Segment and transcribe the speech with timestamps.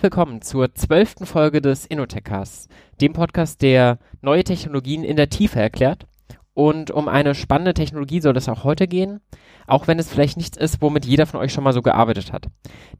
[0.00, 2.68] Herzlich willkommen zur zwölften Folge des Innotechcasts,
[3.02, 6.06] dem Podcast, der neue Technologien in der Tiefe erklärt.
[6.54, 9.20] Und um eine spannende Technologie soll es auch heute gehen,
[9.66, 12.46] auch wenn es vielleicht nichts ist, womit jeder von euch schon mal so gearbeitet hat.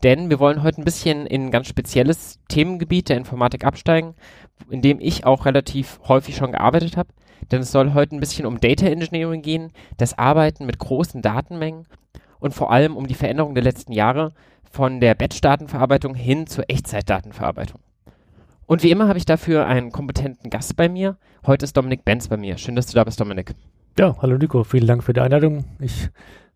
[0.02, 4.14] Denn wir wollen heute ein bisschen in ein ganz spezielles Themengebiet der Informatik absteigen,
[4.68, 7.08] in dem ich auch relativ häufig schon gearbeitet habe.
[7.50, 11.86] Denn es soll heute ein bisschen um Data Engineering gehen, das Arbeiten mit großen Datenmengen
[12.40, 14.34] und vor allem um die Veränderung der letzten Jahre,
[14.70, 17.80] von der Batch-Datenverarbeitung hin zur Echtzeitdatenverarbeitung.
[18.66, 21.18] Und wie immer habe ich dafür einen kompetenten Gast bei mir.
[21.44, 22.56] Heute ist Dominik Benz bei mir.
[22.56, 23.54] Schön, dass du da bist, Dominik.
[23.98, 25.64] Ja, hallo Nico, vielen Dank für die Einladung.
[25.80, 26.08] Ich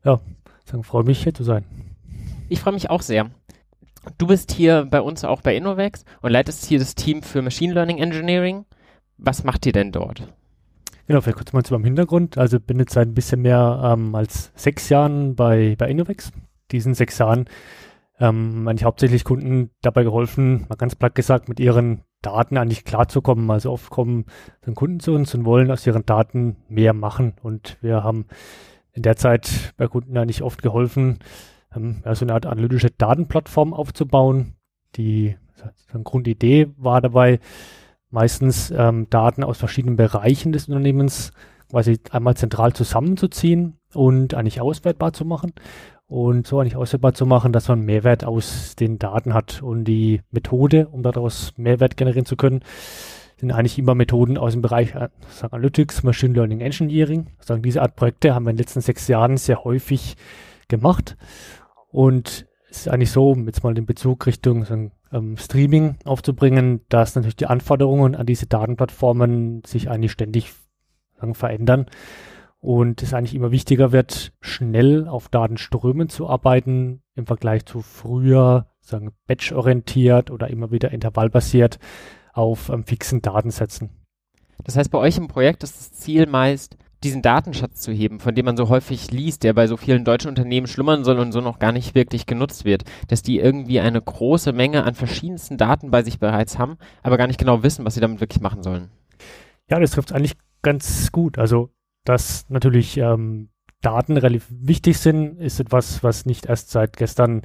[0.04, 0.20] ja,
[0.82, 1.64] freue mich, hier zu sein.
[2.48, 3.30] Ich freue mich auch sehr.
[4.18, 7.74] Du bist hier bei uns auch bei Innovex und leitest hier das Team für Machine
[7.74, 8.64] Learning Engineering.
[9.18, 10.32] Was macht ihr denn dort?
[11.06, 12.38] Genau, vielleicht kurz mal zu meinem Hintergrund.
[12.38, 16.32] Also bin jetzt seit ein bisschen mehr ähm, als sechs Jahren bei, bei Innovex.
[16.70, 17.46] Diesen sechs Jahren
[18.20, 23.50] ähm, eigentlich hauptsächlich Kunden dabei geholfen, mal ganz platt gesagt, mit ihren Daten eigentlich klarzukommen.
[23.50, 24.26] Also oft kommen
[24.62, 27.34] dann Kunden zu uns und wollen aus ihren Daten mehr machen.
[27.42, 28.26] Und wir haben
[28.92, 31.18] in der Zeit bei Kunden eigentlich oft geholfen,
[31.74, 34.54] ähm, ja, so eine Art analytische Datenplattform aufzubauen.
[34.96, 37.40] Die so eine Grundidee war dabei,
[38.10, 41.32] meistens ähm, Daten aus verschiedenen Bereichen des Unternehmens
[41.68, 45.52] quasi einmal zentral zusammenzuziehen und eigentlich auswertbar zu machen
[46.06, 49.62] und so eigentlich auswertbar zu machen, dass man Mehrwert aus den Daten hat.
[49.62, 52.60] Und die Methode, um daraus Mehrwert generieren zu können,
[53.36, 55.08] sind eigentlich immer Methoden aus dem Bereich äh,
[55.40, 57.28] Analytics, Machine Learning Engineering.
[57.40, 60.16] Sagen, diese Art Projekte haben wir in den letzten sechs Jahren sehr häufig
[60.68, 61.16] gemacht.
[61.90, 66.82] Und es ist eigentlich so, um jetzt mal den Bezug Richtung sagen, ähm, Streaming aufzubringen,
[66.88, 70.52] dass natürlich die Anforderungen an diese Datenplattformen sich eigentlich ständig
[71.18, 71.86] sagen, verändern
[72.64, 78.68] und es eigentlich immer wichtiger wird, schnell auf Datenströmen zu arbeiten im Vergleich zu früher,
[78.80, 81.78] sagen batch-orientiert oder immer wieder intervallbasiert
[82.32, 83.90] auf ähm, fixen Datensätzen.
[84.64, 88.34] Das heißt, bei euch im Projekt ist das Ziel meist, diesen Datenschatz zu heben, von
[88.34, 91.42] dem man so häufig liest, der bei so vielen deutschen Unternehmen schlummern soll und so
[91.42, 95.90] noch gar nicht wirklich genutzt wird, dass die irgendwie eine große Menge an verschiedensten Daten
[95.90, 98.88] bei sich bereits haben, aber gar nicht genau wissen, was sie damit wirklich machen sollen.
[99.68, 101.36] Ja, das trifft eigentlich ganz gut.
[101.36, 101.68] Also
[102.04, 103.48] dass natürlich ähm,
[103.80, 107.42] Daten relativ wichtig sind, ist etwas, was nicht erst seit gestern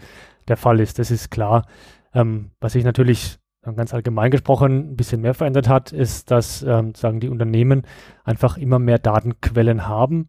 [0.48, 1.00] der Fall ist.
[1.00, 1.66] Das ist klar.
[2.14, 3.40] Ähm, was sich natürlich
[3.76, 7.84] ganz allgemein gesprochen ein bisschen mehr verändert hat, ist, dass ähm, sagen die Unternehmen
[8.24, 10.28] einfach immer mehr Datenquellen haben,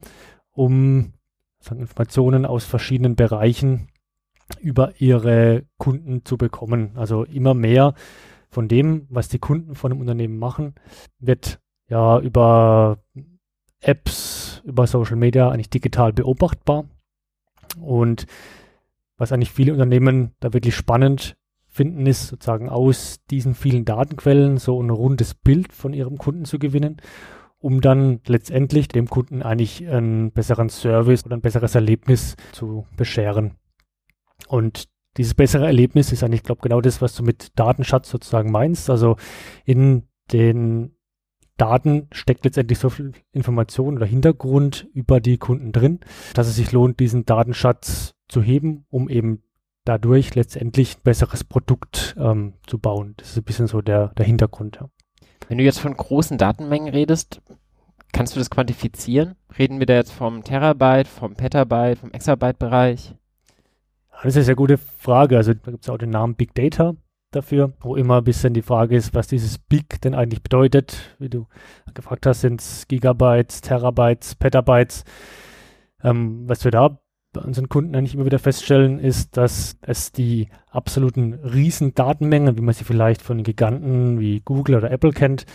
[0.52, 1.14] um
[1.60, 3.88] sagen, Informationen aus verschiedenen Bereichen
[4.60, 6.92] über ihre Kunden zu bekommen.
[6.96, 7.94] Also immer mehr
[8.48, 10.74] von dem, was die Kunden von einem Unternehmen machen,
[11.20, 12.98] wird ja über
[13.80, 16.84] Apps über Social Media eigentlich digital beobachtbar.
[17.80, 18.26] Und
[19.16, 21.36] was eigentlich viele Unternehmen da wirklich spannend
[21.66, 26.58] finden, ist sozusagen aus diesen vielen Datenquellen so ein rundes Bild von ihrem Kunden zu
[26.58, 27.00] gewinnen,
[27.58, 33.54] um dann letztendlich dem Kunden eigentlich einen besseren Service oder ein besseres Erlebnis zu bescheren.
[34.48, 38.50] Und dieses bessere Erlebnis ist eigentlich, ich glaube, genau das, was du mit Datenschatz sozusagen
[38.50, 38.90] meinst.
[38.90, 39.16] Also
[39.64, 40.96] in den
[41.60, 46.00] Daten steckt letztendlich so viel Information oder Hintergrund über die Kunden drin,
[46.32, 49.42] dass es sich lohnt, diesen Datenschatz zu heben, um eben
[49.84, 53.14] dadurch letztendlich ein besseres Produkt ähm, zu bauen.
[53.18, 54.78] Das ist ein bisschen so der, der Hintergrund.
[54.80, 54.88] Ja.
[55.48, 57.42] Wenn du jetzt von großen Datenmengen redest,
[58.12, 59.34] kannst du das quantifizieren?
[59.58, 63.14] Reden wir da jetzt vom Terabyte, vom Petabyte, vom Exabyte-Bereich?
[64.12, 65.36] Das ist eine sehr gute Frage.
[65.36, 66.94] Also da gibt es auch den Namen Big Data
[67.30, 71.16] dafür, wo immer ein bisschen die Frage ist, was dieses Big denn eigentlich bedeutet.
[71.18, 71.46] Wie du
[71.94, 75.04] gefragt hast, sind es Gigabytes, Terabytes, Petabytes.
[76.02, 76.98] Ähm, was wir da
[77.32, 82.74] bei unseren Kunden eigentlich immer wieder feststellen, ist, dass es die absoluten Riesendatenmengen, wie man
[82.74, 85.46] sie vielleicht von Giganten wie Google oder Apple kennt,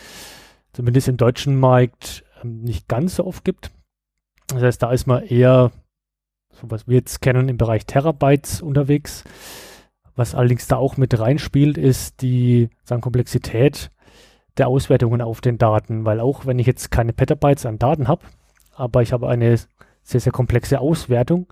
[0.71, 3.71] zumindest im deutschen Markt ähm, nicht ganz so oft gibt.
[4.47, 5.71] Das heißt, da ist man eher,
[6.51, 9.23] so was wir jetzt kennen, im Bereich Terabytes unterwegs.
[10.15, 13.91] Was allerdings da auch mit reinspielt, ist die sagen, Komplexität
[14.57, 18.25] der Auswertungen auf den Daten, weil auch wenn ich jetzt keine Petabytes an Daten habe,
[18.73, 19.57] aber ich habe eine
[20.03, 21.51] sehr, sehr komplexe Auswertung,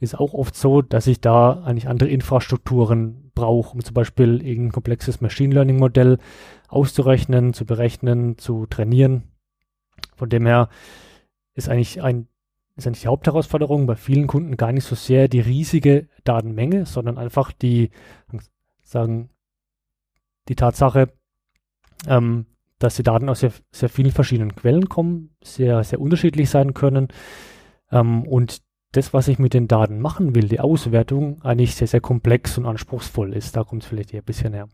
[0.00, 4.72] ist auch oft so, dass ich da eigentlich andere Infrastrukturen brauche, um zum Beispiel irgendein
[4.72, 6.18] komplexes Machine Learning Modell
[6.68, 9.22] auszurechnen, zu berechnen, zu trainieren.
[10.16, 10.68] Von dem her
[11.54, 12.26] ist eigentlich ein
[12.76, 17.18] ist eigentlich die Hauptherausforderung bei vielen Kunden gar nicht so sehr die riesige Datenmenge, sondern
[17.18, 17.90] einfach die,
[18.82, 19.30] sagen,
[20.48, 21.12] die Tatsache,
[22.06, 22.46] ähm,
[22.78, 27.08] dass die Daten aus sehr, sehr vielen verschiedenen Quellen kommen, sehr, sehr unterschiedlich sein können
[27.90, 32.00] ähm, und das, was ich mit den Daten machen will, die Auswertung, eigentlich sehr, sehr
[32.00, 33.56] komplex und anspruchsvoll ist.
[33.56, 34.68] Da kommt es vielleicht eher ein bisschen her.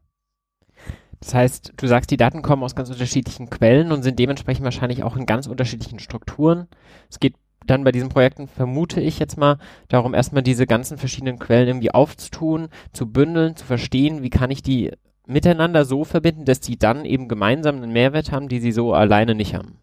[1.21, 5.03] Das heißt, du sagst, die Daten kommen aus ganz unterschiedlichen Quellen und sind dementsprechend wahrscheinlich
[5.03, 6.69] auch in ganz unterschiedlichen Strukturen.
[7.11, 7.35] Es geht
[7.71, 11.93] dann bei diesen Projekten, vermute ich jetzt mal, darum erstmal diese ganzen verschiedenen Quellen irgendwie
[11.93, 14.93] aufzutun, zu bündeln, zu verstehen, wie kann ich die
[15.27, 19.35] miteinander so verbinden, dass die dann eben gemeinsam einen Mehrwert haben, die sie so alleine
[19.35, 19.77] nicht haben.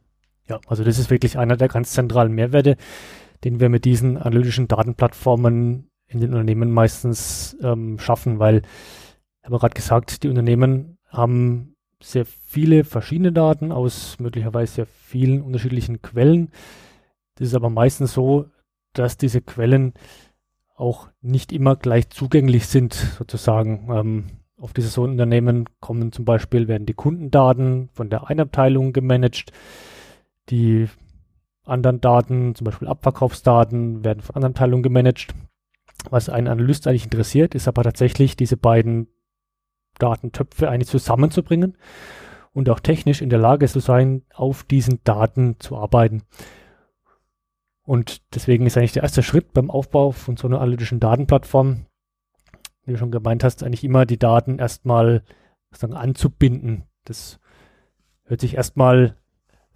[0.47, 2.77] Ja, also das ist wirklich einer der ganz zentralen Mehrwerte,
[3.43, 8.61] den wir mit diesen analytischen Datenplattformen in den Unternehmen meistens ähm, schaffen, weil,
[9.41, 15.41] ich habe gerade gesagt, die Unternehmen haben sehr viele verschiedene Daten aus möglicherweise sehr vielen
[15.41, 16.49] unterschiedlichen Quellen.
[17.35, 18.45] Das ist aber meistens so,
[18.93, 19.93] dass diese Quellen
[20.75, 23.89] auch nicht immer gleich zugänglich sind, sozusagen.
[23.91, 24.25] Ähm,
[24.57, 29.51] auf diese so Unternehmen kommen zum Beispiel, werden die Kundendaten von der einen Abteilung gemanagt,
[30.49, 30.87] die
[31.65, 35.33] anderen Daten, zum Beispiel Abverkaufsdaten, werden von anderen Abteilungen gemanagt.
[36.09, 39.07] Was einen Analyst eigentlich interessiert, ist aber tatsächlich diese beiden
[39.97, 41.77] Datentöpfe eigentlich zusammenzubringen
[42.53, 46.23] und auch technisch in der Lage zu sein, auf diesen Daten zu arbeiten.
[47.85, 51.85] Und deswegen ist eigentlich der erste Schritt beim Aufbau von so einer analytischen Datenplattform,
[52.85, 55.23] wie du schon gemeint hast, eigentlich immer die Daten erstmal
[55.71, 56.83] sagen, anzubinden.
[57.03, 57.39] Das
[58.23, 59.15] hört sich erstmal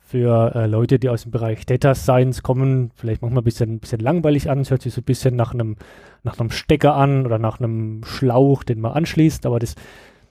[0.09, 3.79] für äh, Leute, die aus dem Bereich Data Science kommen, vielleicht manchmal ein bisschen, ein
[3.79, 4.62] bisschen langweilig an.
[4.62, 5.75] Es hört sich so ein bisschen nach einem,
[6.23, 9.45] nach einem Stecker an oder nach einem Schlauch, den man anschließt.
[9.45, 9.75] Aber das,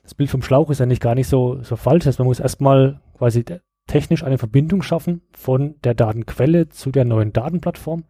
[0.03, 2.07] das Bild vom Schlauch ist nicht gar nicht so, so falsch.
[2.07, 3.45] Also man muss erstmal quasi
[3.89, 8.05] technisch eine Verbindung schaffen von der Datenquelle zu der neuen Datenplattform.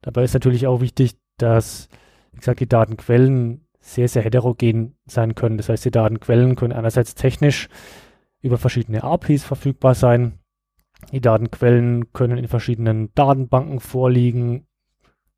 [0.00, 1.88] Dabei ist natürlich auch wichtig, dass,
[2.32, 5.56] wie gesagt, die Datenquellen sehr, sehr heterogen sein können.
[5.56, 7.68] Das heißt, die Datenquellen können einerseits technisch
[8.40, 10.38] über verschiedene APIs verfügbar sein,
[11.12, 14.66] die Datenquellen können in verschiedenen Datenbanken vorliegen,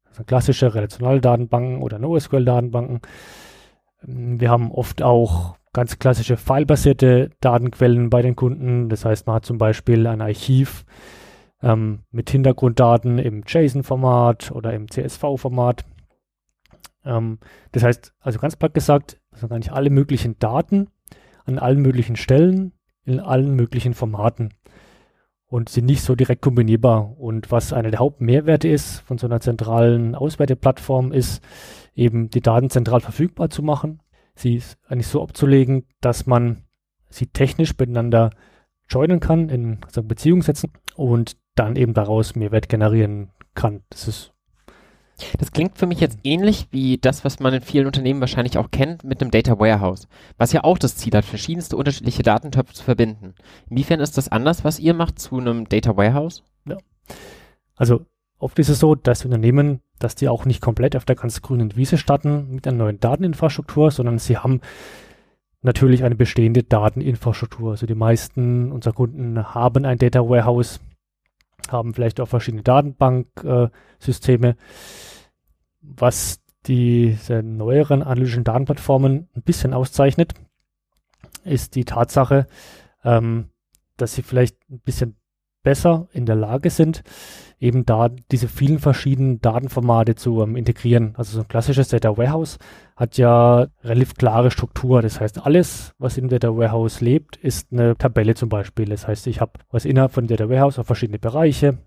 [0.04, 3.00] also klassische relationale Datenbanken oder NoSQL-Datenbanken.
[4.02, 8.88] Wir haben oft auch ganz klassische filebasierte Datenquellen bei den Kunden.
[8.88, 10.84] Das heißt, man hat zum Beispiel ein Archiv
[11.62, 15.84] ähm, mit Hintergrunddaten im JSON-Format oder im CSV-Format.
[17.04, 17.38] Ähm,
[17.72, 20.88] das heißt, also ganz platt gesagt, das sind eigentlich alle möglichen Daten
[21.44, 22.72] an allen möglichen Stellen
[23.04, 24.54] in allen möglichen Formaten
[25.46, 27.18] und sind nicht so direkt kombinierbar.
[27.18, 31.42] Und was einer der Hauptmehrwerte ist von so einer zentralen Auswerteplattform, ist
[31.94, 34.00] eben die Daten zentral verfügbar zu machen,
[34.40, 36.64] sie eigentlich so abzulegen, dass man
[37.08, 38.30] sie technisch miteinander
[38.88, 43.82] joinen kann, in also Beziehung setzen und dann eben daraus Mehrwert generieren kann.
[43.90, 44.32] Das ist
[45.38, 48.70] das klingt für mich jetzt ähnlich wie das, was man in vielen Unternehmen wahrscheinlich auch
[48.70, 52.84] kennt mit einem Data Warehouse, was ja auch das Ziel hat, verschiedenste unterschiedliche Datentöpfe zu
[52.84, 53.34] verbinden.
[53.68, 56.42] Inwiefern ist das anders, was ihr macht zu einem Data Warehouse?
[56.66, 56.78] Ja.
[57.76, 58.06] Also
[58.38, 61.76] oft ist es so, dass Unternehmen, dass die auch nicht komplett auf der ganz grünen
[61.76, 64.60] Wiese starten mit einer neuen Dateninfrastruktur, sondern sie haben
[65.62, 67.72] natürlich eine bestehende Dateninfrastruktur.
[67.72, 70.80] Also die meisten unserer Kunden haben ein Data Warehouse,
[71.70, 74.48] haben vielleicht auch verschiedene Datenbanksysteme.
[74.48, 74.54] Äh,
[75.82, 80.34] was diese neueren analytischen Datenplattformen ein bisschen auszeichnet,
[81.44, 82.46] ist die Tatsache,
[83.04, 83.50] ähm,
[83.96, 85.16] dass sie vielleicht ein bisschen
[85.62, 87.02] besser in der Lage sind,
[87.58, 91.14] eben da diese vielen verschiedenen Datenformate zu ähm, integrieren.
[91.16, 92.58] Also so ein klassisches Data Warehouse
[92.96, 95.02] hat ja relativ klare Struktur.
[95.02, 98.86] Das heißt, alles, was im Data Warehouse lebt, ist eine Tabelle zum Beispiel.
[98.86, 101.78] Das heißt, ich habe was innerhalb von Data Warehouse auf verschiedene Bereiche,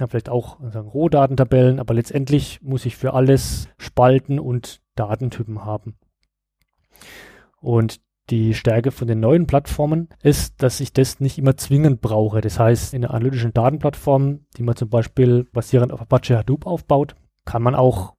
[0.00, 5.96] ja, vielleicht auch sagen, Rohdatentabellen, aber letztendlich muss ich für alles Spalten und Datentypen haben.
[7.60, 12.40] Und die Stärke von den neuen Plattformen ist, dass ich das nicht immer zwingend brauche.
[12.40, 17.14] Das heißt, in einer analytischen Datenplattform, die man zum Beispiel basierend auf Apache Hadoop aufbaut,
[17.44, 18.14] kann man auch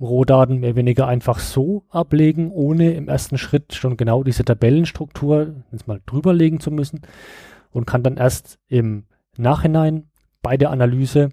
[0.00, 5.54] Rohdaten mehr oder weniger einfach so ablegen, ohne im ersten Schritt schon genau diese Tabellenstruktur
[5.70, 7.02] jetzt mal drüberlegen zu müssen
[7.70, 9.04] und kann dann erst im
[9.36, 10.10] Nachhinein
[10.42, 11.28] bei der Analyse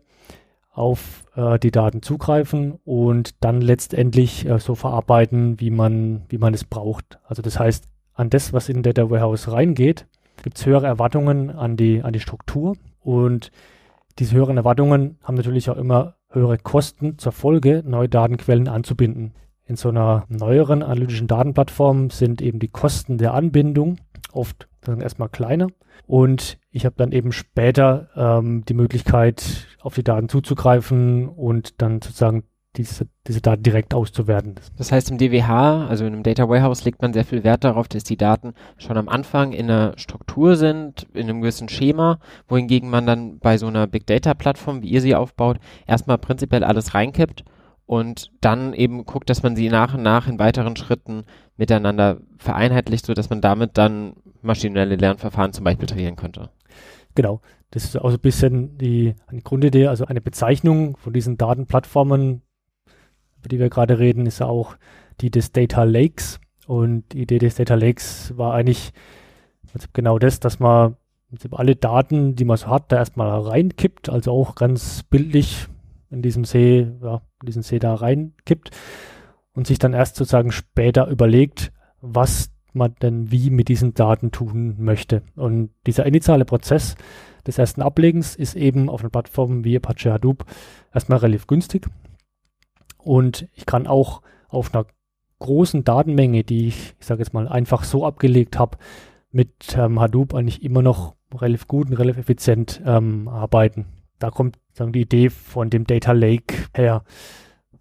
[0.72, 6.54] auf äh, die Daten zugreifen und dann letztendlich äh, so verarbeiten, wie man, wie man
[6.54, 7.20] es braucht.
[7.26, 7.86] Also das heißt,
[8.20, 10.06] an das, was in Data Warehouse reingeht,
[10.44, 13.50] gibt es höhere Erwartungen an die, an die Struktur und
[14.20, 19.34] diese höheren Erwartungen haben natürlich auch immer höhere Kosten zur Folge, neue Datenquellen anzubinden.
[19.64, 23.98] In so einer neueren analytischen Datenplattform sind eben die Kosten der Anbindung
[24.34, 25.68] oft erstmal kleiner
[26.06, 32.02] und ich habe dann eben später ähm, die Möglichkeit, auf die Daten zuzugreifen und dann
[32.02, 32.44] sozusagen
[32.76, 34.56] diese, diese Daten direkt auszuwerten.
[34.78, 37.88] Das heißt, im DWH, also in einem Data Warehouse, legt man sehr viel Wert darauf,
[37.88, 42.90] dass die Daten schon am Anfang in einer Struktur sind, in einem gewissen Schema, wohingegen
[42.90, 45.58] man dann bei so einer Big Data Plattform, wie ihr sie aufbaut,
[45.88, 47.44] erstmal prinzipiell alles reinkippt
[47.88, 51.24] und dann eben guckt, dass man sie nach und nach in weiteren Schritten
[51.58, 56.52] miteinander vereinheitlicht, sodass man damit dann maschinelle Lernverfahren zum Beispiel trainieren könnte.
[57.16, 57.42] Genau.
[57.72, 62.42] Das ist auch so ein bisschen die, die Grundidee, also eine Bezeichnung von diesen Datenplattformen,
[63.40, 64.76] über die wir gerade reden, ist ja auch
[65.22, 66.40] die des Data Lakes.
[66.68, 68.92] Und die Idee des Data Lakes war eigentlich
[69.94, 70.96] genau das, dass man
[71.52, 75.68] alle Daten, die man so hat, da erstmal reinkippt, also auch ganz bildlich
[76.10, 78.72] in diesem See, ja, in diesen See da reinkippt
[79.54, 84.76] und sich dann erst sozusagen später überlegt, was man denn wie mit diesen Daten tun
[84.80, 85.24] möchte.
[85.36, 86.96] Und dieser initiale Prozess
[87.46, 90.46] des ersten Ablegens ist eben auf einer Plattform wie Apache Hadoop
[90.94, 91.88] erstmal relativ günstig.
[93.04, 94.86] Und ich kann auch auf einer
[95.40, 98.78] großen Datenmenge, die ich, ich sage jetzt mal, einfach so abgelegt habe,
[99.32, 103.86] mit ähm, Hadoop eigentlich immer noch relativ gut und relativ effizient ähm, arbeiten.
[104.18, 107.04] Da kommt sagen, die Idee von dem Data Lake her.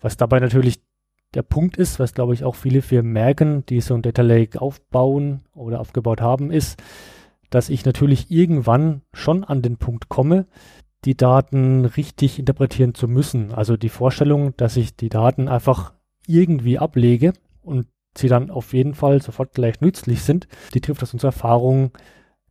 [0.00, 0.80] Was dabei natürlich
[1.34, 4.60] der Punkt ist, was glaube ich auch viele Firmen merken, die so ein Data Lake
[4.60, 6.82] aufbauen oder aufgebaut haben, ist,
[7.50, 10.46] dass ich natürlich irgendwann schon an den Punkt komme,
[11.04, 13.52] die Daten richtig interpretieren zu müssen.
[13.52, 15.92] Also die Vorstellung, dass ich die Daten einfach
[16.26, 17.86] irgendwie ablege und
[18.16, 21.92] sie dann auf jeden Fall sofort gleich nützlich sind, die trifft aus unserer Erfahrung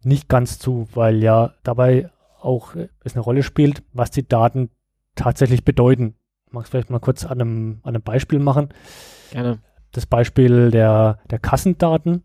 [0.03, 4.69] nicht ganz zu, weil ja dabei auch äh, es eine Rolle spielt, was die Daten
[5.15, 6.15] tatsächlich bedeuten.
[6.51, 8.69] Magst vielleicht mal kurz an einem, an einem Beispiel machen?
[9.31, 9.59] Gerne.
[9.91, 12.23] Das Beispiel der, der Kassendaten,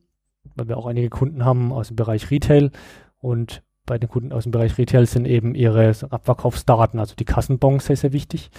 [0.54, 2.70] weil wir auch einige Kunden haben aus dem Bereich Retail
[3.18, 7.86] und bei den Kunden aus dem Bereich Retail sind eben ihre Abverkaufsdaten, also die Kassenbons
[7.86, 8.50] sehr, sehr wichtig.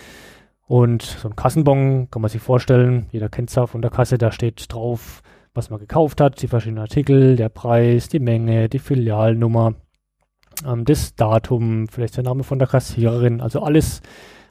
[0.66, 4.18] Und so ein Kassenbon kann man sich vorstellen, jeder kennt es ja von der Kasse,
[4.18, 5.22] da steht drauf,
[5.54, 9.76] was man gekauft hat, die verschiedenen Artikel, der Preis, die Menge, die Filialnummer,
[10.66, 14.02] ähm, das Datum, vielleicht der Name von der Kassiererin, also alles,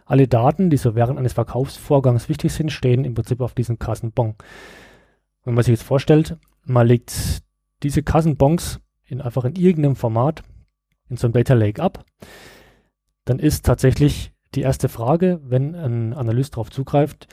[0.05, 4.35] alle Daten, die so während eines Verkaufsvorgangs wichtig sind, stehen im Prinzip auf diesem Kassenbon.
[5.45, 7.43] Wenn man sich jetzt vorstellt, man legt
[7.83, 10.43] diese Kassenbons in einfach in irgendeinem Format
[11.13, 12.05] in so einem Data Lake ab,
[13.25, 17.29] dann ist tatsächlich die erste Frage, wenn ein Analyst darauf zugreift,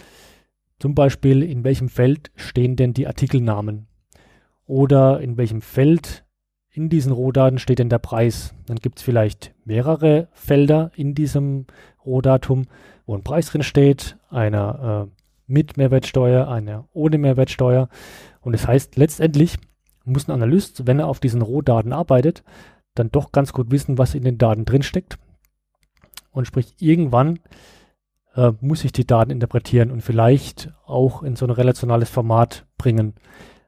[0.79, 3.87] zum Beispiel in welchem Feld stehen denn die Artikelnamen
[4.65, 6.25] oder in welchem Feld
[6.71, 8.53] in diesen Rohdaten steht denn der Preis.
[8.67, 11.65] Dann gibt es vielleicht mehrere Felder in diesem
[12.05, 12.67] Rohdatum,
[13.05, 17.89] wo ein Preis drin steht, einer äh, mit Mehrwertsteuer, einer ohne Mehrwertsteuer.
[18.41, 19.57] Und das heißt, letztendlich
[20.05, 22.43] muss ein Analyst, wenn er auf diesen Rohdaten arbeitet,
[22.95, 25.17] dann doch ganz gut wissen, was in den Daten drinsteckt.
[26.31, 27.39] Und sprich, irgendwann
[28.35, 33.15] äh, muss ich die Daten interpretieren und vielleicht auch in so ein relationales Format bringen.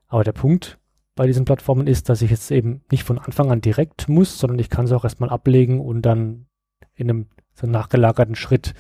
[0.07, 0.77] Aber der Punkt
[1.15, 4.59] bei diesen Plattformen ist, dass ich jetzt eben nicht von Anfang an direkt muss, sondern
[4.59, 6.47] ich kann es auch erstmal ablegen und dann
[6.95, 8.73] in einem so nachgelagerten Schritt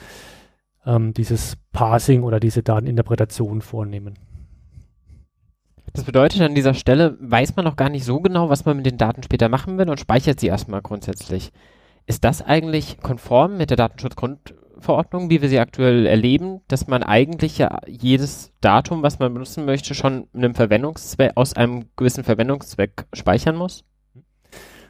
[0.85, 4.15] ähm, dieses Parsing oder diese Dateninterpretation vornehmen.
[5.93, 8.85] Das bedeutet, an dieser Stelle weiß man noch gar nicht so genau, was man mit
[8.85, 11.51] den Daten später machen will und speichert sie erstmal grundsätzlich.
[12.05, 17.57] Ist das eigentlich konform mit der Datenschutzgrundverordnung, wie wir sie aktuell erleben, dass man eigentlich
[17.57, 23.57] ja jedes Datum, was man benutzen möchte, schon einem Verwendungszweck, aus einem gewissen Verwendungszweck speichern
[23.57, 23.83] muss?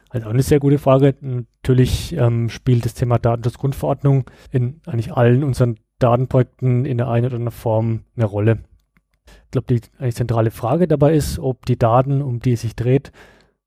[0.08, 1.16] Also eine sehr gute Frage.
[1.20, 7.36] Natürlich ähm, spielt das Thema Datenschutzgrundverordnung in eigentlich allen unseren Datenprojekten in der einen oder
[7.36, 8.58] anderen Form eine Rolle.
[9.52, 13.12] Ich glaube, die zentrale Frage dabei ist, ob die Daten, um die es sich dreht,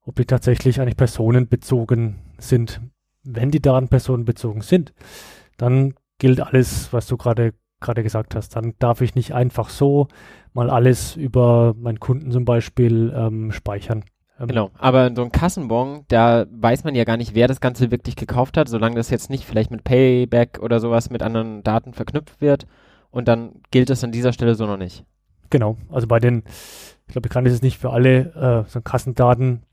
[0.01, 2.81] ob die tatsächlich eigentlich personenbezogen sind.
[3.23, 4.95] Wenn die Daten personenbezogen sind,
[5.57, 8.55] dann gilt alles, was du gerade gerade gesagt hast.
[8.55, 10.07] Dann darf ich nicht einfach so
[10.53, 14.03] mal alles über meinen Kunden zum Beispiel ähm, speichern.
[14.39, 17.91] Ähm, genau, aber so ein Kassenbon, da weiß man ja gar nicht, wer das Ganze
[17.91, 21.93] wirklich gekauft hat, solange das jetzt nicht vielleicht mit Payback oder sowas mit anderen Daten
[21.93, 22.65] verknüpft wird.
[23.11, 25.05] Und dann gilt es an dieser Stelle so noch nicht.
[25.49, 26.43] Genau, also bei den,
[27.07, 29.63] ich glaube, ich kann das nicht für alle äh, so Kassendaten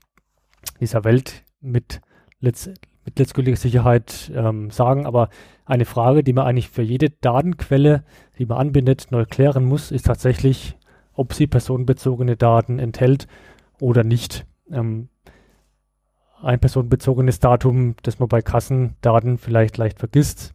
[0.79, 2.01] dieser Welt mit,
[2.39, 2.71] letzt,
[3.05, 5.29] mit letztgültiger Sicherheit ähm, sagen, aber
[5.65, 8.03] eine Frage, die man eigentlich für jede Datenquelle,
[8.37, 10.77] die man anbindet, neu klären muss, ist tatsächlich,
[11.13, 13.27] ob sie personenbezogene Daten enthält
[13.79, 14.45] oder nicht.
[14.71, 15.09] Ähm,
[16.41, 20.53] ein personenbezogenes Datum, das man bei Kassendaten vielleicht leicht vergisst,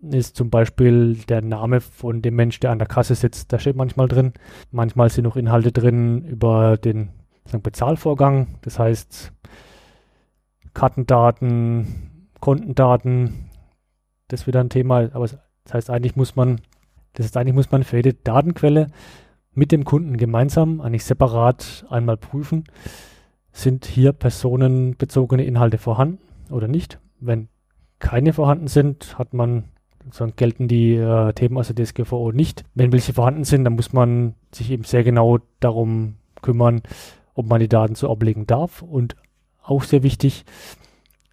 [0.00, 3.52] ist zum Beispiel der Name von dem Mensch, der an der Kasse sitzt.
[3.52, 4.32] Da steht manchmal drin.
[4.70, 7.10] Manchmal sind noch Inhalte drin über den
[7.46, 8.58] sagen, Bezahlvorgang.
[8.62, 9.32] Das heißt,
[10.74, 13.48] Kartendaten, Kontendaten,
[14.28, 15.08] das ist wieder ein Thema.
[15.12, 16.60] Aber das heißt, eigentlich muss man,
[17.14, 18.88] das ist eigentlich muss man für jede Datenquelle
[19.52, 22.64] mit dem Kunden gemeinsam, eigentlich separat einmal prüfen,
[23.52, 26.18] sind hier personenbezogene Inhalte vorhanden
[26.50, 26.98] oder nicht.
[27.20, 27.48] Wenn
[27.98, 29.64] keine vorhanden sind, hat man
[30.10, 32.64] sondern gelten die äh, Themen aus der DSGVO nicht.
[32.74, 36.82] Wenn welche vorhanden sind, dann muss man sich eben sehr genau darum kümmern,
[37.34, 38.82] ob man die Daten so ablegen darf.
[38.82, 39.16] Und
[39.62, 40.44] auch sehr wichtig,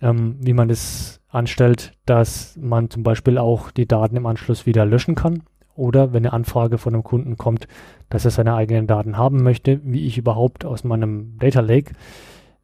[0.02, 4.86] ähm, wie man es anstellt, dass man zum Beispiel auch die Daten im Anschluss wieder
[4.86, 5.44] löschen kann.
[5.76, 7.68] Oder wenn eine Anfrage von einem Kunden kommt,
[8.10, 11.94] dass er seine eigenen Daten haben möchte, wie ich überhaupt aus meinem Data Lake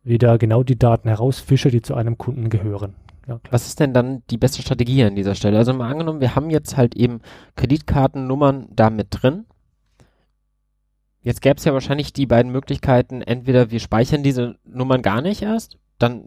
[0.03, 2.93] wieder genau die Daten herausfische, die zu einem Kunden gehören.
[3.29, 5.59] Ja, Was ist denn dann die beste Strategie an dieser Stelle?
[5.59, 7.21] Also mal angenommen, wir haben jetzt halt eben
[7.55, 9.45] Kreditkartennummern da mit drin.
[11.21, 15.43] Jetzt gäbe es ja wahrscheinlich die beiden Möglichkeiten, entweder wir speichern diese Nummern gar nicht
[15.43, 16.23] erst, dann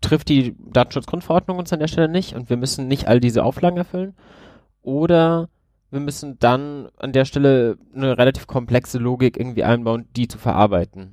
[0.00, 3.76] trifft die Datenschutzgrundverordnung uns an der Stelle nicht und wir müssen nicht all diese Auflagen
[3.76, 4.16] erfüllen.
[4.82, 5.48] Oder
[5.92, 11.12] wir müssen dann an der Stelle eine relativ komplexe Logik irgendwie einbauen, die zu verarbeiten.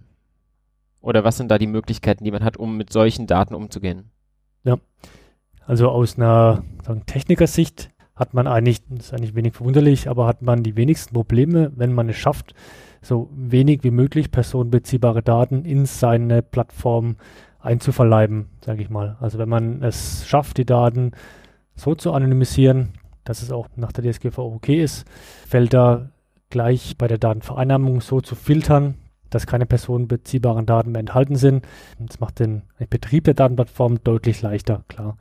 [0.99, 4.10] Oder was sind da die Möglichkeiten, die man hat, um mit solchen Daten umzugehen?
[4.63, 4.77] Ja,
[5.65, 10.41] also aus einer sagen, Technikersicht hat man eigentlich, das ist eigentlich wenig verwunderlich, aber hat
[10.41, 12.53] man die wenigsten Probleme, wenn man es schafft,
[13.01, 17.15] so wenig wie möglich personenbeziehbare Daten in seine Plattform
[17.59, 19.17] einzuverleiben, sage ich mal.
[19.19, 21.11] Also wenn man es schafft, die Daten
[21.75, 25.05] so zu anonymisieren, dass es auch nach der DSGVO okay ist,
[25.47, 26.09] fällt da
[26.49, 28.95] gleich bei der Datenvereinnahmung so zu filtern,
[29.31, 31.65] dass keine personenbeziehbaren Daten mehr enthalten sind.
[31.99, 35.17] Das macht den Betrieb der Datenplattform deutlich leichter, klar.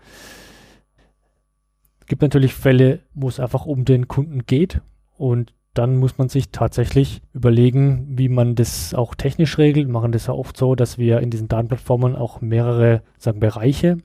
[2.01, 4.83] Es gibt natürlich Fälle, wo es einfach um den Kunden geht
[5.17, 9.87] und dann muss man sich tatsächlich überlegen, wie man das auch technisch regelt.
[9.87, 13.99] Wir machen das ja oft so, dass wir in diesen Datenplattformen auch mehrere sagen, Bereiche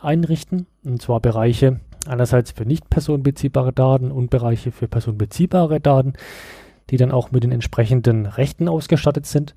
[0.00, 0.66] einrichten.
[0.84, 6.12] Und zwar Bereiche einerseits für nicht personenbeziehbare Daten und Bereiche für personenbeziehbare Daten
[6.90, 9.54] die dann auch mit den entsprechenden Rechten ausgestattet sind.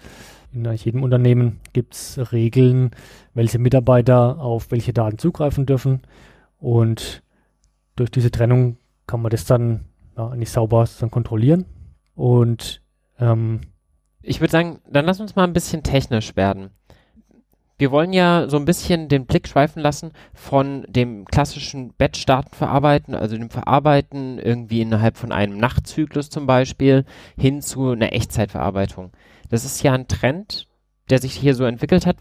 [0.54, 2.92] In jedem Unternehmen gibt es Regeln,
[3.34, 6.02] welche Mitarbeiter auf welche Daten zugreifen dürfen.
[6.60, 7.24] Und
[7.96, 9.86] durch diese Trennung kann man das dann
[10.18, 11.66] ja, nicht sauber dann kontrollieren.
[12.16, 12.82] Und
[13.20, 13.62] ähm,
[14.22, 16.72] ich würde sagen, dann lass uns mal ein bisschen technisch werden
[17.82, 23.16] wir wollen ja so ein bisschen den Blick schweifen lassen von dem klassischen Batch-Daten verarbeiten,
[23.16, 29.12] also dem Verarbeiten irgendwie innerhalb von einem Nachtzyklus zum Beispiel, hin zu einer Echtzeitverarbeitung.
[29.50, 30.68] Das ist ja ein Trend,
[31.10, 32.18] der sich hier so entwickelt hat.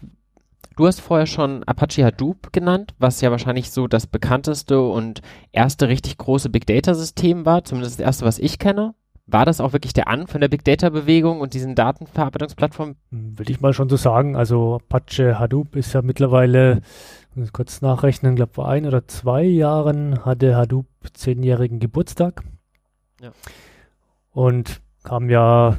[0.77, 5.21] Du hast vorher schon Apache Hadoop genannt, was ja wahrscheinlich so das bekannteste und
[5.51, 8.95] erste richtig große Big Data System war, zumindest das erste, was ich kenne.
[9.31, 12.97] War das auch wirklich der Anfang der Big Data Bewegung und diesen Datenverarbeitungsplattformen?
[13.11, 14.35] Würde ich mal schon so sagen.
[14.35, 16.81] Also Apache Hadoop ist ja mittlerweile,
[17.35, 22.43] muss kurz nachrechnen, glaube vor ein oder zwei Jahren hatte Hadoop zehnjährigen Geburtstag.
[23.21, 23.31] Ja.
[24.33, 25.77] Und kam ja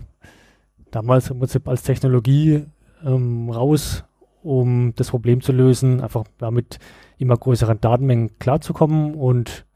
[0.90, 2.64] damals im Prinzip als Technologie
[3.04, 4.04] ähm, raus,
[4.42, 6.78] um das Problem zu lösen, einfach damit
[7.18, 9.14] immer größeren Datenmengen klarzukommen.
[9.14, 9.66] Und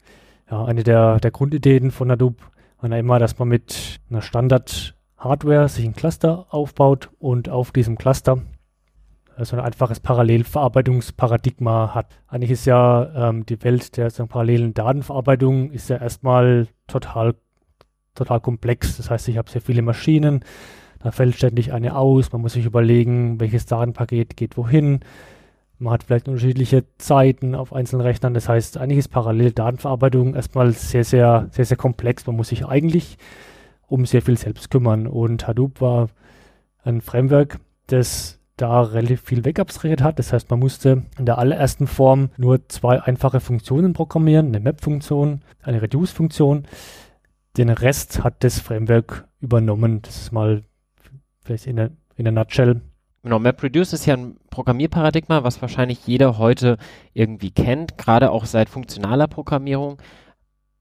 [0.49, 2.37] ja, eine der, der Grundideen von Hadoop
[2.81, 8.41] man immer, dass man mit einer Standard-Hardware sich ein Cluster aufbaut und auf diesem Cluster
[9.39, 12.19] so ein einfaches Parallelverarbeitungsparadigma hat.
[12.27, 17.35] Eigentlich ist ja ähm, die Welt der parallelen Datenverarbeitung ist ja erstmal total,
[18.15, 18.97] total komplex.
[18.97, 20.43] Das heißt, ich habe sehr viele Maschinen,
[20.99, 25.01] da fällt ständig eine aus, man muss sich überlegen, welches Datenpaket geht wohin.
[25.79, 28.33] Man hat vielleicht unterschiedliche Zeiten auf einzelnen Rechnern.
[28.33, 32.25] Das heißt, eigentlich ist Parallel-Datenverarbeitung erstmal sehr, sehr, sehr, sehr komplex.
[32.25, 33.17] Man muss sich eigentlich
[33.87, 35.05] um sehr viel selbst kümmern.
[35.05, 36.09] Und Hadoop war
[36.83, 40.17] ein Framework, das da relativ viel wegabstrahiert hat.
[40.17, 45.41] Das heißt, man musste in der allerersten Form nur zwei einfache Funktionen programmieren, eine Map-Funktion,
[45.61, 46.65] eine Reduce-Funktion.
[47.55, 50.01] Den Rest hat das Framework übernommen.
[50.01, 50.63] Das ist mal
[51.41, 52.81] vielleicht in der, in der Nutshell
[53.23, 56.77] Genau, MapReduce ist ja ein Programmierparadigma, was wahrscheinlich jeder heute
[57.13, 59.97] irgendwie kennt, gerade auch seit funktionaler Programmierung.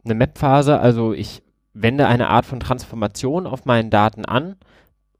[0.04, 4.56] Eine Map-Phase, also ich wende eine Art von Transformation auf meinen Daten an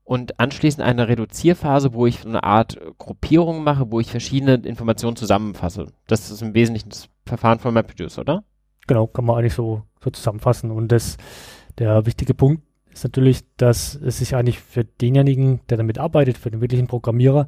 [0.05, 5.93] und anschließend eine Reduzierphase, wo ich eine Art Gruppierung mache, wo ich verschiedene Informationen zusammenfasse.
[6.07, 8.45] Das ist im Wesentlichen das Verfahren von MapReduce, oder?
[8.87, 10.71] Genau, kann man eigentlich so, so zusammenfassen.
[10.71, 11.17] Und das,
[11.79, 12.63] der wichtige Punkt
[12.97, 17.47] ist natürlich, dass es sich eigentlich für denjenigen, der damit arbeitet, für den wirklichen Programmierer,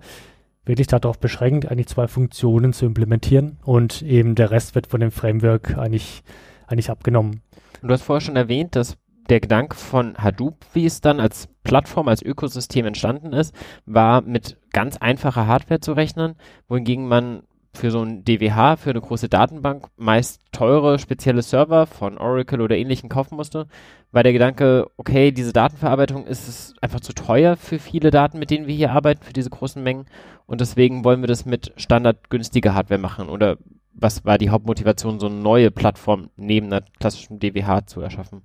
[0.64, 5.10] wirklich darauf beschränkt, eigentlich zwei Funktionen zu implementieren und eben der Rest wird von dem
[5.10, 6.22] Framework eigentlich,
[6.66, 7.40] eigentlich abgenommen.
[7.80, 8.98] Du hast vorher schon erwähnt, dass
[9.30, 13.54] der Gedanke von Hadoop, wie es dann als Plattform, als Ökosystem entstanden ist,
[13.86, 16.34] war mit ganz einfacher Hardware zu rechnen,
[16.68, 17.42] wohingegen man
[17.74, 22.76] für so ein DWH, für eine große Datenbank, meist teure spezielle Server von Oracle oder
[22.76, 23.66] ähnlichen kaufen musste,
[24.10, 28.66] weil der Gedanke, okay, diese Datenverarbeitung ist einfach zu teuer für viele Daten, mit denen
[28.66, 30.06] wir hier arbeiten, für diese großen Mengen.
[30.46, 33.28] Und deswegen wollen wir das mit standardgünstiger Hardware machen.
[33.28, 33.58] Oder
[33.92, 38.42] was war die Hauptmotivation, so eine neue Plattform neben einer klassischen DWH zu erschaffen?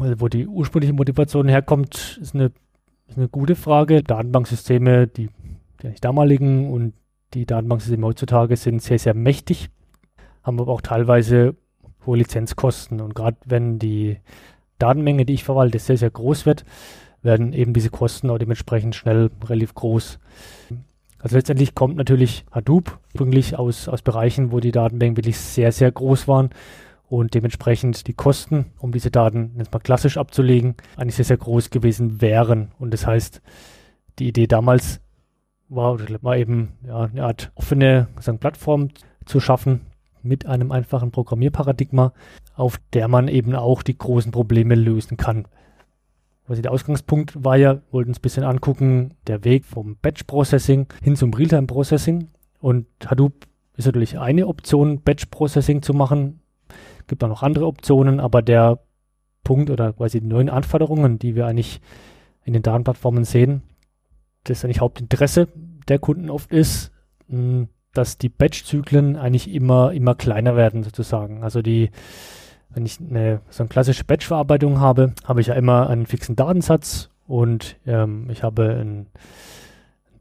[0.00, 2.52] Also wo die ursprüngliche Motivation herkommt, ist eine,
[3.08, 4.02] ist eine gute Frage.
[4.02, 5.28] Datenbanksysteme, die,
[5.82, 6.94] eigentlich damaligen und
[7.34, 9.68] die Datenbanksysteme heutzutage sind sehr, sehr mächtig,
[10.42, 11.56] haben aber auch teilweise
[12.06, 13.00] hohe Lizenzkosten.
[13.00, 14.18] Und gerade wenn die
[14.78, 16.64] Datenmenge, die ich verwalte, sehr, sehr groß wird,
[17.22, 20.18] werden eben diese Kosten auch dementsprechend schnell relativ groß.
[21.18, 25.90] Also letztendlich kommt natürlich Hadoop ursprünglich aus, aus Bereichen, wo die Datenmengen wirklich sehr, sehr
[25.90, 26.50] groß waren
[27.08, 31.70] und dementsprechend die Kosten, um diese Daten jetzt mal klassisch abzulegen, eigentlich sehr, sehr groß
[31.70, 32.72] gewesen wären.
[32.78, 33.40] Und das heißt,
[34.18, 35.00] die Idee damals
[35.68, 38.88] war, war eben ja, eine Art offene sagen, Plattform
[39.24, 39.80] zu schaffen
[40.22, 42.12] mit einem einfachen Programmierparadigma,
[42.54, 45.46] auf der man eben auch die großen Probleme lösen kann.
[46.46, 51.16] Also der Ausgangspunkt war ja, wollten uns ein bisschen angucken, der Weg vom Batch-Processing hin
[51.16, 52.28] zum Realtime-Processing.
[52.60, 53.46] Und Hadoop
[53.76, 56.40] ist natürlich eine Option, Batch-Processing zu machen.
[57.06, 58.80] Gibt auch noch andere Optionen, aber der
[59.42, 61.80] Punkt oder quasi die neuen Anforderungen, die wir eigentlich
[62.44, 63.62] in den Datenplattformen sehen,
[64.44, 65.48] das eigentlich Hauptinteresse
[65.88, 66.92] der Kunden oft ist,
[67.92, 71.42] dass die Batch-Zyklen eigentlich immer, immer kleiner werden sozusagen.
[71.42, 71.90] Also die,
[72.70, 77.10] wenn ich eine, so eine klassische Batch-Verarbeitung habe, habe ich ja immer einen fixen Datensatz
[77.26, 79.06] und ähm, ich habe einen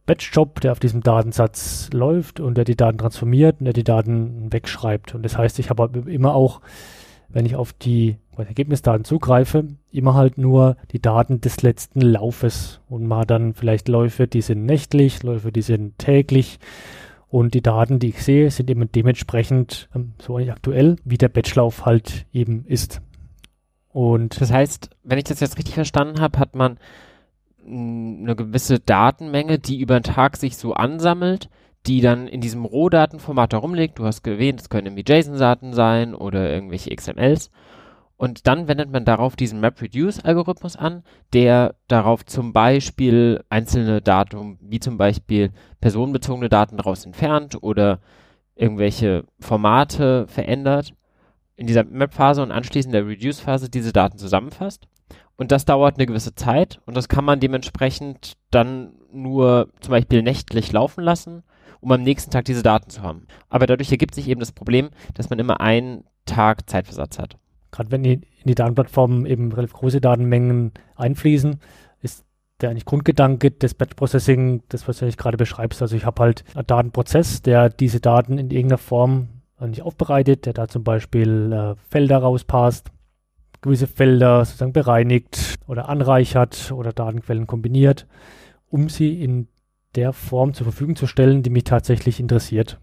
[0.05, 4.51] Batch-Job, der auf diesem Datensatz läuft und der die Daten transformiert und der die Daten
[4.51, 5.15] wegschreibt.
[5.15, 6.61] Und das heißt, ich habe immer auch,
[7.29, 13.05] wenn ich auf die Ergebnisdaten zugreife, immer halt nur die Daten des letzten Laufes und
[13.05, 16.59] mal dann vielleicht Läufe, die sind nächtlich, Läufe, die sind täglich
[17.29, 21.85] und die Daten, die ich sehe, sind eben dementsprechend ähm, so aktuell, wie der Batchlauf
[21.85, 23.01] halt eben ist.
[23.89, 26.77] Und das heißt, wenn ich das jetzt richtig verstanden habe, hat man
[27.65, 31.49] eine gewisse Datenmenge, die über den Tag sich so ansammelt,
[31.85, 33.99] die dann in diesem Rohdatenformat herumliegt.
[33.99, 37.51] Du hast erwähnt, es können irgendwie JSON-Daten sein oder irgendwelche XMLs.
[38.23, 44.79] Und dann wendet man darauf diesen MapReduce-Algorithmus an, der darauf zum Beispiel einzelne Daten, wie
[44.79, 47.99] zum Beispiel personenbezogene Daten daraus entfernt oder
[48.55, 50.93] irgendwelche Formate verändert
[51.57, 54.87] in dieser Map-Phase und anschließend der Reduce-Phase diese Daten zusammenfasst.
[55.35, 60.21] Und das dauert eine gewisse Zeit und das kann man dementsprechend dann nur zum Beispiel
[60.21, 61.43] nächtlich laufen lassen,
[61.81, 63.27] um am nächsten Tag diese Daten zu haben.
[63.49, 67.37] Aber dadurch ergibt sich eben das Problem, dass man immer einen Tag Zeitversatz hat
[67.73, 71.59] gerade wenn die, in die Datenplattformen eben relativ große Datenmengen einfließen,
[72.01, 72.23] ist
[72.61, 75.81] der eigentlich Grundgedanke des Batch Processing, das was du eigentlich gerade beschreibst.
[75.81, 79.27] Also ich habe halt einen Datenprozess, der diese Daten in irgendeiner Form
[79.59, 82.91] nicht aufbereitet, der da zum Beispiel äh, Felder rauspasst,
[83.61, 88.05] gewisse Felder sozusagen bereinigt oder anreichert oder Datenquellen kombiniert,
[88.69, 89.47] um sie in
[89.95, 92.79] der Form zur Verfügung zu stellen, die mich tatsächlich interessiert.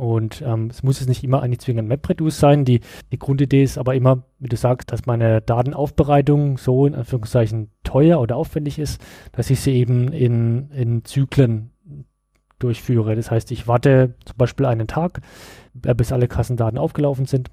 [0.00, 2.64] Und ähm, es muss jetzt nicht immer eigentlich zwingend MapReduce sein.
[2.64, 2.80] Die,
[3.12, 8.18] die Grundidee ist aber immer, wie du sagst, dass meine Datenaufbereitung so in Anführungszeichen teuer
[8.18, 8.98] oder aufwendig ist,
[9.32, 11.72] dass ich sie eben in, in Zyklen
[12.58, 13.14] durchführe.
[13.14, 15.20] Das heißt, ich warte zum Beispiel einen Tag,
[15.84, 17.50] äh, bis alle Kassendaten aufgelaufen sind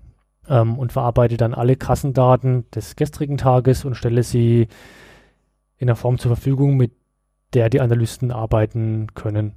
[0.48, 4.70] ähm, und verarbeite dann alle Kassendaten des gestrigen Tages und stelle sie
[5.76, 6.94] in einer Form zur Verfügung, mit
[7.54, 9.52] der die Analysten arbeiten können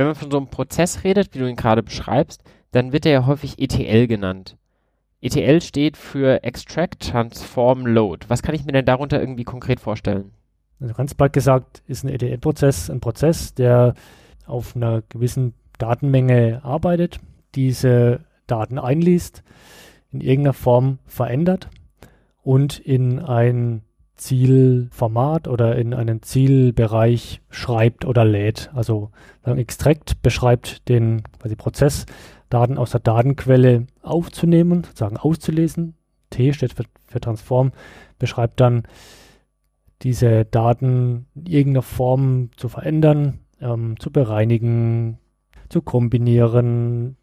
[0.00, 3.12] wenn man von so einem Prozess redet, wie du ihn gerade beschreibst, dann wird er
[3.12, 4.56] ja häufig ETL genannt.
[5.20, 8.24] ETL steht für Extract, Transform, Load.
[8.28, 10.30] Was kann ich mir denn darunter irgendwie konkret vorstellen?
[10.80, 13.92] Also ganz bald gesagt ist ein ETL-Prozess ein Prozess, der
[14.46, 17.20] auf einer gewissen Datenmenge arbeitet,
[17.54, 19.42] diese Daten einliest,
[20.12, 21.68] in irgendeiner Form verändert
[22.42, 23.82] und in ein
[24.20, 28.70] Zielformat oder in einen Zielbereich schreibt oder lädt.
[28.74, 29.10] Also
[29.44, 32.06] Extract beschreibt den quasi Prozess,
[32.50, 35.94] Daten aus der Datenquelle aufzunehmen, sozusagen auszulesen.
[36.28, 37.72] T steht für, für Transform,
[38.18, 38.82] beschreibt dann
[40.02, 45.18] diese Daten in irgendeiner Form zu verändern, ähm, zu bereinigen,
[45.70, 47.16] zu kombinieren,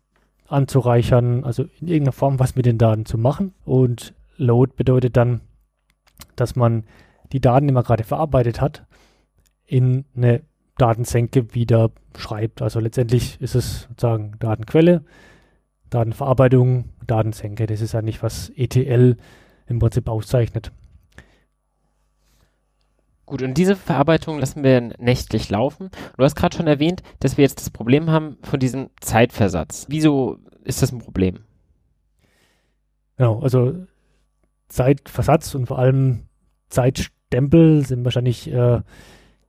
[0.48, 3.54] anzureichern, also in irgendeiner Form was mit den Daten zu machen.
[3.66, 5.42] Und Load bedeutet dann,
[6.36, 6.84] dass man
[7.32, 8.86] die Daten, die man gerade verarbeitet hat,
[9.66, 10.44] in eine
[10.78, 12.62] Datensenke wieder schreibt.
[12.62, 15.04] Also letztendlich ist es sozusagen Datenquelle,
[15.90, 17.66] Datenverarbeitung, Datensenke.
[17.66, 19.18] Das ist eigentlich, was ETL
[19.68, 20.72] im Prinzip auszeichnet.
[23.26, 25.90] Gut, und diese Verarbeitung lassen wir nächtlich laufen.
[26.18, 29.86] Du hast gerade schon erwähnt, dass wir jetzt das Problem haben von diesem Zeitversatz.
[29.90, 31.40] Wieso ist das ein Problem?
[33.18, 33.86] Genau, also
[34.68, 36.24] Zeitversatz und vor allem
[36.70, 38.82] Zeitstempel sind wahrscheinlich äh,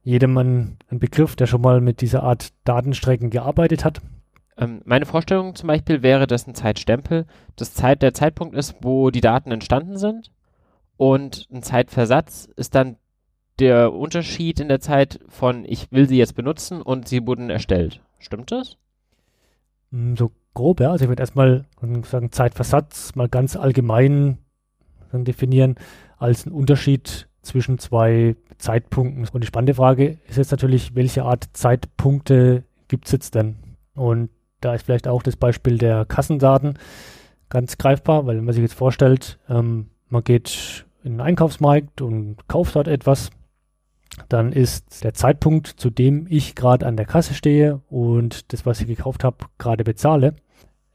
[0.03, 4.01] jedem ein, ein, Begriff, der schon mal mit dieser Art Datenstrecken gearbeitet hat.
[4.57, 7.27] Ähm, meine Vorstellung zum Beispiel wäre, dass ein Zeitstempel
[7.57, 10.31] das Zeit, der Zeitpunkt ist, wo die Daten entstanden sind
[10.97, 12.97] und ein Zeitversatz ist dann
[13.59, 18.01] der Unterschied in der Zeit von ich will sie jetzt benutzen und sie wurden erstellt.
[18.19, 18.77] Stimmt das?
[19.91, 20.91] Hm, so grob, ja.
[20.91, 21.65] Also ich würde erstmal
[22.05, 24.39] sagen, Zeitversatz mal ganz allgemein
[25.13, 25.77] definieren
[26.19, 29.27] als einen Unterschied zwischen zwei Zeitpunkten.
[29.33, 33.57] Und die spannende Frage ist jetzt natürlich, welche Art Zeitpunkte gibt es jetzt denn?
[33.95, 36.79] Und da ist vielleicht auch das Beispiel der Kassendaten
[37.49, 42.37] ganz greifbar, weil wenn man sich jetzt vorstellt, ähm, man geht in den Einkaufsmarkt und
[42.49, 43.31] kauft dort etwas,
[44.29, 48.81] dann ist der Zeitpunkt, zu dem ich gerade an der Kasse stehe und das, was
[48.81, 50.35] ich gekauft habe, gerade bezahle,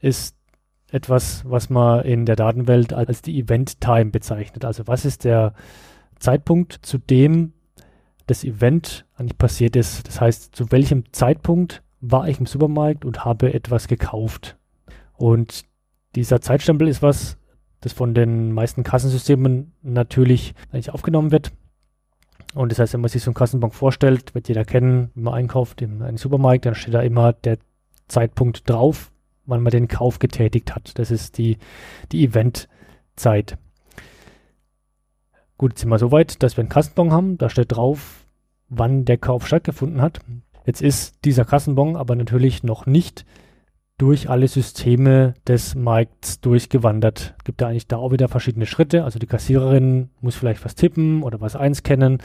[0.00, 0.36] ist
[0.90, 4.64] etwas, was man in der Datenwelt als die Event Time bezeichnet.
[4.64, 5.54] Also was ist der
[6.18, 7.52] Zeitpunkt, zu dem
[8.26, 10.08] das Event eigentlich passiert ist.
[10.08, 14.56] Das heißt, zu welchem Zeitpunkt war ich im Supermarkt und habe etwas gekauft.
[15.14, 15.64] Und
[16.14, 17.36] dieser Zeitstempel ist was,
[17.80, 21.52] das von den meisten Kassensystemen natürlich eigentlich aufgenommen wird.
[22.54, 25.34] Und das heißt, wenn man sich so einen Kassenbon vorstellt, wird jeder kennen, wenn man
[25.34, 27.58] einkauft in einem Supermarkt, dann steht da immer der
[28.08, 29.10] Zeitpunkt drauf,
[29.46, 30.98] wann man den Kauf getätigt hat.
[30.98, 31.58] Das ist die,
[32.12, 33.58] die Eventzeit.
[35.56, 38.26] Gut, jetzt sind wir so weit, dass wir einen Kassenbon haben, da steht drauf,
[38.68, 40.20] wann der Kauf stattgefunden hat.
[40.66, 43.24] Jetzt ist dieser Kassenbon aber natürlich noch nicht
[43.98, 47.36] durch alle Systeme des Markts durchgewandert.
[47.44, 49.04] Gibt da eigentlich da auch wieder verschiedene Schritte.
[49.04, 52.18] Also die Kassiererin muss vielleicht was tippen oder was einscannen.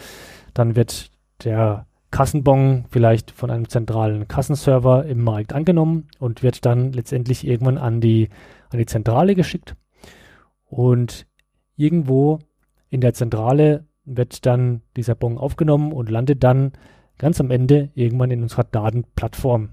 [0.54, 1.12] Dann wird
[1.44, 7.78] der Kassenbon vielleicht von einem zentralen Kassenserver im Markt angenommen und wird dann letztendlich irgendwann
[7.78, 8.30] an die,
[8.70, 9.76] an die Zentrale geschickt.
[10.66, 11.28] Und
[11.76, 12.40] irgendwo
[12.90, 16.74] in der Zentrale wird dann dieser Bon aufgenommen und landet dann
[17.18, 19.70] ganz am Ende irgendwann in unserer Datenplattform.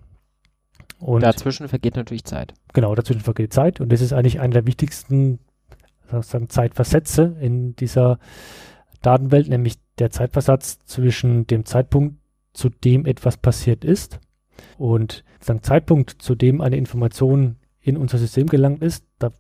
[0.99, 2.55] Und dazwischen vergeht natürlich Zeit.
[2.73, 3.81] Genau, dazwischen vergeht Zeit.
[3.81, 5.39] Und das ist eigentlich einer der wichtigsten
[6.11, 8.19] sozusagen Zeitversätze in dieser
[9.03, 12.17] Datenwelt, nämlich der Zeitversatz zwischen dem Zeitpunkt,
[12.57, 14.21] zu dem etwas passiert ist
[14.79, 19.05] und dem Zeitpunkt, zu dem eine Information in unser System gelangt ist.
[19.19, 19.31] Da,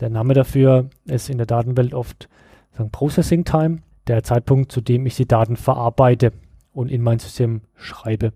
[0.00, 2.28] der Name dafür ist in der Datenwelt oft
[2.72, 6.32] sagen, Processing Time, der Zeitpunkt, zu dem ich die Daten verarbeite
[6.72, 8.32] und in mein System schreibe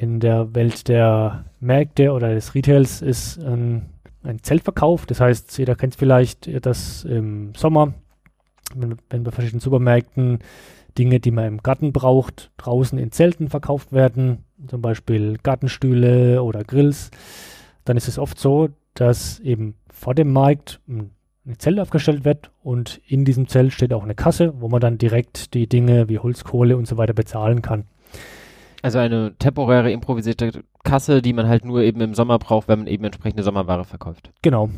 [0.00, 3.90] in der Welt der Märkte oder des Retails ist ein,
[4.22, 5.04] ein Zeltverkauf.
[5.04, 7.92] Das heißt, jeder kennt vielleicht, dass im Sommer,
[8.74, 10.38] wenn, wenn bei verschiedenen Supermärkten
[10.96, 16.64] Dinge, die man im Garten braucht, draußen in Zelten verkauft werden, zum Beispiel Gartenstühle oder
[16.64, 17.10] Grills,
[17.84, 21.10] dann ist es oft so, dass eben vor dem Markt ein
[21.58, 25.54] Zelt aufgestellt wird und in diesem Zelt steht auch eine Kasse, wo man dann direkt
[25.54, 27.84] die Dinge wie Holzkohle und so weiter bezahlen kann.
[28.82, 32.88] Also eine temporäre improvisierte Kasse, die man halt nur eben im Sommer braucht, wenn man
[32.88, 34.30] eben entsprechende Sommerware verkauft.
[34.42, 34.70] Genau.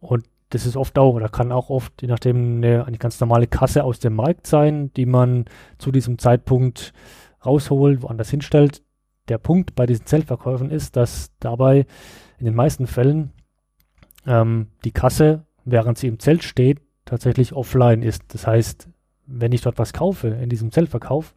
[0.00, 3.46] Und das ist oft auch oder kann auch oft, je nachdem, eine, eine ganz normale
[3.46, 5.46] Kasse aus dem Markt sein, die man
[5.78, 6.92] zu diesem Zeitpunkt
[7.44, 8.82] rausholt, woanders hinstellt.
[9.28, 11.86] Der Punkt bei diesen Zeltverkäufen ist, dass dabei
[12.38, 13.32] in den meisten Fällen
[14.26, 18.34] ähm, die Kasse, während sie im Zelt steht, tatsächlich offline ist.
[18.34, 18.88] Das heißt,
[19.26, 21.34] wenn ich dort was kaufe in diesem Zeltverkauf,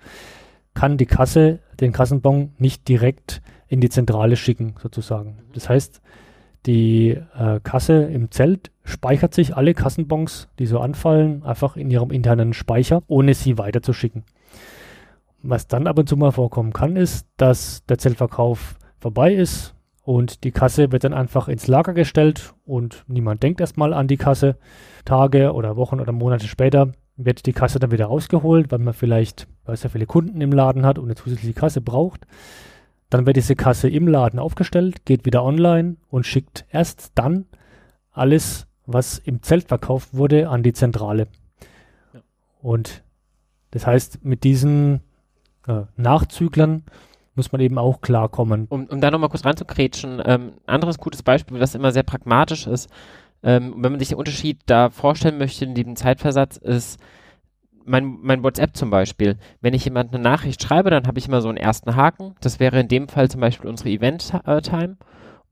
[0.73, 5.43] kann die Kasse den Kassenbon nicht direkt in die Zentrale schicken, sozusagen.
[5.53, 6.01] Das heißt,
[6.65, 12.11] die äh, Kasse im Zelt speichert sich alle Kassenbons, die so anfallen, einfach in ihrem
[12.11, 14.23] internen Speicher, ohne sie weiterzuschicken.
[15.41, 20.43] Was dann ab und zu mal vorkommen kann, ist, dass der Zeltverkauf vorbei ist und
[20.43, 24.57] die Kasse wird dann einfach ins Lager gestellt und niemand denkt erstmal an die Kasse.
[25.05, 29.47] Tage oder Wochen oder Monate später wird die Kasse dann wieder rausgeholt, weil man vielleicht,
[29.65, 32.25] weil es ja viele Kunden im Laden hat und eine zusätzliche Kasse braucht.
[33.13, 37.45] Dann wird diese Kasse im Laden aufgestellt, geht wieder online und schickt erst dann
[38.11, 41.27] alles, was im Zelt verkauft wurde, an die Zentrale.
[42.11, 42.21] Ja.
[42.63, 43.03] Und
[43.69, 45.01] das heißt, mit diesen
[45.67, 46.85] äh, Nachzüglern
[47.35, 48.65] muss man eben auch klarkommen.
[48.69, 52.89] Um, um da nochmal kurz reinzukrätschen, ähm, anderes gutes Beispiel, was immer sehr pragmatisch ist,
[53.43, 56.99] ähm, wenn man sich den Unterschied da vorstellen möchte in diesem Zeitversatz, ist,
[57.85, 61.41] mein, mein WhatsApp zum Beispiel, wenn ich jemand eine Nachricht schreibe, dann habe ich immer
[61.41, 62.35] so einen ersten Haken.
[62.41, 64.97] Das wäre in dem Fall zum Beispiel unsere Event-Time.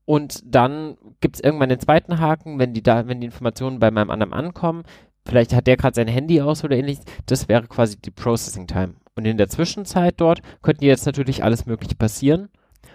[0.04, 3.90] Und dann gibt es irgendwann den zweiten Haken, wenn die, da, wenn die Informationen bei
[3.90, 4.82] meinem anderen ankommen.
[5.24, 7.04] Vielleicht hat der gerade sein Handy aus oder ähnliches.
[7.26, 8.94] Das wäre quasi die Processing Time.
[9.14, 12.48] Und in der Zwischenzeit dort könnten jetzt natürlich alles Mögliche passieren.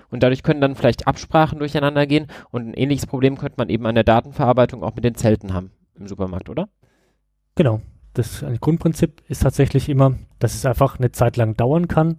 [0.10, 2.28] Und dadurch können dann vielleicht Absprachen durcheinander gehen.
[2.52, 5.71] Und ein ähnliches Problem könnte man eben an der Datenverarbeitung auch mit den Zelten haben
[5.95, 6.69] im Supermarkt, oder?
[7.56, 7.82] Genau.
[8.17, 12.17] Das Grundprinzip ist tatsächlich immer, dass es einfach eine Zeit lang dauern kann,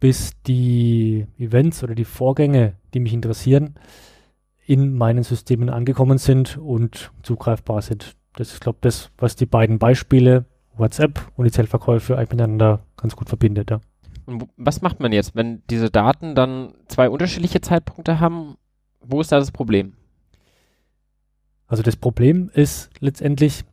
[0.00, 3.74] bis die Events oder die Vorgänge, die mich interessieren,
[4.66, 8.16] in meinen Systemen angekommen sind und zugreifbar sind.
[8.34, 10.44] Das ist, glaube ich, das, was die beiden Beispiele
[10.76, 13.70] WhatsApp und die Zellverkäufe eigentlich miteinander ganz gut verbindet.
[13.70, 13.80] Ja.
[14.26, 18.56] Und was macht man jetzt, wenn diese Daten dann zwei unterschiedliche Zeitpunkte haben?
[19.00, 19.92] Wo ist da das Problem?
[21.68, 23.64] Also das Problem ist letztendlich,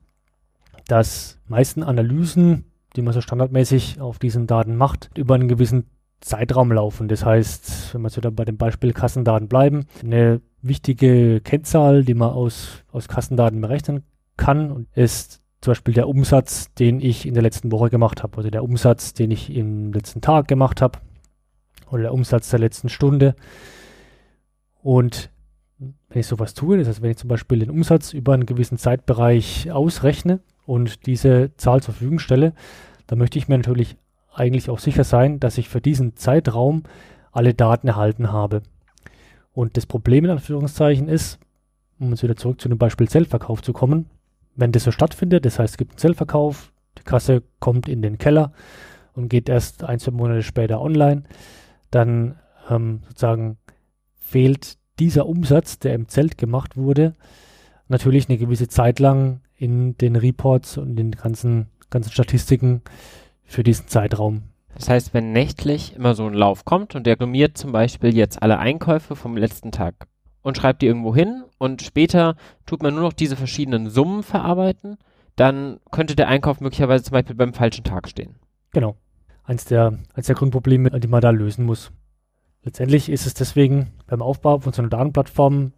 [0.88, 5.86] dass meisten Analysen, die man so standardmäßig auf diesen Daten macht, über einen gewissen
[6.22, 7.08] Zeitraum laufen.
[7.08, 12.14] Das heißt, wenn wir so dann bei dem Beispiel Kassendaten bleiben, eine wichtige Kennzahl, die
[12.14, 14.04] man aus, aus Kassendaten berechnen
[14.38, 18.52] kann, ist zum Beispiel der Umsatz, den ich in der letzten Woche gemacht habe, oder
[18.52, 21.00] der Umsatz, den ich im letzten Tag gemacht habe,
[21.90, 23.36] oder der Umsatz der letzten Stunde.
[24.82, 25.32] Und
[26.10, 28.78] wenn ich sowas tue, das heißt, wenn ich zum Beispiel den Umsatz über einen gewissen
[28.78, 32.54] Zeitbereich ausrechne und diese Zahl zur Verfügung stelle,
[33.08, 33.98] dann möchte ich mir natürlich
[34.34, 36.84] eigentlich auch sicher sein, dass ich für diesen Zeitraum
[37.32, 38.62] alle Daten erhalten habe.
[39.54, 41.40] Und das Problem in Anführungszeichen ist,
[42.00, 44.10] um jetzt wieder zurück zu dem Beispiel Zellverkauf zu kommen,
[44.56, 48.18] wenn das so stattfindet, das heißt, es gibt einen Zellverkauf, die Kasse kommt in den
[48.18, 48.54] Keller
[49.14, 51.24] und geht erst ein, zwei Monate später online,
[51.92, 53.58] dann ähm, sozusagen
[54.16, 57.16] fehlt dieser Umsatz, der im Zelt gemacht wurde,
[57.88, 62.82] natürlich eine gewisse Zeit lang in den Reports und den ganzen, ganzen Statistiken
[63.44, 64.44] für diesen Zeitraum.
[64.76, 68.42] Das heißt, wenn nächtlich immer so ein Lauf kommt und der summiert zum Beispiel jetzt
[68.42, 70.08] alle Einkäufe vom letzten Tag
[70.42, 74.98] und schreibt die irgendwo hin und später tut man nur noch diese verschiedenen Summen verarbeiten,
[75.38, 78.36] dann könnte der Einkauf möglicherweise zum Beispiel beim falschen Tag stehen.
[78.72, 78.98] Genau.
[79.44, 81.92] Eins der, eins der Grundprobleme, die man da lösen muss.
[82.64, 85.72] Letztendlich ist es deswegen beim Aufbau von so einer Datenplattform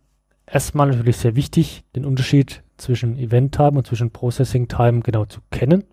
[0.47, 5.41] erstmal natürlich sehr wichtig, den Unterschied zwischen Event Time und zwischen Processing Time genau zu
[5.51, 5.83] kennen.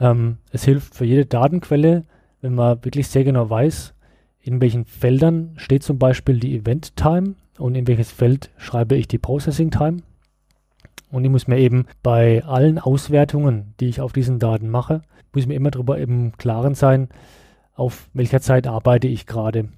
[0.00, 2.04] Ähm, es hilft für jede Datenquelle,
[2.40, 3.94] wenn man wirklich sehr genau weiß,
[4.40, 9.08] in welchen Feldern steht zum Beispiel die Event Time und in welches Feld schreibe ich
[9.08, 10.02] die Processing Time.
[11.10, 15.46] Und ich muss mir eben bei allen Auswertungen, die ich auf diesen Daten mache, muss
[15.46, 17.08] mir immer darüber im Klaren sein,
[17.74, 19.68] auf welcher Zeit arbeite ich gerade.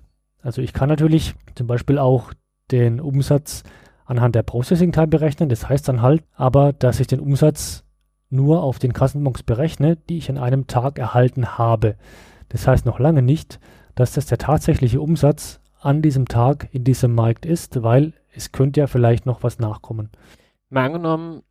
[0.43, 2.33] Also ich kann natürlich zum Beispiel auch
[2.71, 3.63] den Umsatz
[4.05, 5.49] anhand der Processing Time berechnen.
[5.49, 7.85] Das heißt dann halt aber, dass ich den Umsatz
[8.29, 11.97] nur auf den Kassenbons berechne, die ich an einem Tag erhalten habe.
[12.49, 13.61] Das heißt noch lange nicht,
[13.95, 18.81] dass das der tatsächliche Umsatz an diesem Tag in diesem Markt ist, weil es könnte
[18.81, 20.11] ja vielleicht noch was nachkommen.
[20.69, 21.43] Mal angenommen,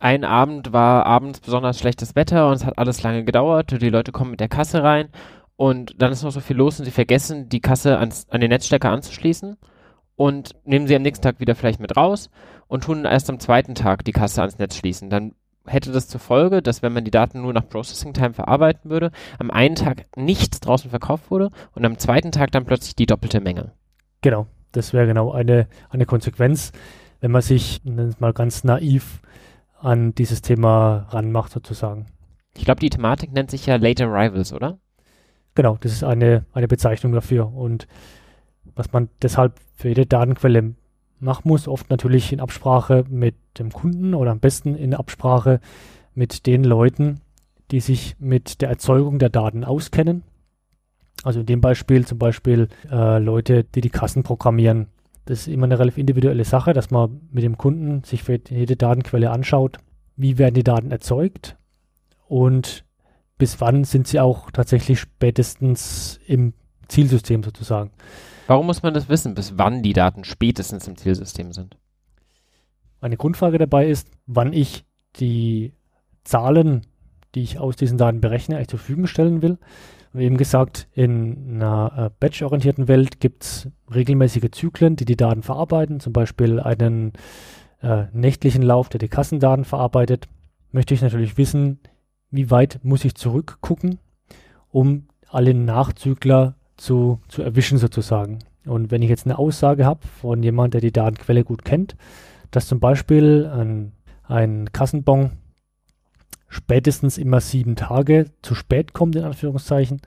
[0.00, 3.80] ein Abend war abends besonders schlechtes Wetter und es hat alles lange gedauert.
[3.82, 5.08] Die Leute kommen mit der Kasse rein
[5.56, 8.48] und dann ist noch so viel los und sie vergessen, die Kasse ans, an den
[8.48, 9.56] Netzstecker anzuschließen
[10.20, 12.28] und nehmen sie am nächsten Tag wieder vielleicht mit raus
[12.68, 15.08] und tun erst am zweiten Tag die Kasse ans Netz schließen.
[15.08, 15.32] Dann
[15.64, 19.12] hätte das zur Folge, dass wenn man die Daten nur nach Processing Time verarbeiten würde,
[19.38, 23.40] am einen Tag nichts draußen verkauft wurde und am zweiten Tag dann plötzlich die doppelte
[23.40, 23.72] Menge.
[24.20, 26.72] Genau, das wäre genau eine, eine Konsequenz,
[27.20, 27.80] wenn man sich
[28.18, 29.22] mal ganz naiv
[29.80, 32.08] an dieses Thema ranmacht sozusagen.
[32.58, 34.80] Ich glaube, die Thematik nennt sich ja Late Arrivals, oder?
[35.54, 37.54] Genau, das ist eine, eine Bezeichnung dafür.
[37.54, 37.86] Und
[38.76, 40.74] was man deshalb für jede Datenquelle
[41.18, 45.60] machen muss, oft natürlich in Absprache mit dem Kunden oder am besten in Absprache
[46.14, 47.20] mit den Leuten,
[47.70, 50.22] die sich mit der Erzeugung der Daten auskennen.
[51.22, 54.86] Also in dem Beispiel zum Beispiel äh, Leute, die die Kassen programmieren.
[55.26, 58.76] Das ist immer eine relativ individuelle Sache, dass man mit dem Kunden sich für jede
[58.76, 59.78] Datenquelle anschaut,
[60.16, 61.56] wie werden die Daten erzeugt
[62.26, 62.84] und
[63.38, 66.52] bis wann sind sie auch tatsächlich spätestens im
[66.88, 67.90] Zielsystem sozusagen.
[68.50, 71.76] Warum muss man das wissen, bis wann die Daten spätestens im Zielsystem sind?
[73.00, 74.84] Eine Grundfrage dabei ist, wann ich
[75.20, 75.72] die
[76.24, 76.84] Zahlen,
[77.36, 79.58] die ich aus diesen Daten berechne, eigentlich zur Verfügung stellen will.
[80.12, 85.44] Wie eben gesagt, in einer äh, batch-orientierten Welt gibt es regelmäßige Zyklen, die die Daten
[85.44, 87.12] verarbeiten, zum Beispiel einen
[87.82, 90.26] äh, nächtlichen Lauf, der die Kassendaten verarbeitet.
[90.72, 91.78] Möchte ich natürlich wissen,
[92.32, 94.00] wie weit muss ich zurückgucken,
[94.72, 98.38] um alle Nachzügler zu, zu erwischen sozusagen.
[98.64, 101.94] Und wenn ich jetzt eine Aussage habe von jemand, der die Datenquelle gut kennt,
[102.50, 103.92] dass zum Beispiel ein,
[104.24, 105.32] ein Kassenbon
[106.48, 110.00] spätestens immer sieben Tage zu spät kommt, in Anführungszeichen,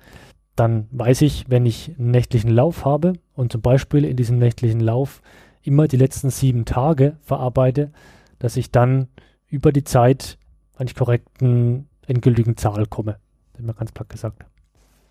[0.56, 4.80] dann weiß ich, wenn ich einen nächtlichen Lauf habe und zum Beispiel in diesem nächtlichen
[4.80, 5.22] Lauf
[5.62, 7.92] immer die letzten sieben Tage verarbeite,
[8.40, 9.08] dass ich dann
[9.48, 10.38] über die Zeit
[10.76, 13.18] an die korrekten endgültigen Zahl komme.
[13.54, 14.46] Das ist mal ganz platt gesagt.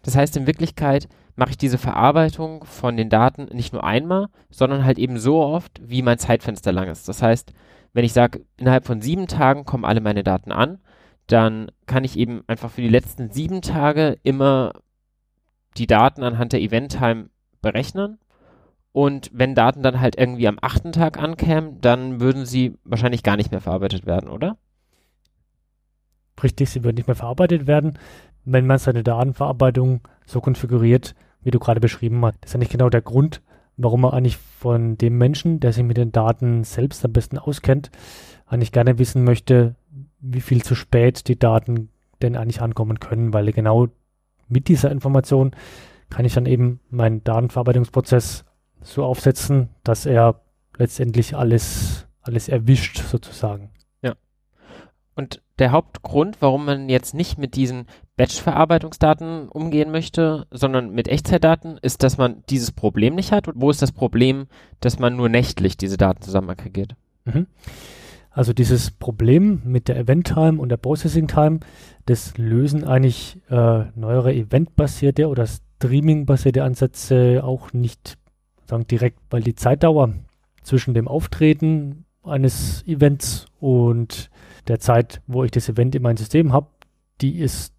[0.02, 4.84] Das heißt, in Wirklichkeit mache ich diese Verarbeitung von den Daten nicht nur einmal, sondern
[4.84, 7.08] halt eben so oft, wie mein Zeitfenster lang ist.
[7.08, 7.52] Das heißt,
[7.92, 10.78] wenn ich sage, innerhalb von sieben Tagen kommen alle meine Daten an,
[11.26, 14.72] dann kann ich eben einfach für die letzten sieben Tage immer
[15.76, 17.30] die Daten anhand der Event-Time
[17.60, 18.18] berechnen.
[18.92, 23.36] Und wenn Daten dann halt irgendwie am achten Tag ankämen, dann würden sie wahrscheinlich gar
[23.36, 24.58] nicht mehr verarbeitet werden, oder?
[26.42, 27.98] Richtig, sie würden nicht mehr verarbeitet werden,
[28.44, 32.36] wenn man seine Datenverarbeitung so konfiguriert, wie du gerade beschrieben hast.
[32.40, 33.42] Das ist ja nicht genau der Grund,
[33.76, 37.90] warum man eigentlich von dem Menschen, der sich mit den Daten selbst am besten auskennt,
[38.46, 39.74] eigentlich gerne wissen möchte,
[40.20, 41.88] wie viel zu spät die Daten
[42.20, 43.88] denn eigentlich ankommen können, weil genau
[44.48, 45.52] mit dieser Information
[46.10, 48.44] kann ich dann eben meinen Datenverarbeitungsprozess
[48.82, 50.42] so aufsetzen, dass er
[50.76, 53.70] letztendlich alles, alles erwischt sozusagen.
[54.02, 54.14] Ja.
[55.14, 57.86] Und der Hauptgrund, warum man jetzt nicht mit diesen
[58.22, 63.48] Batch-Verarbeitungsdaten umgehen möchte, sondern mit Echtzeitdaten, ist, dass man dieses Problem nicht hat.
[63.48, 64.46] Und wo ist das Problem,
[64.78, 66.94] dass man nur nächtlich diese Daten zusammen aggregiert?
[67.24, 67.48] Mhm.
[68.30, 71.58] Also dieses Problem mit der Event-Time und der Processing-Time,
[72.06, 78.18] das lösen eigentlich äh, neuere eventbasierte oder Streaming-basierte Ansätze auch nicht
[78.66, 80.14] sagen, direkt, weil die Zeitdauer
[80.62, 84.30] zwischen dem Auftreten eines Events und
[84.68, 86.68] der Zeit, wo ich das Event in meinem System habe,
[87.20, 87.71] die ist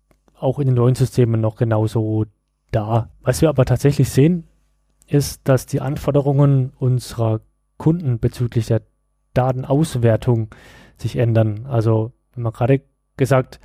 [0.43, 2.25] auch in den neuen Systemen noch genauso
[2.71, 3.09] da.
[3.21, 4.45] Was wir aber tatsächlich sehen,
[5.07, 7.41] ist, dass die Anforderungen unserer
[7.77, 8.81] Kunden bezüglich der
[9.33, 10.49] Datenauswertung
[10.97, 11.65] sich ändern.
[11.65, 12.81] Also, wenn man gerade
[13.17, 13.59] gesagt,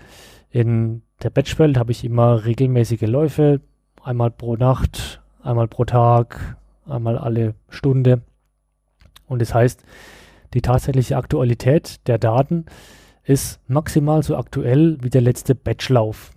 [0.51, 3.61] in der Batchwelt habe ich immer regelmäßige Läufe,
[4.03, 6.57] einmal pro Nacht, einmal pro Tag,
[6.87, 8.23] einmal alle Stunde.
[9.27, 9.85] Und das heißt,
[10.55, 12.67] die tatsächliche Aktualität der Daten
[13.25, 16.33] ist maximal so aktuell wie der letzte Batchlauf.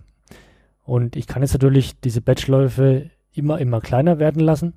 [0.84, 4.74] Und ich kann jetzt natürlich diese Batchläufe immer, immer kleiner werden lassen.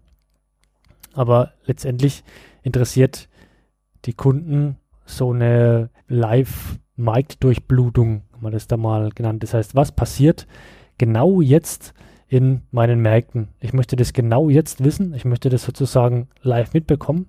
[1.14, 2.24] Aber letztendlich
[2.64, 3.30] interessiert
[4.06, 9.44] die Kunden so eine Live-Mic-Durchblutung, haben wir das da mal genannt.
[9.44, 10.48] Das heißt, was passiert
[10.98, 11.94] genau jetzt
[12.28, 13.50] in meinen Märkten?
[13.60, 15.14] Ich möchte das genau jetzt wissen.
[15.14, 17.28] Ich möchte das sozusagen live mitbekommen.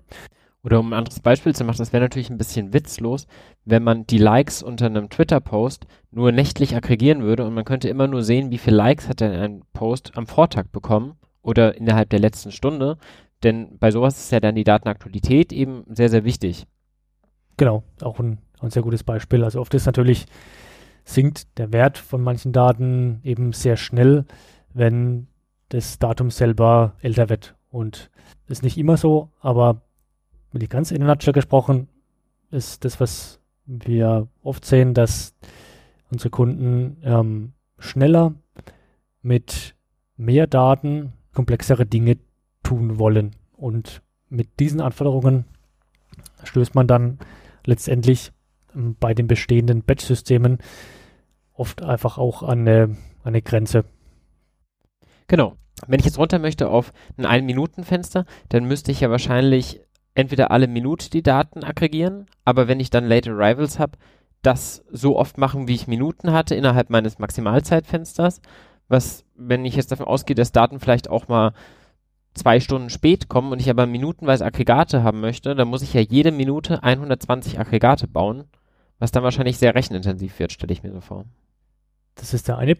[0.67, 3.25] Oder um ein anderes Beispiel zu machen, das wäre natürlich ein bisschen witzlos,
[3.63, 8.05] wenn man die Likes unter einem Twitter-Post nur nächtlich aggregieren würde und man könnte immer
[8.05, 12.19] nur sehen, wie viele Likes hat denn ein Post am Vortag bekommen oder innerhalb der
[12.19, 12.97] letzten Stunde.
[13.43, 16.65] Denn bei sowas ist ja dann die Datenaktualität eben sehr, sehr wichtig.
[17.55, 19.45] Genau, auch ein, ein sehr gutes Beispiel.
[19.45, 20.25] Also oft ist natürlich,
[21.05, 24.25] sinkt der Wert von manchen Daten eben sehr schnell,
[24.73, 25.27] wenn
[25.69, 27.55] das Datum selber älter wird.
[27.69, 28.09] Und
[28.49, 29.86] ist nicht immer so, aber
[30.53, 31.87] die ganz in der Nutshell gesprochen,
[32.51, 35.35] ist das, was wir oft sehen, dass
[36.09, 38.33] unsere Kunden ähm, schneller
[39.21, 39.75] mit
[40.15, 42.17] mehr Daten komplexere Dinge
[42.63, 43.35] tun wollen.
[43.55, 45.45] Und mit diesen Anforderungen
[46.43, 47.19] stößt man dann
[47.65, 48.31] letztendlich
[48.73, 50.59] ähm, bei den bestehenden Batch-Systemen
[51.53, 53.85] oft einfach auch an eine, eine Grenze.
[55.27, 55.57] Genau.
[55.85, 59.81] Wenn ich jetzt runter möchte auf ein Ein-Minuten-Fenster, dann müsste ich ja wahrscheinlich
[60.17, 63.99] entweder alle Minute die Daten aggregieren, aber wenn ich dann Late Arrivals habe,
[64.41, 68.41] das so oft machen, wie ich Minuten hatte innerhalb meines Maximalzeitfensters,
[68.87, 71.53] was, wenn ich jetzt davon ausgehe, dass Daten vielleicht auch mal
[72.33, 76.01] zwei Stunden spät kommen und ich aber minutenweise Aggregate haben möchte, dann muss ich ja
[76.01, 78.45] jede Minute 120 Aggregate bauen,
[78.97, 81.25] was dann wahrscheinlich sehr rechenintensiv wird, stelle ich mir so vor.
[82.15, 82.77] Das ist der eine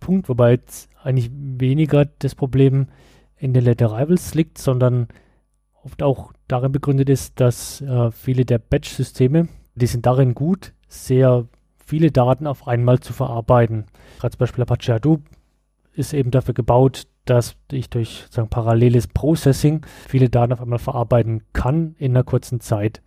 [0.00, 2.88] Punkt, wobei jetzt eigentlich weniger das Problem
[3.38, 5.08] in den Late Arrivals liegt, sondern
[5.82, 11.46] oft auch darin begründet ist, dass äh, viele der Batch-Systeme, die sind darin gut, sehr
[11.84, 13.86] viele Daten auf einmal zu verarbeiten.
[14.18, 15.22] Gerade zum Beispiel Apache Hadoop
[15.92, 21.42] ist eben dafür gebaut, dass ich durch sagen, paralleles Processing viele Daten auf einmal verarbeiten
[21.52, 23.02] kann in einer kurzen Zeit.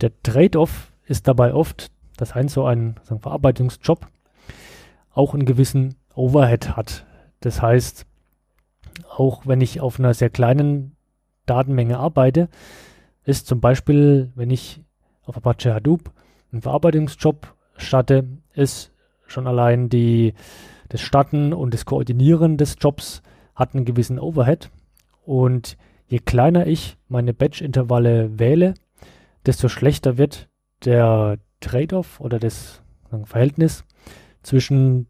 [0.00, 4.06] Der Trade-off ist dabei oft, dass ein so ein sagen, Verarbeitungsjob
[5.12, 7.06] auch einen gewissen Overhead hat.
[7.40, 8.06] Das heißt,
[9.08, 10.93] auch wenn ich auf einer sehr kleinen
[11.46, 12.48] Datenmenge arbeite,
[13.24, 14.82] ist zum Beispiel, wenn ich
[15.24, 16.12] auf Apache Hadoop
[16.52, 18.92] einen Verarbeitungsjob starte, ist
[19.26, 20.34] schon allein die
[20.88, 23.22] das Starten und das Koordinieren des Jobs
[23.54, 24.70] hat einen gewissen Overhead.
[25.24, 25.76] Und
[26.06, 28.74] je kleiner ich meine Batch-Intervalle wähle,
[29.46, 30.48] desto schlechter wird
[30.84, 32.82] der Trade-off oder das
[33.24, 33.84] Verhältnis
[34.42, 35.06] zwischen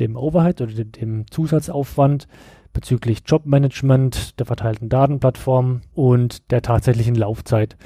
[0.00, 2.28] dem Overhead oder dem Zusatzaufwand
[2.72, 7.76] bezüglich Jobmanagement, der verteilten Datenplattform und der tatsächlichen Laufzeit.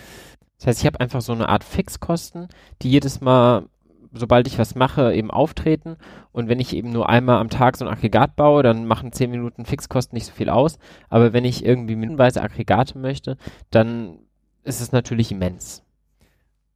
[0.59, 2.49] Das heißt, ich habe einfach so eine Art Fixkosten,
[2.83, 3.67] die jedes Mal,
[4.13, 5.97] sobald ich was mache, eben auftreten.
[6.31, 9.31] Und wenn ich eben nur einmal am Tag so ein Aggregat baue, dann machen 10
[9.31, 10.79] Minuten Fixkosten nicht so viel aus.
[11.09, 13.39] Aber wenn ich irgendwie minutenweise Aggregate möchte,
[13.71, 14.19] dann
[14.63, 15.83] ist es natürlich immens.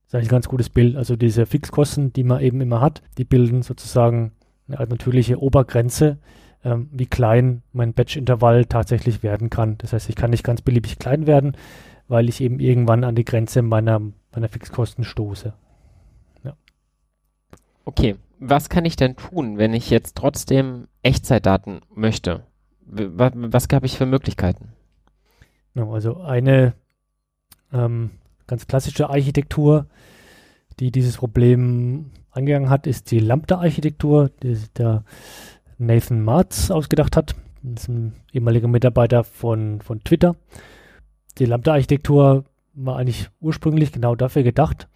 [0.03, 0.97] Das ist eigentlich ein ganz gutes Bild.
[0.97, 4.33] Also diese Fixkosten, die man eben immer hat, die bilden sozusagen
[4.69, 6.19] eine natürliche Obergrenze,
[6.65, 9.79] ähm, wie klein mein Batch-Intervall tatsächlich werden kann.
[9.79, 11.57] Das heißt, ich kann nicht ganz beliebig klein werden,
[12.09, 14.01] weil ich eben irgendwann an die Grenze meiner,
[14.33, 15.53] meiner Fixkosten stoße.
[16.45, 16.57] Ja.
[17.85, 22.45] Okay, was kann ich denn tun, wenn ich jetzt trotzdem Echtzeitdaten möchte?
[22.85, 24.73] Was, was habe ich für Möglichkeiten?
[25.75, 26.73] also eine
[27.71, 28.13] ähm,
[28.47, 29.87] ganz klassische Architektur,
[30.81, 34.31] die dieses Problem angegangen hat, ist die Lambda-Architektur,
[34.77, 35.05] der
[35.79, 37.35] Nathan Martz ausgedacht hat.
[37.63, 40.37] Das ist ein ehemaliger Mitarbeiter von, von Twitter.
[41.39, 44.89] Die Lambda-Architektur war eigentlich ursprünglich genau dafür gedacht,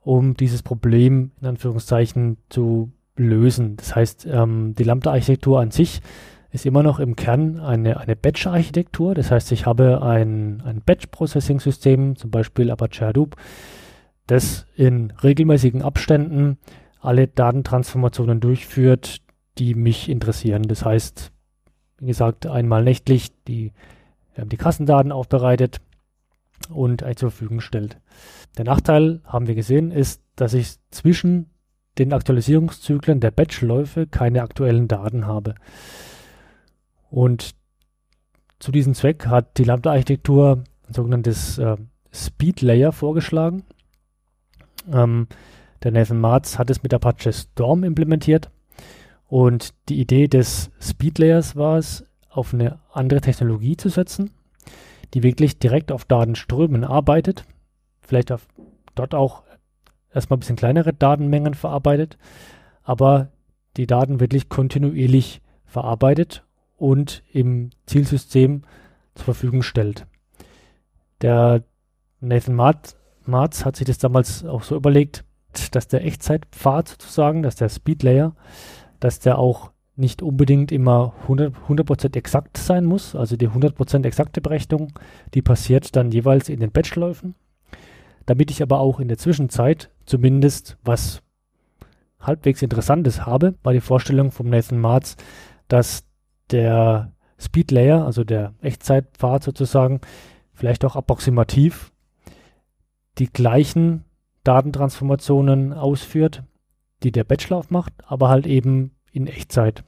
[0.00, 3.76] um dieses Problem in Anführungszeichen zu lösen.
[3.76, 6.00] Das heißt, ähm, die Lambda-Architektur an sich
[6.50, 9.14] ist immer noch im Kern eine, eine Batch-Architektur.
[9.14, 13.36] Das heißt, ich habe ein, ein Batch-Processing-System, zum Beispiel Apache Hadoop,
[14.26, 16.58] das in regelmäßigen Abständen
[17.00, 19.20] alle Datentransformationen durchführt,
[19.58, 20.62] die mich interessieren.
[20.64, 21.32] Das heißt,
[21.98, 23.72] wie gesagt, einmal nächtlich die,
[24.34, 25.80] äh, die Kassendaten aufbereitet
[26.70, 27.98] und zur Verfügung stellt.
[28.56, 31.50] Der Nachteil, haben wir gesehen, ist, dass ich zwischen
[31.98, 35.54] den Aktualisierungszyklen der Batchläufe keine aktuellen Daten habe.
[37.10, 37.54] Und
[38.58, 41.76] zu diesem Zweck hat die Lambda-Architektur ein sogenanntes äh,
[42.12, 43.64] Speed Layer vorgeschlagen.
[44.90, 45.28] Ähm,
[45.82, 48.50] der Nathan Martz hat es mit Apache Storm implementiert.
[49.26, 54.30] Und die Idee des Speed Layers war es, auf eine andere Technologie zu setzen,
[55.14, 57.44] die wirklich direkt auf Datenströmen arbeitet,
[58.00, 58.48] vielleicht auf,
[58.96, 59.44] dort auch
[60.12, 62.18] erstmal ein bisschen kleinere Datenmengen verarbeitet,
[62.82, 63.30] aber
[63.76, 66.44] die Daten wirklich kontinuierlich verarbeitet
[66.76, 68.62] und im Zielsystem
[69.14, 70.06] zur Verfügung stellt.
[71.20, 71.62] Der
[72.20, 75.24] Nathan Martz, Martz hat sich das damals auch so überlegt,
[75.70, 78.34] dass der Echtzeitpfad sozusagen, dass der Speed Layer,
[79.04, 83.14] dass der auch nicht unbedingt immer 100%, 100 exakt sein muss.
[83.14, 84.98] Also die 100% exakte Berechnung,
[85.34, 87.34] die passiert dann jeweils in den Batchläufen.
[88.24, 91.20] Damit ich aber auch in der Zwischenzeit zumindest was
[92.18, 95.16] halbwegs Interessantes habe, war die Vorstellung vom Nathan Martz,
[95.68, 96.04] dass
[96.50, 100.00] der Speed Layer, also der Echtzeitpfad sozusagen,
[100.54, 101.92] vielleicht auch approximativ
[103.18, 104.06] die gleichen
[104.44, 106.42] Datentransformationen ausführt,
[107.02, 109.84] die der Batchlauf macht, aber halt eben in Echtzeit.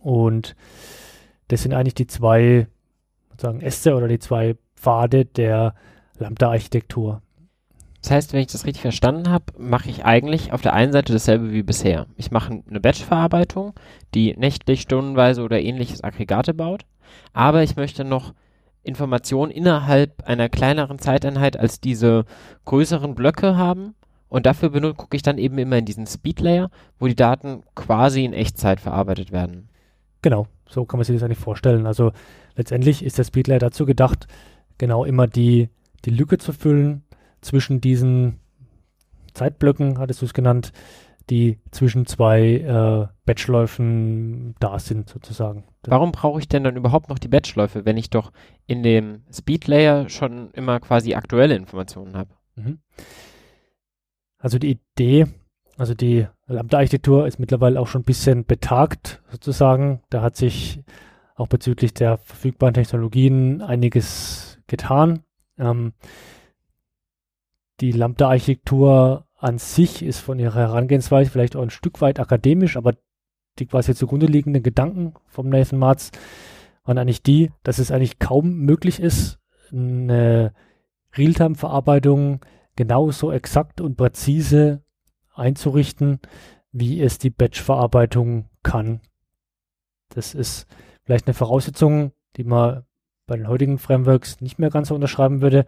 [0.00, 0.56] Und
[1.48, 2.66] das sind eigentlich die zwei
[3.30, 5.74] sozusagen Äste oder die zwei Pfade der
[6.18, 7.22] Lambda-Architektur.
[8.02, 11.12] Das heißt, wenn ich das richtig verstanden habe, mache ich eigentlich auf der einen Seite
[11.12, 12.06] dasselbe wie bisher.
[12.16, 13.74] Ich mache eine Batch-Verarbeitung,
[14.14, 16.86] die nächtlich, stundenweise oder ähnliches Aggregate baut,
[17.34, 18.32] aber ich möchte noch
[18.82, 22.24] Informationen innerhalb einer kleineren Zeiteinheit als diese
[22.64, 23.94] größeren Blöcke haben.
[24.30, 28.24] Und dafür gucke ich dann eben immer in diesen Speed Layer, wo die Daten quasi
[28.24, 29.68] in Echtzeit verarbeitet werden.
[30.22, 31.84] Genau, so kann man sich das eigentlich vorstellen.
[31.84, 32.12] Also
[32.54, 34.28] letztendlich ist der Speed Layer dazu gedacht,
[34.78, 35.68] genau immer die,
[36.04, 37.02] die Lücke zu füllen
[37.40, 38.38] zwischen diesen
[39.34, 40.72] Zeitblöcken, hattest du es genannt,
[41.28, 45.64] die zwischen zwei äh, Batchläufen da sind, sozusagen.
[45.86, 48.32] Warum brauche ich denn dann überhaupt noch die Batchläufe, wenn ich doch
[48.66, 52.30] in dem Speed Layer schon immer quasi aktuelle Informationen habe?
[52.56, 52.78] Mhm.
[54.40, 55.26] Also die Idee,
[55.76, 60.02] also die Lambda-Architektur ist mittlerweile auch schon ein bisschen betagt, sozusagen.
[60.08, 60.82] Da hat sich
[61.36, 65.24] auch bezüglich der verfügbaren Technologien einiges getan.
[65.58, 65.92] Ähm,
[67.80, 72.94] die Lambda-Architektur an sich ist von ihrer Herangehensweise vielleicht auch ein Stück weit akademisch, aber
[73.58, 76.10] die quasi zugrunde liegenden Gedanken vom Nathan Martz
[76.84, 79.38] waren eigentlich die, dass es eigentlich kaum möglich ist,
[79.70, 80.52] eine
[81.14, 82.40] Realtime-Verarbeitung
[82.76, 84.82] genauso exakt und präzise
[85.34, 86.20] einzurichten,
[86.72, 89.00] wie es die Batch-Verarbeitung kann.
[90.10, 90.66] Das ist
[91.02, 92.84] vielleicht eine Voraussetzung, die man
[93.26, 95.66] bei den heutigen Frameworks nicht mehr ganz so unterschreiben würde,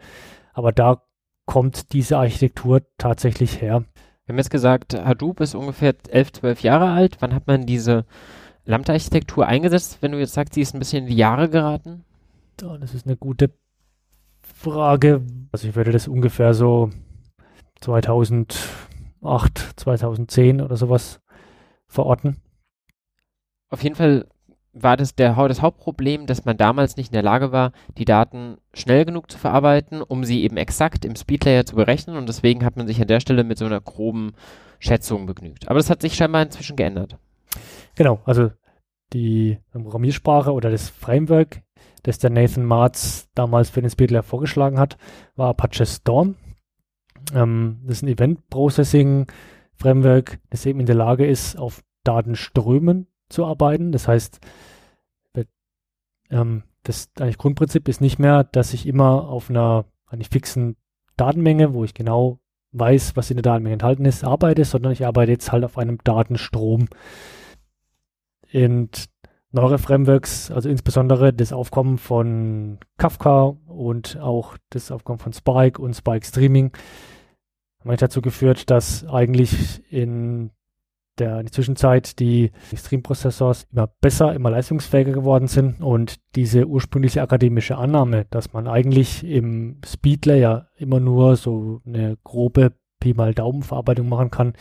[0.53, 1.03] aber da
[1.47, 3.85] kommt diese Architektur tatsächlich her.
[4.25, 7.17] Wir haben jetzt gesagt, Hadoop ist ungefähr 11, 12 Jahre alt.
[7.21, 8.05] Wann hat man diese
[8.65, 12.05] Lambda-Architektur eingesetzt, wenn du jetzt sagst, sie ist ein bisschen in die Jahre geraten?
[12.57, 13.53] Das ist eine gute
[14.63, 15.23] Frage.
[15.51, 16.91] Also ich würde das ungefähr so
[17.81, 18.57] 2008,
[19.23, 21.21] 2008, 2010 oder sowas
[21.89, 22.41] verorten.
[23.71, 24.27] Auf jeden Fall
[24.73, 28.57] war das der, das Hauptproblem, dass man damals nicht in der Lage war, die Daten
[28.73, 32.77] schnell genug zu verarbeiten, um sie eben exakt im Speedlayer zu berechnen und deswegen hat
[32.77, 34.33] man sich an der Stelle mit so einer groben
[34.79, 35.69] Schätzung begnügt.
[35.69, 37.19] Aber das hat sich scheinbar inzwischen geändert.
[37.95, 38.51] Genau, also
[39.13, 41.61] die Programmiersprache oder das Framework,
[42.03, 44.97] das der Nathan Marz damals für den Speedlayer vorgeschlagen hat,
[45.37, 46.37] war Apache Storm.
[47.35, 49.27] Ähm, das ist ein Event Processing
[49.75, 53.93] Framework, das eben in der Lage ist, auf Datenströmen zu arbeiten.
[53.93, 54.41] Das heißt,
[56.33, 60.77] ähm, das eigentlich Grundprinzip ist nicht mehr, dass ich immer auf einer eigentlich fixen
[61.17, 62.41] Datenmenge, wo ich genau
[62.73, 65.99] weiß, was in der Datenmenge enthalten ist, arbeite, sondern ich arbeite jetzt halt auf einem
[66.03, 66.89] Datenstrom.
[68.53, 69.07] Und
[69.53, 75.95] neuere Frameworks, also insbesondere das Aufkommen von Kafka und auch das Aufkommen von Spike und
[75.95, 76.73] Spike Streaming,
[77.81, 80.51] haben dazu geführt, dass eigentlich in
[81.19, 87.21] der, in der Zwischenzeit die Streamprozessors immer besser, immer leistungsfähiger geworden sind und diese ursprüngliche
[87.21, 94.09] akademische Annahme, dass man eigentlich im Speedlayer immer nur so eine grobe Pi mal Daumenverarbeitung
[94.09, 94.55] machen kann,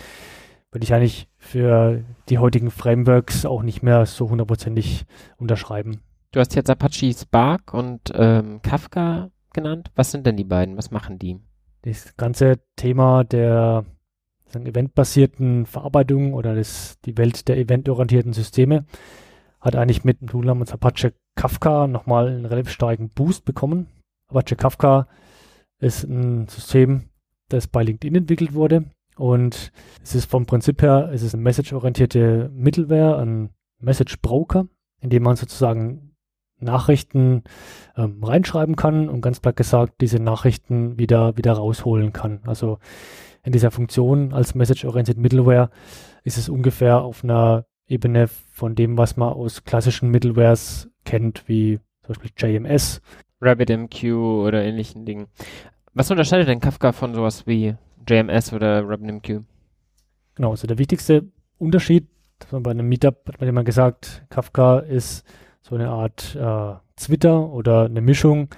[0.71, 5.05] würde ich eigentlich für die heutigen Frameworks auch nicht mehr so hundertprozentig
[5.37, 6.01] unterschreiben.
[6.31, 9.91] Du hast jetzt Apache Spark und ähm, Kafka genannt.
[9.95, 10.77] Was sind denn die beiden?
[10.77, 11.39] Was machen die?
[11.81, 13.83] Das ganze Thema der
[14.53, 18.85] eventbasierten Verarbeitung oder das, die Welt der eventorientierten Systeme
[19.59, 23.87] hat eigentlich mit dem Tool namens Apache Kafka nochmal einen relativ starken Boost bekommen.
[24.27, 25.07] Apache Kafka
[25.79, 27.09] ist ein System,
[27.49, 28.85] das bei LinkedIn entwickelt wurde
[29.17, 29.71] und
[30.03, 33.49] es ist vom Prinzip her, es ist eine message-orientierte Middleware, ein
[33.79, 34.67] Message Broker,
[34.99, 36.15] in dem man sozusagen
[36.59, 37.43] Nachrichten
[37.97, 42.41] ähm, reinschreiben kann und ganz platt gesagt diese Nachrichten wieder, wieder rausholen kann.
[42.45, 42.77] Also
[43.43, 45.71] in dieser Funktion als Message-Oriented Middleware
[46.23, 51.79] ist es ungefähr auf einer Ebene von dem, was man aus klassischen Middlewares kennt, wie
[52.03, 53.01] zum Beispiel JMS.
[53.41, 55.27] RabbitMQ oder ähnlichen Dingen.
[55.93, 57.75] Was unterscheidet denn Kafka von sowas wie
[58.07, 59.41] JMS oder RabbitMQ?
[60.35, 61.25] Genau, also der wichtigste
[61.57, 62.07] Unterschied,
[62.49, 65.25] bei einem Meetup hat man immer gesagt, Kafka ist
[65.61, 68.49] so eine Art äh, Twitter oder eine Mischung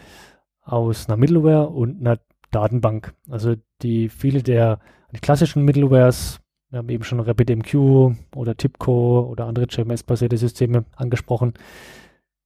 [0.61, 2.19] aus einer Middleware und einer
[2.51, 3.13] Datenbank.
[3.29, 4.79] Also die viele der
[5.21, 6.39] klassischen Middlewares,
[6.69, 11.53] wir haben eben schon RabbitMQ oder TIPCO oder andere JMS-basierte Systeme angesprochen,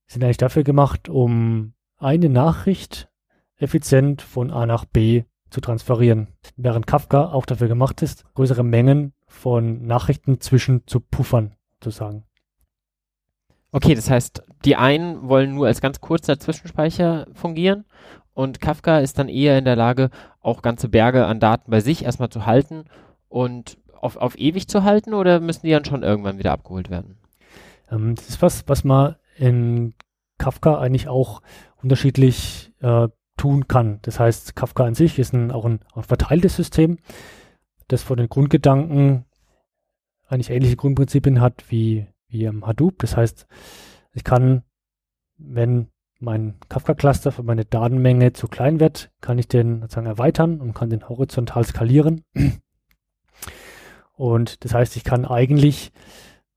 [0.07, 3.09] sind eigentlich dafür gemacht, um eine Nachricht
[3.57, 6.27] effizient von A nach B zu transferieren.
[6.55, 12.23] Während Kafka auch dafür gemacht ist, größere Mengen von Nachrichten zwischen zu puffern, sozusagen.
[13.71, 17.85] Okay, das heißt, die einen wollen nur als ganz kurzer Zwischenspeicher fungieren
[18.33, 20.09] und Kafka ist dann eher in der Lage,
[20.41, 22.85] auch ganze Berge an Daten bei sich erstmal zu halten
[23.29, 27.17] und auf, auf ewig zu halten oder müssen die dann schon irgendwann wieder abgeholt werden?
[27.91, 29.93] Ähm, das ist was, was man in
[30.37, 31.41] Kafka eigentlich auch
[31.81, 33.07] unterschiedlich äh,
[33.37, 33.99] tun kann.
[34.01, 36.97] Das heißt, Kafka an sich ist ein, auch ein, ein verteiltes System,
[37.87, 39.25] das von den Grundgedanken
[40.27, 42.99] eigentlich ähnliche Grundprinzipien hat wie, wie im Hadoop.
[42.99, 43.47] Das heißt,
[44.13, 44.63] ich kann,
[45.37, 45.87] wenn
[46.19, 50.89] mein Kafka-Cluster für meine Datenmenge zu klein wird, kann ich den sozusagen erweitern und kann
[50.89, 52.23] den horizontal skalieren.
[54.13, 55.91] Und das heißt, ich kann eigentlich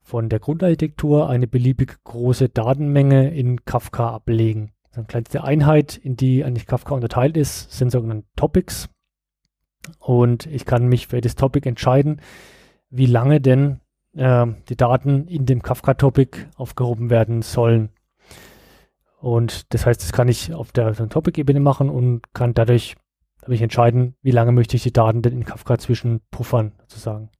[0.00, 4.72] von der Grundarchitektur eine beliebig große Datenmenge in Kafka ablegen.
[4.96, 8.88] Die kleinste Einheit, in die eigentlich Kafka unterteilt ist, sind sogenannte Topics.
[9.98, 12.20] Und ich kann mich für das Topic entscheiden,
[12.90, 13.80] wie lange denn
[14.14, 17.90] äh, die Daten in dem Kafka-Topic aufgehoben werden sollen.
[19.20, 22.96] Und das heißt, das kann ich auf der Topic-Ebene machen und kann dadurch
[23.46, 27.30] mich entscheiden, wie lange möchte ich die Daten denn in Kafka zwischen puffern, sozusagen.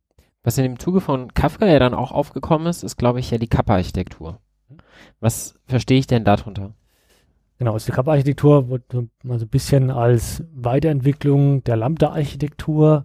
[0.42, 3.38] Was in dem Zuge von Kafka ja dann auch aufgekommen ist, ist, glaube ich, ja
[3.38, 4.40] die Kappa-Architektur.
[5.20, 6.74] Was verstehe ich denn darunter?
[7.60, 8.84] Genau, also die Kappa-Architektur wird
[9.22, 13.04] mal so ein bisschen als Weiterentwicklung der Lambda-Architektur,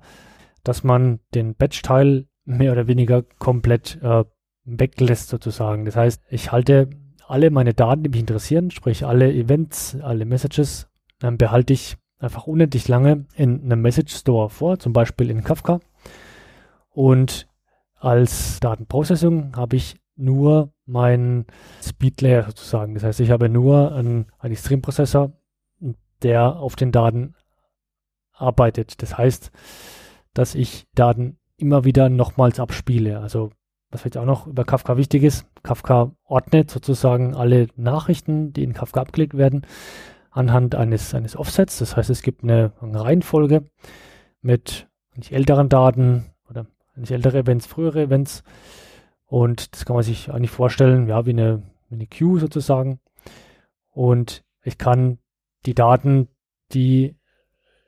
[0.64, 4.24] dass man den Batch-Teil mehr oder weniger komplett äh,
[4.64, 5.84] weglässt sozusagen.
[5.84, 6.90] Das heißt, ich halte
[7.28, 10.88] alle meine Daten, die mich interessieren, sprich alle Events, alle Messages,
[11.20, 15.82] dann behalte ich einfach unendlich lange in einem Message Store vor, zum Beispiel in Kafka.
[16.92, 17.50] Und
[17.98, 21.46] als Datenprocessing habe ich nur meinen
[21.82, 22.94] Speed Layer sozusagen.
[22.94, 25.34] Das heißt, ich habe nur einen, einen Streamprozessor,
[26.24, 27.36] der auf den Daten
[28.32, 29.02] arbeitet.
[29.02, 29.52] Das heißt,
[30.34, 33.20] dass ich Daten immer wieder nochmals abspiele.
[33.20, 33.52] Also
[33.92, 38.74] was vielleicht auch noch über Kafka wichtig ist, Kafka ordnet sozusagen alle Nachrichten, die in
[38.74, 39.66] Kafka abgelegt werden,
[40.32, 41.80] anhand eines, eines Offsets.
[41.80, 43.64] Das heißt, es gibt eine, eine Reihenfolge
[44.42, 44.88] mit
[45.30, 46.26] älteren Daten
[46.96, 48.44] nicht ältere Events, frühere Events.
[49.36, 53.02] Und das kann man sich eigentlich vorstellen, ja, wie eine, wie eine Queue sozusagen.
[53.92, 55.18] Und ich kann
[55.66, 56.30] die Daten,
[56.72, 57.18] die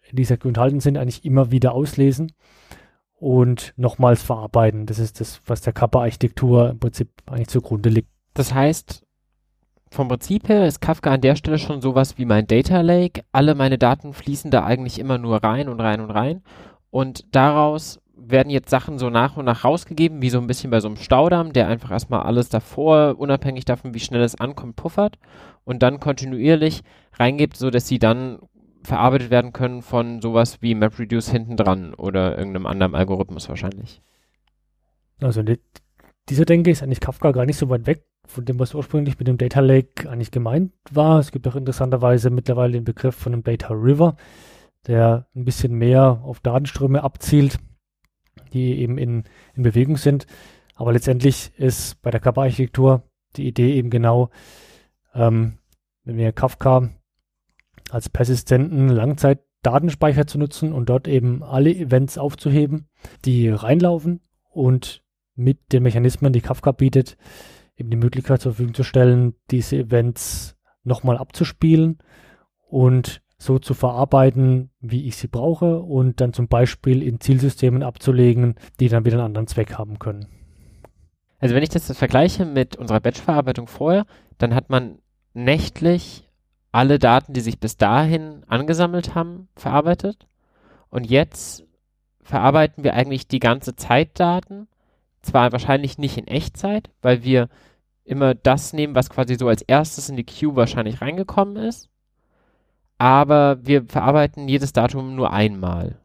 [0.09, 2.33] in dieser Queue enthalten sind, eigentlich immer wieder auslesen
[3.13, 4.87] und nochmals verarbeiten.
[4.87, 8.09] Das ist das, was der Kappa-Architektur im Prinzip eigentlich zugrunde liegt.
[8.33, 9.05] Das heißt,
[9.89, 13.21] vom Prinzip her ist Kafka an der Stelle schon sowas wie mein Data Lake.
[13.31, 16.43] Alle meine Daten fließen da eigentlich immer nur rein und rein und rein.
[16.89, 20.79] Und daraus werden jetzt Sachen so nach und nach rausgegeben, wie so ein bisschen bei
[20.79, 25.17] so einem Staudamm, der einfach erstmal alles davor, unabhängig davon, wie schnell es ankommt, puffert
[25.63, 28.39] und dann kontinuierlich reingibt, sodass sie dann
[28.83, 34.01] verarbeitet werden können von sowas wie MapReduce hinten dran oder irgendeinem anderen Algorithmus wahrscheinlich.
[35.21, 35.59] Also die,
[36.29, 39.27] diese Denke ist eigentlich Kafka gar nicht so weit weg von dem, was ursprünglich mit
[39.27, 41.19] dem Data Lake eigentlich gemeint war.
[41.19, 44.15] Es gibt auch interessanterweise mittlerweile den Begriff von einem Data River,
[44.87, 47.59] der ein bisschen mehr auf Datenströme abzielt,
[48.53, 49.23] die eben in,
[49.55, 50.27] in Bewegung sind.
[50.75, 53.03] Aber letztendlich ist bei der Kappa-Architektur
[53.35, 54.29] die Idee eben genau,
[55.13, 55.57] ähm,
[56.03, 56.89] wenn wir Kafka
[57.89, 62.87] als persistenten Langzeitdatenspeicher zu nutzen und dort eben alle Events aufzuheben,
[63.25, 65.03] die reinlaufen und
[65.35, 67.17] mit den Mechanismen, die Kafka bietet,
[67.75, 71.99] eben die Möglichkeit zur Verfügung zu stellen, diese Events nochmal abzuspielen
[72.67, 78.55] und so zu verarbeiten, wie ich sie brauche und dann zum Beispiel in Zielsystemen abzulegen,
[78.79, 80.27] die dann wieder einen anderen Zweck haben können.
[81.39, 84.05] Also wenn ich das vergleiche mit unserer Batch-Verarbeitung vorher,
[84.39, 84.99] dann hat man
[85.33, 86.27] nächtlich
[86.71, 90.27] alle Daten, die sich bis dahin angesammelt haben, verarbeitet.
[90.89, 91.63] Und jetzt
[92.21, 94.67] verarbeiten wir eigentlich die ganze Zeit Daten.
[95.21, 97.49] Zwar wahrscheinlich nicht in Echtzeit, weil wir
[98.03, 101.89] immer das nehmen, was quasi so als erstes in die Queue wahrscheinlich reingekommen ist.
[102.97, 105.99] Aber wir verarbeiten jedes Datum nur einmal.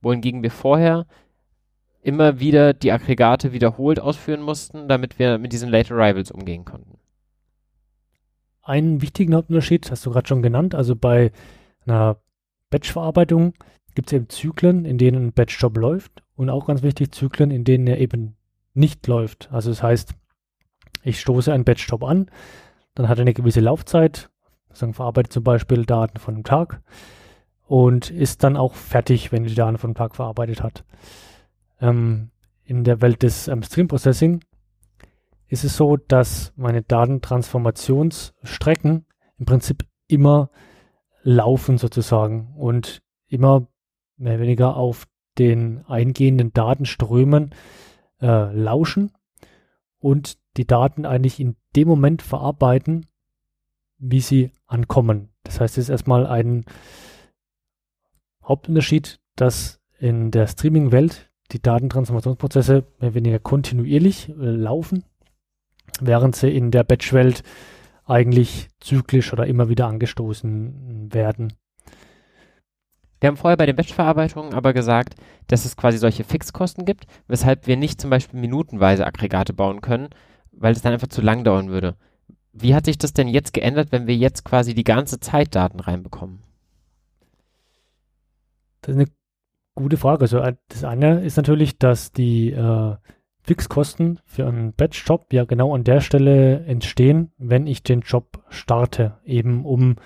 [0.00, 1.06] Wohingegen wir vorher
[2.02, 6.98] immer wieder die Aggregate wiederholt ausführen mussten, damit wir mit diesen Late Arrivals umgehen konnten
[8.62, 10.74] einen wichtigen Hauptunterschied, hast du gerade schon genannt.
[10.74, 11.32] Also bei
[11.84, 12.16] einer
[12.70, 13.54] Batch-Verarbeitung
[13.94, 17.64] gibt es eben Zyklen, in denen ein Batch-Job läuft und auch ganz wichtig Zyklen, in
[17.64, 18.36] denen er eben
[18.74, 19.50] nicht läuft.
[19.52, 20.14] Also das heißt,
[21.02, 22.30] ich stoße einen Batch-Job an,
[22.94, 24.30] dann hat er eine gewisse Laufzeit,
[24.72, 26.80] sagen verarbeitet zum Beispiel Daten von einem Tag
[27.66, 30.84] und ist dann auch fertig, wenn die Daten von einem Tag verarbeitet hat.
[31.80, 32.30] Ähm,
[32.64, 34.44] in der Welt des ähm, Stream Processing
[35.48, 39.06] ist es so, dass meine Datentransformationsstrecken
[39.38, 40.50] im Prinzip immer
[41.22, 43.66] laufen sozusagen und immer
[44.16, 45.06] mehr oder weniger auf
[45.38, 47.54] den eingehenden Datenströmen
[48.20, 49.12] äh, lauschen
[49.98, 53.06] und die Daten eigentlich in dem Moment verarbeiten,
[54.02, 55.30] wie sie ankommen.
[55.44, 56.64] Das heißt, es ist erstmal ein
[58.44, 65.04] Hauptunterschied, dass in der Streaming-Welt die Datentransformationsprozesse mehr oder weniger kontinuierlich äh, laufen
[66.00, 67.42] während sie in der Batch-Welt
[68.04, 71.54] eigentlich zyklisch oder immer wieder angestoßen werden.
[73.20, 75.14] Wir haben vorher bei den Batch-Verarbeitungen aber gesagt,
[75.46, 80.08] dass es quasi solche Fixkosten gibt, weshalb wir nicht zum Beispiel minutenweise Aggregate bauen können,
[80.50, 81.96] weil es dann einfach zu lang dauern würde.
[82.52, 85.80] Wie hat sich das denn jetzt geändert, wenn wir jetzt quasi die ganze Zeit Daten
[85.80, 86.42] reinbekommen?
[88.82, 89.10] Das ist eine
[89.74, 90.22] gute Frage.
[90.22, 92.96] Also das eine ist natürlich, dass die äh,
[93.42, 99.18] Fixkosten für einen Batch-Job ja genau an der Stelle entstehen, wenn ich den Job starte,
[99.24, 99.96] eben um,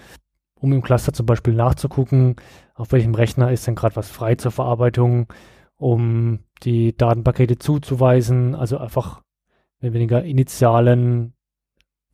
[0.55, 2.37] um im Cluster zum Beispiel nachzugucken,
[2.75, 5.27] auf welchem Rechner ist denn gerade was frei zur Verarbeitung,
[5.77, 9.23] um die Datenpakete zuzuweisen, also einfach
[9.81, 11.35] mehr weniger initialen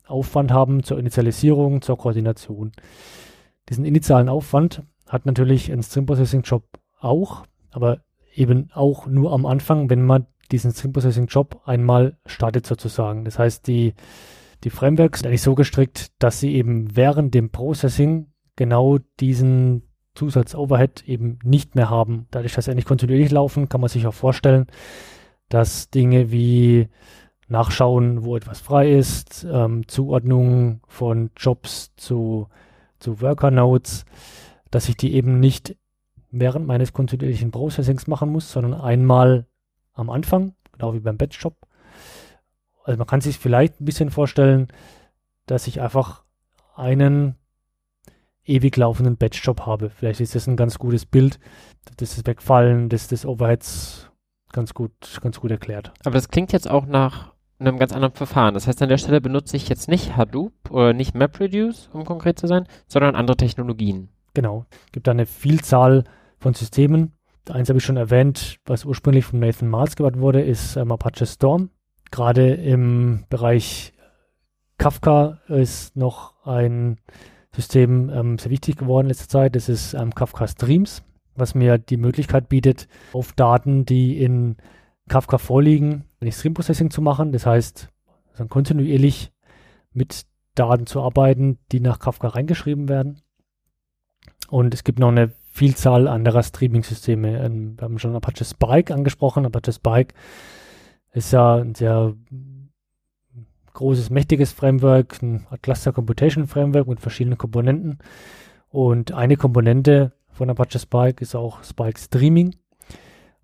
[0.05, 2.71] Aufwand haben zur Initialisierung, zur Koordination.
[3.69, 6.63] Diesen initialen Aufwand hat natürlich ein Stream Processing Job
[6.99, 8.01] auch, aber
[8.35, 13.25] eben auch nur am Anfang, wenn man diesen Stream Processing Job einmal startet sozusagen.
[13.25, 13.93] Das heißt, die,
[14.63, 19.83] die Frameworks sind eigentlich so gestrickt, dass sie eben während dem Processing genau diesen
[20.15, 22.27] Zusatz-Overhead eben nicht mehr haben.
[22.31, 24.67] Dadurch, dass sie eigentlich kontinuierlich laufen, kann man sich auch vorstellen,
[25.49, 26.89] dass Dinge wie
[27.53, 32.47] Nachschauen, wo etwas frei ist, ähm, Zuordnung von Jobs zu,
[32.99, 34.05] zu Worker Nodes,
[34.71, 35.77] dass ich die eben nicht
[36.31, 39.45] während meines kontinuierlichen Processings machen muss, sondern einmal
[39.93, 41.55] am Anfang, genau wie beim Batch-Job.
[42.83, 44.67] Also man kann sich vielleicht ein bisschen vorstellen,
[45.45, 46.23] dass ich einfach
[46.75, 47.35] einen
[48.45, 49.91] ewig laufenden Batch-Job habe.
[49.91, 51.39] Vielleicht ist das ein ganz gutes Bild,
[51.97, 54.09] das ist Wegfallen des, des Overheads
[54.51, 55.93] ganz gut, ganz gut erklärt.
[56.03, 58.53] Aber das klingt jetzt auch nach einem ganz anderen Verfahren.
[58.53, 62.39] Das heißt, an der Stelle benutze ich jetzt nicht Hadoop oder nicht MapReduce, um konkret
[62.39, 64.09] zu sein, sondern andere Technologien.
[64.33, 64.65] Genau.
[64.87, 66.03] Es gibt eine Vielzahl
[66.39, 67.13] von Systemen,
[67.49, 71.25] eins habe ich schon erwähnt, was ursprünglich von Nathan Miles gebaut wurde, ist ähm, Apache
[71.25, 71.69] Storm.
[72.11, 73.93] Gerade im Bereich
[74.77, 76.99] Kafka ist noch ein
[77.55, 79.55] System ähm, sehr wichtig geworden in letzter Zeit.
[79.55, 81.03] Das ist ähm, Kafka Streams,
[81.35, 84.57] was mir die Möglichkeit bietet, auf Daten, die in
[85.09, 87.31] Kafka vorliegen, ein Stream Processing zu machen.
[87.31, 87.89] Das heißt,
[88.31, 89.31] also kontinuierlich
[89.91, 90.25] mit
[90.55, 93.21] Daten zu arbeiten, die nach Kafka reingeschrieben werden.
[94.49, 97.43] Und es gibt noch eine Vielzahl anderer Streaming-Systeme.
[97.43, 99.45] Ähm, wir haben schon Apache Spike angesprochen.
[99.45, 100.15] Apache Spike
[101.11, 102.15] ist ja ein sehr
[103.73, 107.99] großes, mächtiges Framework, ein Cluster Computation Framework mit verschiedenen Komponenten.
[108.69, 112.55] Und eine Komponente von Apache Spike ist auch Spike Streaming,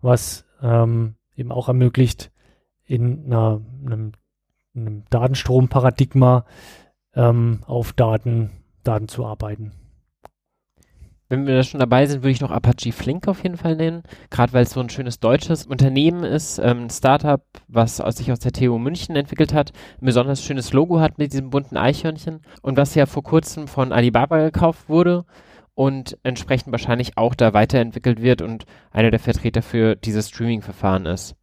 [0.02, 2.32] was ähm, eben auch ermöglicht,
[2.86, 4.12] in einer, einem,
[4.76, 6.46] einem Datenstromparadigma
[7.16, 8.52] ähm, auf Daten,
[8.84, 9.72] Daten zu arbeiten.
[11.32, 14.02] Wenn wir da schon dabei sind, würde ich noch Apache Flink auf jeden Fall nennen,
[14.32, 18.32] gerade weil es so ein schönes deutsches Unternehmen ist, ähm, ein Startup, was aus, sich
[18.32, 19.72] aus der TU München entwickelt hat,
[20.02, 23.92] ein besonders schönes Logo hat mit diesem bunten Eichhörnchen und was ja vor kurzem von
[23.92, 25.26] Alibaba gekauft wurde
[25.80, 31.38] und entsprechend wahrscheinlich auch da weiterentwickelt wird und einer der Vertreter für dieses Streaming-Verfahren ist.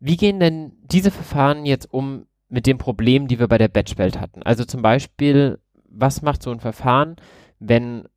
[0.00, 4.20] Wie gehen denn diese Verfahren jetzt um mit den Problemen, die wir bei der Batch-Welt
[4.20, 4.42] hatten?
[4.42, 7.14] Also zum Beispiel, was macht so ein Verfahren,
[7.60, 8.08] wenn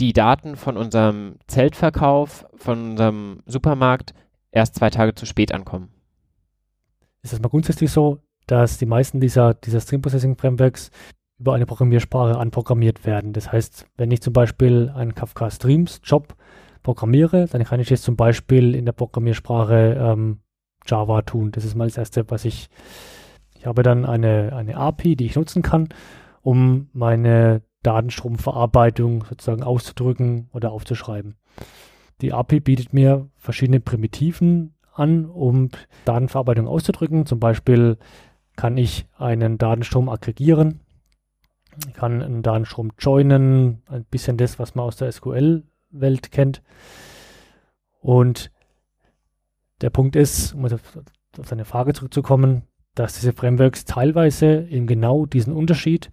[0.00, 4.14] die Daten von unserem Zeltverkauf, von unserem Supermarkt
[4.50, 5.90] erst zwei Tage zu spät ankommen.
[7.22, 10.90] Ist das mal grundsätzlich so, dass die meisten dieser, dieser Stream Processing Frameworks
[11.40, 13.32] über eine Programmiersprache anprogrammiert werden.
[13.32, 16.34] Das heißt, wenn ich zum Beispiel einen Kafka Streams Job
[16.82, 20.40] programmiere, dann kann ich es zum Beispiel in der Programmiersprache ähm,
[20.86, 21.50] Java tun.
[21.50, 22.68] Das ist mal das erste, was ich,
[23.58, 25.88] ich habe dann eine, eine API, die ich nutzen kann,
[26.42, 31.36] um meine Datenstromverarbeitung sozusagen auszudrücken oder aufzuschreiben.
[32.20, 35.70] Die API bietet mir verschiedene Primitiven an, um
[36.04, 37.24] Datenverarbeitung auszudrücken.
[37.24, 37.96] Zum Beispiel
[38.56, 40.80] kann ich einen Datenstrom aggregieren,
[41.86, 46.62] ich kann einen Datenstrom joinen, ein bisschen das, was man aus der SQL-Welt kennt.
[48.00, 48.50] Und
[49.80, 50.98] der Punkt ist, um auf,
[51.44, 52.62] seine Frage zurückzukommen,
[52.94, 56.10] dass diese Frameworks teilweise eben genau diesen Unterschied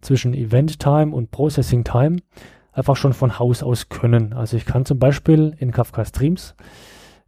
[0.00, 2.18] zwischen Event Time und Processing Time
[2.72, 4.32] einfach schon von Haus aus können.
[4.32, 6.54] Also ich kann zum Beispiel in Kafka Streams,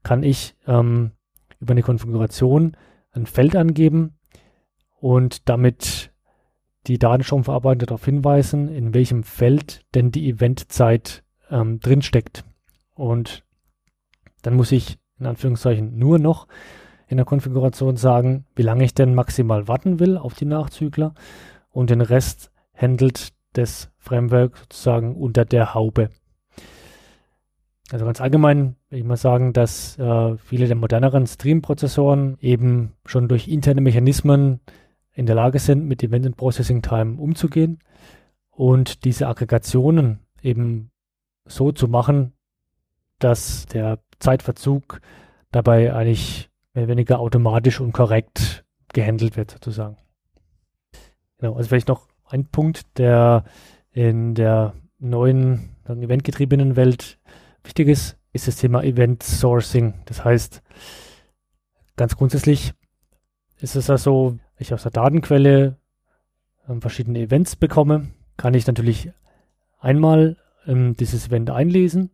[0.02, 1.12] kann ich ähm,
[1.58, 2.76] über eine Konfiguration
[3.12, 4.18] ein Feld angeben
[5.00, 6.09] und damit
[6.86, 12.44] die Datenstromverarbeiter darauf hinweisen, in welchem Feld denn die Eventzeit ähm, drinsteckt.
[12.94, 13.44] Und
[14.42, 16.46] dann muss ich in Anführungszeichen nur noch
[17.08, 21.14] in der Konfiguration sagen, wie lange ich denn maximal warten will auf die Nachzügler
[21.70, 26.10] und den Rest handelt das Framework sozusagen unter der Haube.
[27.90, 33.26] Also ganz allgemein will ich mal sagen, dass äh, viele der moderneren Stream-Prozessoren eben schon
[33.26, 34.60] durch interne Mechanismen
[35.12, 37.78] in der Lage sind, mit Event Processing Time umzugehen
[38.50, 40.90] und diese Aggregationen eben
[41.44, 42.32] so zu machen,
[43.18, 45.00] dass der Zeitverzug
[45.50, 49.96] dabei eigentlich mehr oder weniger automatisch und korrekt gehandelt wird, sozusagen.
[51.38, 53.44] Genau, also vielleicht noch ein Punkt, der
[53.92, 57.18] in der neuen eventgetriebenen Welt
[57.64, 59.94] wichtig ist, ist das Thema Event Sourcing.
[60.04, 60.62] Das heißt,
[61.96, 62.72] ganz grundsätzlich
[63.60, 65.76] ist es also, ich aus der Datenquelle
[66.68, 69.10] ähm, verschiedene Events bekomme, kann ich natürlich
[69.80, 70.36] einmal
[70.66, 72.10] ähm, dieses Event einlesen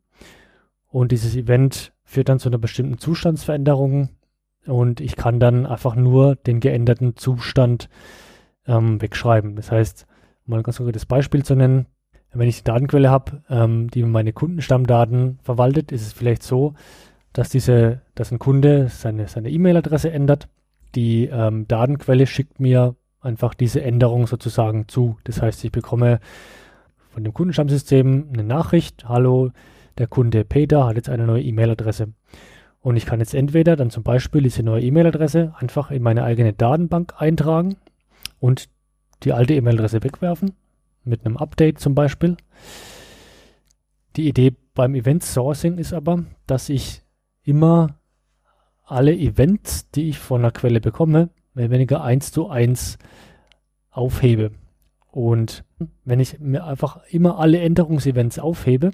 [0.89, 4.11] und dieses Event führt dann zu einer bestimmten Zustandsveränderung
[4.67, 7.89] und ich kann dann einfach nur den geänderten Zustand
[8.67, 9.57] ähm, wegschreiben.
[9.57, 10.07] Das heißt,
[10.47, 11.87] um mal ein ganz konkretes Beispiel zu nennen,
[12.33, 16.75] wenn ich die Datenquelle habe, ähm, die meine Kundenstammdaten verwaltet, ist es vielleicht so,
[17.33, 20.49] dass diese, dass ein Kunde seine seine E-Mail-Adresse ändert.
[20.97, 25.19] Die ähm, Datenquelle schickt mir einfach diese Änderung sozusagen zu.
[25.25, 26.21] Das heißt, ich bekomme
[27.13, 29.51] von dem Kundenstammsystem eine Nachricht, hallo,
[29.99, 32.13] der Kunde Peter hat jetzt eine neue E-Mail-Adresse.
[32.81, 36.53] Und ich kann jetzt entweder dann zum Beispiel diese neue E-Mail-Adresse einfach in meine eigene
[36.53, 37.77] Datenbank eintragen
[38.39, 38.69] und
[39.23, 40.53] die alte E-Mail-Adresse wegwerfen,
[41.05, 42.37] mit einem Update zum Beispiel.
[44.17, 47.03] Die Idee beim Event Sourcing ist aber, dass ich
[47.43, 47.99] immer
[48.87, 52.99] alle Events, die ich von der Quelle bekomme, mehr weniger eins zu eins
[53.91, 54.53] aufhebe.
[55.11, 55.65] Und
[56.05, 58.93] wenn ich mir einfach immer alle Änderungsevents aufhebe,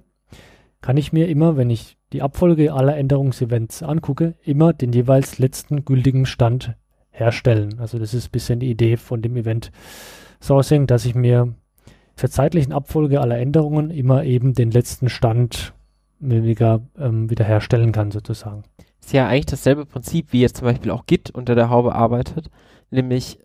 [0.81, 5.85] kann ich mir immer, wenn ich die Abfolge aller Änderungsevents angucke, immer den jeweils letzten
[5.85, 6.75] gültigen Stand
[7.11, 7.79] herstellen.
[7.79, 9.71] Also das ist ein bisschen die Idee von dem Event
[10.41, 11.55] Sourcing, dass ich mir
[12.17, 15.73] zur zeitlichen Abfolge aller Änderungen immer eben den letzten Stand
[16.19, 18.65] weniger ähm, wiederherstellen kann, sozusagen.
[19.03, 22.51] Ist ja eigentlich dasselbe Prinzip, wie jetzt zum Beispiel auch Git unter der Haube arbeitet,
[22.91, 23.39] nämlich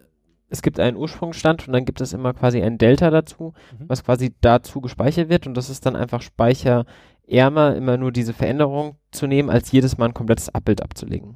[0.49, 3.85] es gibt einen Ursprungsstand und dann gibt es immer quasi ein Delta dazu, mhm.
[3.87, 8.95] was quasi dazu gespeichert wird und das ist dann einfach speicherärmer, immer nur diese Veränderung
[9.11, 11.35] zu nehmen, als jedes Mal ein komplettes Abbild abzulegen.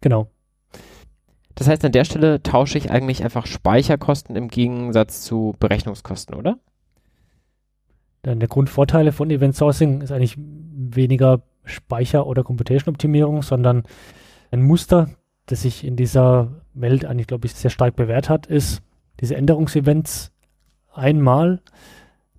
[0.00, 0.28] Genau.
[1.54, 6.58] Das heißt, an der Stelle tausche ich eigentlich einfach Speicherkosten im Gegensatz zu Berechnungskosten, oder?
[8.22, 13.84] Dann der Grundvorteile von Event Sourcing ist eigentlich weniger Speicher- oder Computation-Optimierung, sondern
[14.50, 15.10] ein Muster,
[15.46, 18.82] das sich in dieser Welt eigentlich, glaube ich, sehr stark bewährt hat, ist,
[19.20, 20.32] diese Änderungsevents
[20.92, 21.60] einmal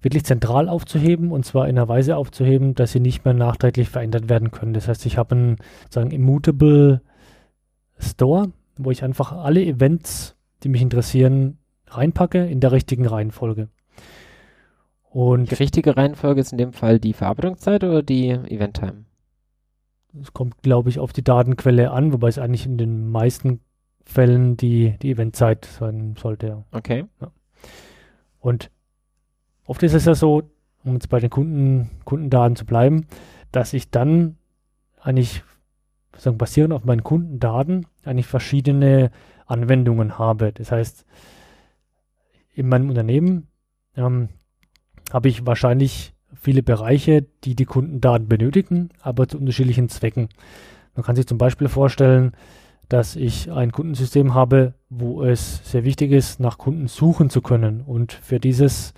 [0.01, 4.29] wirklich zentral aufzuheben und zwar in einer Weise aufzuheben, dass sie nicht mehr nachträglich verändert
[4.29, 4.73] werden können.
[4.73, 5.57] Das heißt, ich habe einen
[5.89, 7.01] sagen Immutable
[7.99, 13.69] Store, wo ich einfach alle Events, die mich interessieren, reinpacke in der richtigen Reihenfolge.
[15.09, 19.05] Und die richtige Reihenfolge ist in dem Fall die Verarbeitungszeit oder die Event-Time?
[20.19, 23.61] Es kommt, glaube ich, auf die Datenquelle an, wobei es eigentlich in den meisten
[24.03, 26.65] Fällen die, die Eventzeit sein sollte.
[26.71, 27.05] Okay.
[27.21, 27.31] Ja.
[28.39, 28.71] Und
[29.65, 30.43] oft ist es ja so,
[30.83, 33.05] um jetzt bei den Kunden, Kundendaten zu bleiben,
[33.51, 34.37] dass ich dann
[34.99, 35.43] eigentlich
[36.17, 39.11] sagen, basierend auf meinen Kundendaten eigentlich verschiedene
[39.45, 40.51] Anwendungen habe.
[40.51, 41.05] Das heißt,
[42.53, 43.47] in meinem Unternehmen
[43.95, 44.29] ähm,
[45.11, 50.27] habe ich wahrscheinlich viele Bereiche, die die Kundendaten benötigen, aber zu unterschiedlichen Zwecken.
[50.95, 52.31] Man kann sich zum Beispiel vorstellen,
[52.89, 57.81] dass ich ein Kundensystem habe, wo es sehr wichtig ist, nach Kunden suchen zu können.
[57.81, 58.93] Und für dieses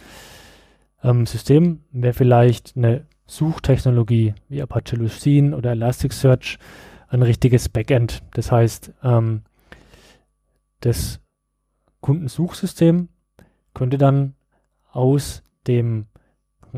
[1.03, 6.57] ähm, System wäre vielleicht eine Suchtechnologie wie Apache Lucene oder Elasticsearch
[7.09, 8.23] ein richtiges Backend.
[8.33, 9.43] Das heißt, ähm,
[10.79, 11.19] das
[12.01, 13.09] Kundensuchsystem
[13.73, 14.33] könnte dann
[14.91, 16.07] aus dem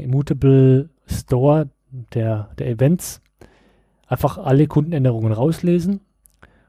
[0.02, 1.70] Immutable Store
[2.14, 3.22] der, der Events
[4.08, 6.02] einfach alle Kundenänderungen rauslesen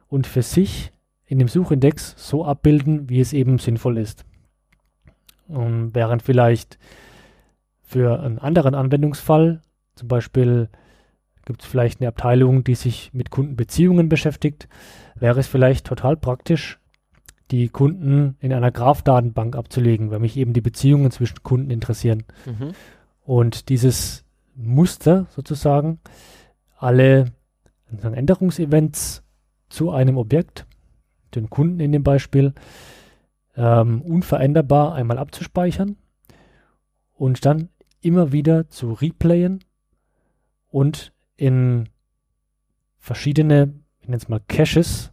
[0.09, 0.93] und für sich
[1.27, 4.25] in dem Suchindex so abbilden, wie es eben sinnvoll ist.
[5.49, 6.79] Und während vielleicht
[7.83, 9.63] für einen anderen Anwendungsfall,
[9.95, 10.69] zum Beispiel
[11.45, 14.69] gibt es vielleicht eine Abteilung, die sich mit Kundenbeziehungen beschäftigt,
[15.15, 16.79] wäre es vielleicht total praktisch,
[17.53, 22.25] die Kunden in einer Graph-Datenbank abzulegen, weil mich eben die Beziehungen zwischen Kunden interessieren.
[22.45, 22.73] Mhm.
[23.27, 24.25] Und dieses
[24.55, 25.99] Muster sozusagen,
[26.79, 27.33] alle
[27.91, 29.25] Änderungsevents
[29.69, 30.65] zu einem Objekt,
[31.35, 32.55] den Kunden in dem Beispiel,
[33.57, 35.97] ähm, unveränderbar einmal abzuspeichern
[37.15, 37.69] und dann
[38.01, 39.65] immer wieder zu replayen
[40.69, 41.89] und in
[42.99, 45.13] verschiedene, ich nenne es mal Caches,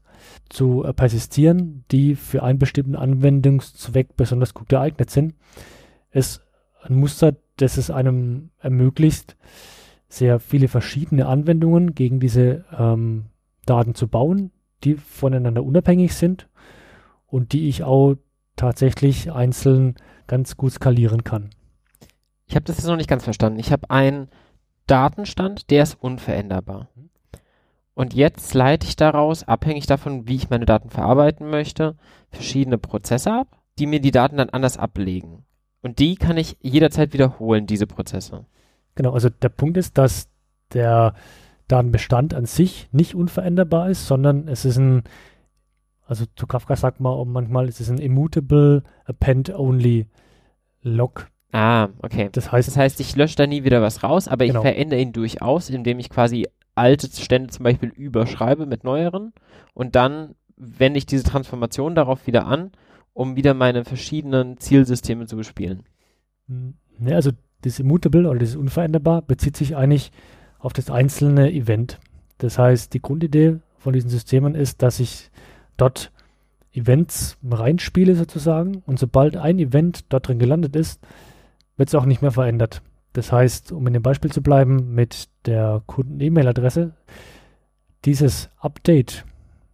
[0.49, 5.33] zu äh, persistieren, die für einen bestimmten Anwendungszweck besonders gut geeignet sind,
[6.11, 6.45] ist
[6.83, 9.37] ein Muster, das es einem ermöglicht,
[10.07, 13.25] sehr viele verschiedene Anwendungen gegen diese ähm,
[13.65, 14.51] Daten zu bauen,
[14.83, 16.49] die voneinander unabhängig sind
[17.25, 18.15] und die ich auch
[18.55, 19.95] tatsächlich einzeln
[20.27, 21.49] ganz gut skalieren kann.
[22.45, 23.59] Ich habe das jetzt noch nicht ganz verstanden.
[23.59, 24.29] Ich habe einen
[24.85, 26.89] Datenstand, der ist unveränderbar.
[27.95, 31.95] Und jetzt leite ich daraus, abhängig davon, wie ich meine Daten verarbeiten möchte,
[32.29, 33.47] verschiedene Prozesse ab,
[33.79, 35.45] die mir die Daten dann anders ablegen.
[35.83, 38.45] Und die kann ich jederzeit wiederholen, diese Prozesse.
[38.95, 40.29] Genau, also der Punkt ist, dass
[40.73, 41.13] der
[41.67, 45.03] Datenbestand an sich nicht unveränderbar ist, sondern es ist ein,
[46.07, 50.07] also zu Kafka sagt man auch manchmal, es ist ein immutable append-only
[50.81, 51.27] Log.
[51.51, 52.29] Ah, okay.
[52.31, 54.59] Das heißt, das heißt, ich lösche da nie wieder was raus, aber genau.
[54.59, 59.33] ich verändere ihn durchaus, indem ich quasi alte Stände zum Beispiel überschreibe mit neueren
[59.73, 62.71] und dann wende ich diese Transformation darauf wieder an,
[63.13, 65.83] um wieder meine verschiedenen Zielsysteme zu bespielen.
[66.47, 70.11] Ne, also das Immutable oder das Unveränderbar bezieht sich eigentlich
[70.59, 71.99] auf das einzelne Event.
[72.37, 75.29] Das heißt, die Grundidee von diesen Systemen ist, dass ich
[75.77, 76.11] dort
[76.73, 81.01] Events reinspiele sozusagen und sobald ein Event dort drin gelandet ist,
[81.77, 82.81] wird es auch nicht mehr verändert.
[83.13, 86.93] Das heißt, um in dem Beispiel zu bleiben, mit der Kunden-E-Mail-Adresse,
[88.05, 89.23] dieses Update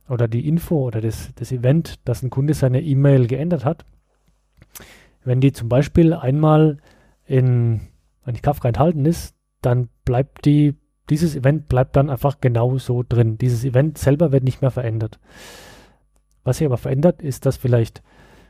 [0.10, 3.86] oder die Info oder das, das Event, dass ein Kunde seine E-Mail geändert hat,
[5.24, 6.78] wenn die zum Beispiel einmal
[7.26, 7.82] in,
[8.26, 10.76] in Kafka enthalten ist, dann bleibt die,
[11.10, 13.38] dieses Event bleibt dann einfach genau so drin.
[13.38, 15.20] Dieses Event selber wird nicht mehr verändert.
[16.43, 18.01] Was sich aber verändert, ist, dass vielleicht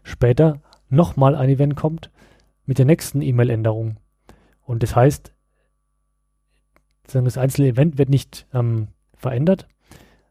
[0.04, 2.12] später nochmal ein Event kommt
[2.66, 3.98] mit der nächsten E-Mail-Änderung.
[4.62, 5.34] Und das heißt,
[7.04, 9.68] das einzelne Event wird nicht ähm, verändert,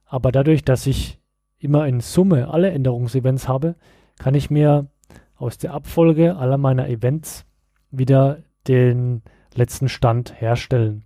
[0.09, 1.21] aber dadurch, dass ich
[1.59, 3.77] immer in Summe alle Änderungsevents habe,
[4.19, 4.89] kann ich mir
[5.37, 7.45] aus der Abfolge aller meiner Events
[7.91, 9.23] wieder den
[9.55, 11.05] letzten Stand herstellen.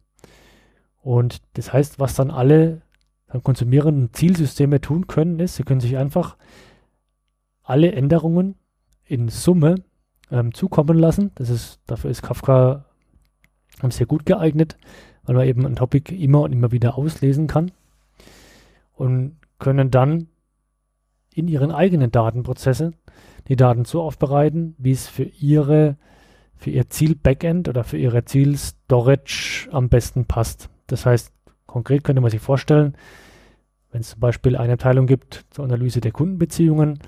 [1.02, 2.82] Und das heißt, was dann alle
[3.26, 6.36] dann konsumierenden Zielsysteme tun können, ist, sie können sich einfach
[7.62, 8.54] alle Änderungen
[9.04, 9.76] in Summe
[10.30, 11.32] ähm, zukommen lassen.
[11.34, 12.84] Das ist, dafür ist Kafka
[13.88, 14.76] sehr gut geeignet,
[15.24, 17.72] weil man eben ein Topic immer und immer wieder auslesen kann
[19.02, 20.28] und können dann
[21.34, 22.92] in ihren eigenen Datenprozesse
[23.48, 25.96] die Daten so aufbereiten, wie es für ihre
[26.54, 30.70] für ihr Ziel-Backend oder für ihre Ziel-Storage am besten passt.
[30.86, 31.32] Das heißt,
[31.66, 32.96] konkret könnte man sich vorstellen,
[33.90, 37.00] wenn es zum Beispiel eine Abteilung gibt zur Analyse der Kundenbeziehungen,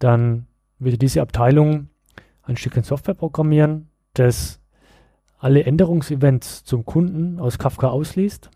[0.00, 0.48] dann
[0.80, 1.90] würde diese Abteilung
[2.42, 4.60] ein Stückchen Software programmieren, das
[5.38, 8.50] alle Änderungsevents zum Kunden aus Kafka ausliest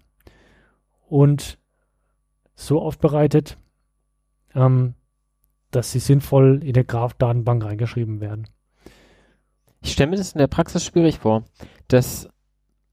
[1.09, 1.59] und
[2.55, 3.59] so aufbereitet,
[4.55, 4.95] ähm,
[5.71, 8.49] dass sie sinnvoll in der Graph-Datenbank reingeschrieben werden.
[9.81, 11.45] Ich stelle mir das in der Praxis schwierig vor,
[11.89, 12.29] dass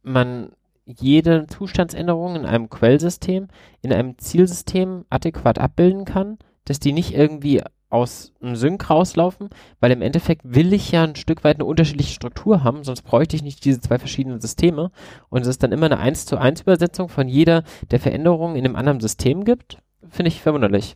[0.02, 0.52] man
[0.86, 3.48] jede Zustandsänderung in einem Quellsystem,
[3.82, 7.62] in einem Zielsystem adäquat abbilden kann, dass die nicht irgendwie
[7.92, 12.14] aus dem Sync rauslaufen, weil im Endeffekt will ich ja ein Stück weit eine unterschiedliche
[12.14, 14.92] Struktur haben, sonst bräuchte ich nicht diese zwei verschiedenen Systeme
[15.30, 18.66] und es ist dann immer eine 1 zu 1 Übersetzung von jeder der Veränderungen in
[18.66, 19.78] einem anderen System gibt,
[20.10, 20.96] finde ich verwunderlich.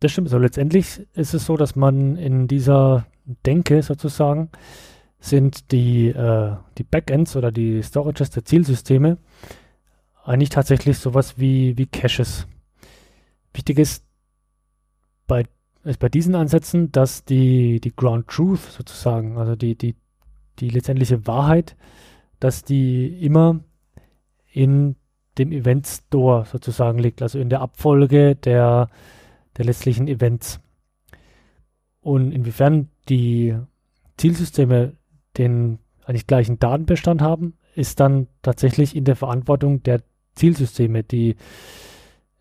[0.00, 0.28] Das stimmt.
[0.28, 3.06] So letztendlich ist es so, dass man in dieser
[3.46, 4.50] Denke sozusagen
[5.20, 9.18] sind die, äh, die Backends oder die Storages der Zielsysteme
[10.24, 12.46] eigentlich tatsächlich sowas wie, wie Caches.
[13.52, 14.04] Wichtig ist
[15.28, 15.44] bei,
[15.84, 19.94] ist bei diesen Ansätzen, dass die, die Ground Truth sozusagen, also die, die,
[20.58, 21.76] die letztendliche Wahrheit,
[22.40, 23.60] dass die immer
[24.52, 24.96] in
[25.38, 28.88] dem Event Store sozusagen liegt, also in der Abfolge der,
[29.56, 30.58] der letztlichen Events.
[32.00, 33.56] Und inwiefern die
[34.16, 34.94] Zielsysteme
[35.36, 40.02] den eigentlich gleichen Datenbestand haben, ist dann tatsächlich in der Verantwortung der
[40.34, 41.04] Zielsysteme.
[41.04, 41.36] Die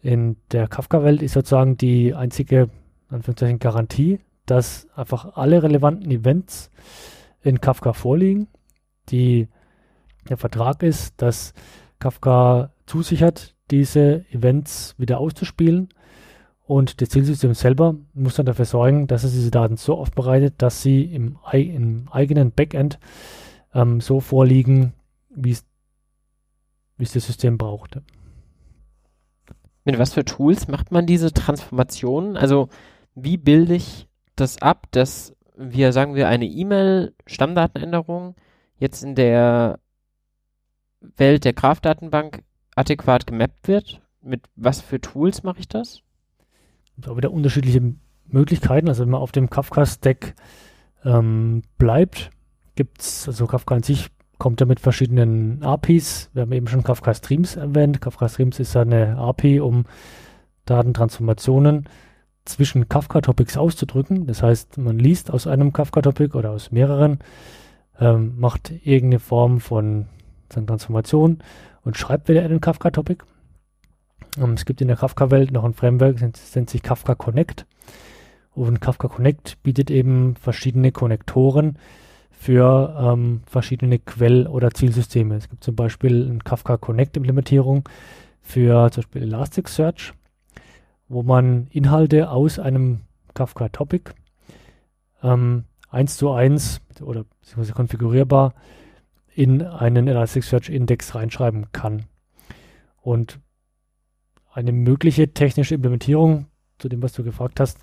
[0.08, 2.70] in der Kafka-Welt ist sozusagen die einzige
[3.10, 6.72] Anführungszeichen Garantie, dass einfach alle relevanten Events
[7.41, 8.47] in Kafka vorliegen.
[9.10, 9.49] Die,
[10.30, 11.53] der Vertrag ist, dass
[11.99, 15.89] Kafka zusichert, diese Events wieder auszuspielen
[16.64, 20.82] und das Zielsystem selber muss dann dafür sorgen, dass es diese Daten so aufbereitet, dass
[20.82, 22.97] sie im, im eigenen Backend
[23.74, 24.93] ähm, so vorliegen,
[25.36, 25.66] wie es
[26.97, 27.99] das System braucht.
[29.88, 32.35] Mit was für Tools macht man diese Transformationen?
[32.35, 32.67] Also
[33.15, 38.35] wie bilde ich das ab, dass wir, sagen wir, eine E-Mail-Stammdatenänderung
[38.77, 39.79] jetzt in der
[40.99, 42.43] Welt der Graph-Datenbank
[42.75, 44.01] adäquat gemappt wird?
[44.21, 46.01] Mit was für Tools mache ich das?
[47.07, 47.93] auch wieder unterschiedliche
[48.25, 48.89] Möglichkeiten.
[48.89, 50.35] Also wenn man auf dem Kafka-Stack
[51.05, 52.31] ähm, bleibt,
[52.75, 56.29] gibt es, also Kafka an sich kommt ja mit verschiedenen APIs.
[56.33, 58.01] Wir haben eben schon Kafka Streams erwähnt.
[58.01, 59.85] Kafka Streams ist eine API, um
[60.65, 61.88] Datentransformationen
[62.45, 64.25] zwischen Kafka-Topics auszudrücken.
[64.27, 67.19] Das heißt, man liest aus einem Kafka-Topic oder aus mehreren,
[67.99, 70.07] ähm, macht irgendeine Form von
[70.49, 71.39] Transformation
[71.83, 73.25] und schreibt wieder einen Kafka-Topic.
[74.38, 77.65] Ähm, es gibt in der Kafka-Welt noch ein Framework, das nennt sich Kafka Connect.
[78.53, 81.77] Und Kafka Connect bietet eben verschiedene Konnektoren
[82.48, 85.36] für ähm, verschiedene Quell- oder Zielsysteme.
[85.36, 87.84] Es gibt zum Beispiel eine Kafka Connect-Implementierung
[88.41, 90.14] für zum Beispiel Elasticsearch,
[91.10, 93.02] wo man Inhalte aus einem
[93.34, 94.14] Kafka Topic
[95.24, 98.53] ähm, eins zu eins oder beziehungsweise konfigurierbar
[99.36, 102.06] in einen Elasticsearch Index reinschreiben kann.
[103.02, 103.41] Und
[104.53, 106.45] eine mögliche technische Implementierung,
[106.80, 107.78] zu dem, was du gefragt hast,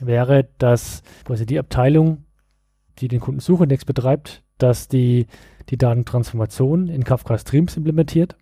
[0.00, 2.24] wäre, dass quasi die Abteilung,
[2.98, 5.26] die den Kundensuchindex betreibt, dass die
[5.68, 8.36] die Datentransformation in Kafka Streams implementiert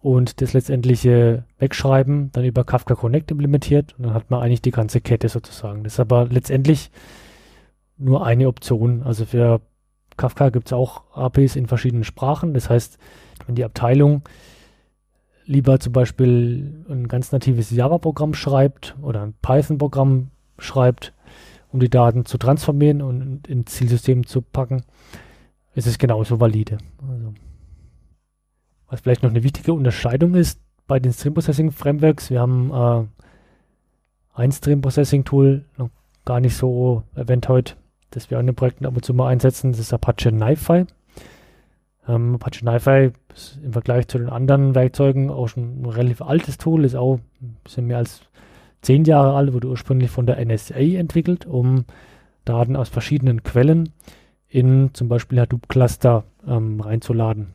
[0.00, 4.70] und das letztendliche Wegschreiben dann über Kafka Connect implementiert und dann hat man eigentlich die
[4.70, 5.84] ganze Kette sozusagen.
[5.84, 6.90] Das ist aber letztendlich
[7.96, 9.02] nur eine Option.
[9.02, 9.60] Also für
[10.16, 12.54] Kafka gibt es auch APIs in verschiedenen Sprachen.
[12.54, 12.98] Das heißt,
[13.46, 14.22] wenn die Abteilung
[15.46, 21.14] lieber zum Beispiel ein ganz natives Java-Programm schreibt oder ein Python-Programm schreibt,
[21.72, 24.84] um die Daten zu transformieren und ins Zielsystem zu packen,
[25.74, 26.78] ist es genauso valide.
[27.08, 27.34] Also,
[28.88, 33.04] was vielleicht noch eine wichtige Unterscheidung ist bei den Stream Processing Frameworks, wir haben äh,
[34.34, 35.90] ein Stream Processing Tool noch
[36.24, 37.74] gar nicht so erwähnt heute,
[38.10, 40.86] das wir in den Projekten ab und zu mal einsetzen, das ist Apache NiFi.
[42.06, 46.56] Ähm, Apache NiFi ist im Vergleich zu den anderen Werkzeugen auch schon ein relativ altes
[46.56, 48.22] Tool, ist auch ein bisschen mehr als
[48.82, 51.84] zehn Jahre alt, wurde ursprünglich von der NSA entwickelt, um
[52.44, 53.90] Daten aus verschiedenen Quellen
[54.48, 57.48] in zum Beispiel Hadoop-Cluster ähm, reinzuladen.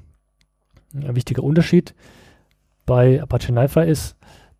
[0.93, 1.95] ein wichtiger Unterschied
[2.85, 4.15] bei Apache NiFi ist,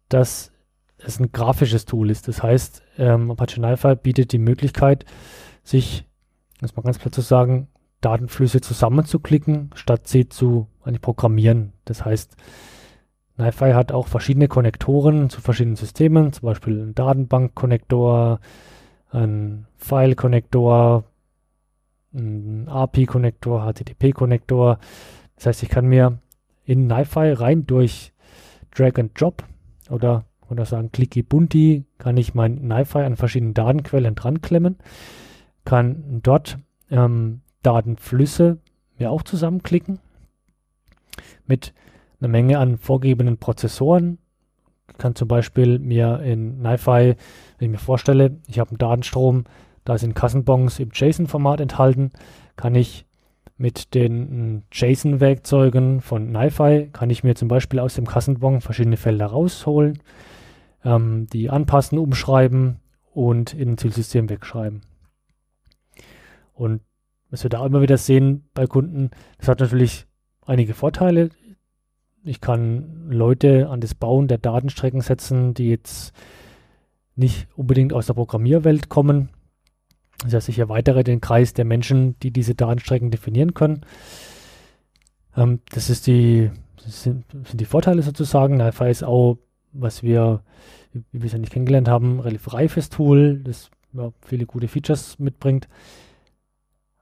[0.10, 0.52] dass
[0.98, 2.28] es ein grafisches Tool ist.
[2.28, 5.06] Das heißt, ähm, Apache NiFi bietet die Möglichkeit,
[5.64, 6.06] sich,
[6.60, 7.68] das mal ganz klar zu sagen,
[8.02, 11.74] Datenflüsse zusammenzuklicken, statt sie zu eigentlich programmieren.
[11.86, 12.36] Das heißt,
[13.44, 18.40] NiFi hat auch verschiedene Konnektoren zu verschiedenen Systemen, zum Beispiel einen Datenbank-Konnektor,
[19.12, 21.04] einen File-Konnektor,
[22.14, 24.80] einen API-Konnektor, HTTP-Konnektor.
[25.36, 26.20] Das heißt, ich kann mir
[26.66, 28.14] in NiFi rein durch
[28.72, 29.44] Drag and Drop
[29.90, 34.78] oder oder sagen Clicky Bunti, kann ich mein NiFi an verschiedenen Datenquellen dran klemmen,
[35.66, 36.60] kann dort
[36.90, 38.60] ähm, Datenflüsse
[38.98, 40.00] mir auch zusammenklicken
[41.46, 41.74] mit
[42.24, 44.18] einer Menge an vorgegebenen Prozessoren.
[44.90, 47.16] Ich kann zum Beispiel mir in NiFi,
[47.58, 49.44] wenn ich mir vorstelle, ich habe einen Datenstrom,
[49.86, 52.12] da sind Kassenbons im JSON-Format enthalten,
[52.56, 53.06] kann ich
[53.58, 59.28] mit den JSON-Werkzeugen von NiFi, kann ich mir zum Beispiel aus dem Kassenbon verschiedene Felder
[59.28, 60.00] rausholen,
[60.84, 62.80] ähm, die anpassen, umschreiben
[63.12, 64.82] und in ein Zielsystem wegschreiben.
[66.54, 66.82] Und
[67.30, 70.06] was wir da immer wieder sehen bei Kunden, das hat natürlich
[70.46, 71.30] einige Vorteile.
[72.24, 76.14] Ich kann Leute an das Bauen der Datenstrecken setzen, die jetzt
[77.16, 79.30] nicht unbedingt aus der Programmierwelt kommen.
[80.24, 83.82] Das heißt, ich erweitere den Kreis der Menschen, die diese Datenstrecken definieren können.
[85.36, 88.58] Ähm, das ist die, das sind, sind, die Vorteile sozusagen.
[88.58, 89.38] NiFi ist auch,
[89.74, 90.42] was wir,
[90.94, 95.20] wie wir es ja nicht kennengelernt haben, relativ reifes Tool, das ja, viele gute Features
[95.20, 95.68] mitbringt.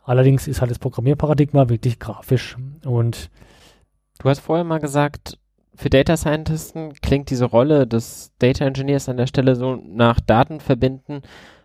[0.04, 3.30] Allerdings ist halt das Programmierparadigma wirklich grafisch und
[4.22, 5.40] Du hast vorher mal gesagt,
[5.74, 10.60] für Data Scientisten klingt diese Rolle des Data Engineers an der Stelle so nach Daten
[10.60, 11.24] verbinden,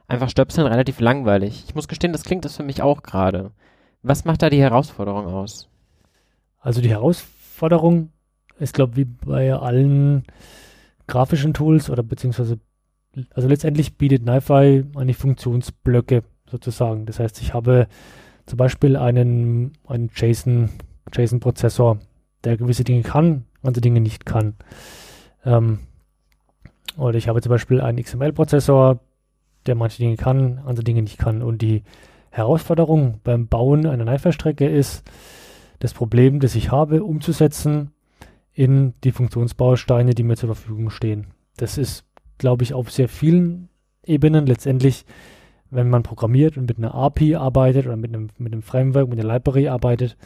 [0.08, 1.64] einfach stöpseln relativ langweilig.
[1.68, 3.50] Ich muss gestehen, das klingt das für mich auch gerade.
[4.02, 5.68] Was macht da die Herausforderung aus?
[6.58, 8.08] Also die Herausforderung
[8.58, 10.24] ist, glaube ich, wie bei allen
[11.08, 12.58] grafischen Tools oder beziehungsweise,
[13.34, 17.04] also letztendlich bietet NiFi eigentlich Funktionsblöcke sozusagen.
[17.04, 17.86] Das heißt, ich habe
[18.46, 20.70] zum Beispiel einen, einen JSON,
[21.12, 21.98] JSON-Prozessor,
[22.44, 24.54] der gewisse Dinge kann, andere Dinge nicht kann.
[25.44, 25.80] Ähm,
[26.96, 29.00] oder ich habe zum Beispiel einen XML-Prozessor,
[29.66, 31.42] der manche Dinge kann, andere Dinge nicht kann.
[31.42, 31.82] Und die
[32.30, 35.04] Herausforderung beim Bauen einer NiFi-Strecke ist,
[35.78, 37.92] das Problem, das ich habe, umzusetzen
[38.52, 41.28] in die Funktionsbausteine, die mir zur Verfügung stehen.
[41.56, 42.04] Das ist,
[42.38, 43.68] glaube ich, auf sehr vielen
[44.04, 45.04] Ebenen letztendlich,
[45.70, 49.18] wenn man programmiert und mit einer API arbeitet oder mit einem, mit einem Framework, mit
[49.18, 50.16] einer Library arbeitet,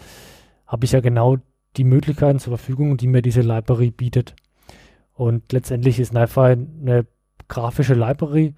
[0.67, 1.39] habe ich ja genau
[1.77, 4.35] die Möglichkeiten zur Verfügung, die mir diese Library bietet.
[5.15, 7.07] Und letztendlich ist NiFi eine
[7.49, 8.55] grafische Library,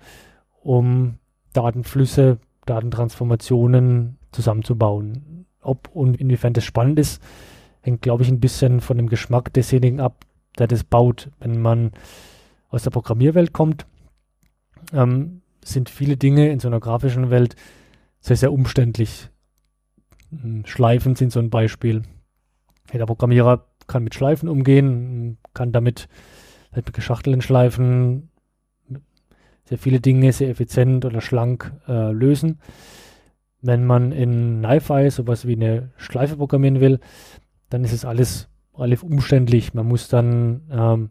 [0.61, 1.19] um
[1.53, 5.47] Datenflüsse, Datentransformationen zusammenzubauen.
[5.61, 7.23] Ob und inwiefern das spannend ist,
[7.83, 10.25] hängt, glaube ich, ein bisschen von dem Geschmack desjenigen ab,
[10.59, 11.31] der das baut.
[11.41, 11.93] Wenn man
[12.69, 13.87] aus der Programmierwelt kommt,
[14.93, 17.57] ähm, sind viele Dinge in so einer grafischen Welt
[18.21, 19.29] sehr, sehr umständlich.
[20.31, 22.03] Hm, Schleifen sind so ein Beispiel.
[22.93, 26.09] Jeder Programmierer kann mit Schleifen umgehen, kann damit
[26.73, 28.31] halt mit geschachtelten Schleifen
[29.65, 32.61] sehr viele Dinge sehr effizient oder schlank äh, lösen.
[33.61, 37.01] Wenn man in NiFi sowas wie eine Schleife programmieren will,
[37.71, 39.73] dann ist es alles relativ umständlich.
[39.73, 41.11] Man muss dann ähm,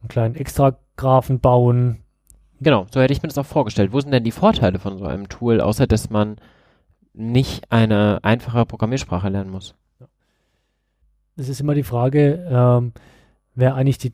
[0.00, 1.98] einen kleinen Extragraphen bauen.
[2.60, 3.92] Genau, so hätte ich mir das auch vorgestellt.
[3.92, 6.36] Wo sind denn die Vorteile von so einem Tool, außer dass man
[7.14, 9.74] nicht eine einfache Programmiersprache lernen muss?
[11.38, 12.92] Es ist immer die Frage, ähm,
[13.54, 14.12] wer eigentlich die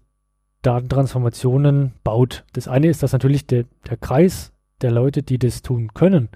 [0.62, 2.44] Datentransformationen baut.
[2.52, 6.28] Das eine ist, dass natürlich der, der Kreis der Leute, die das tun können,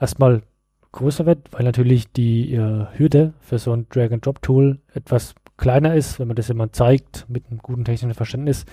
[0.00, 0.42] erstmal
[0.92, 6.18] größer wird, weil natürlich die äh, Hürde für so ein Drag-and-Drop-Tool etwas kleiner ist.
[6.18, 8.66] Wenn man das jemand zeigt mit einem guten technischen Verständnis,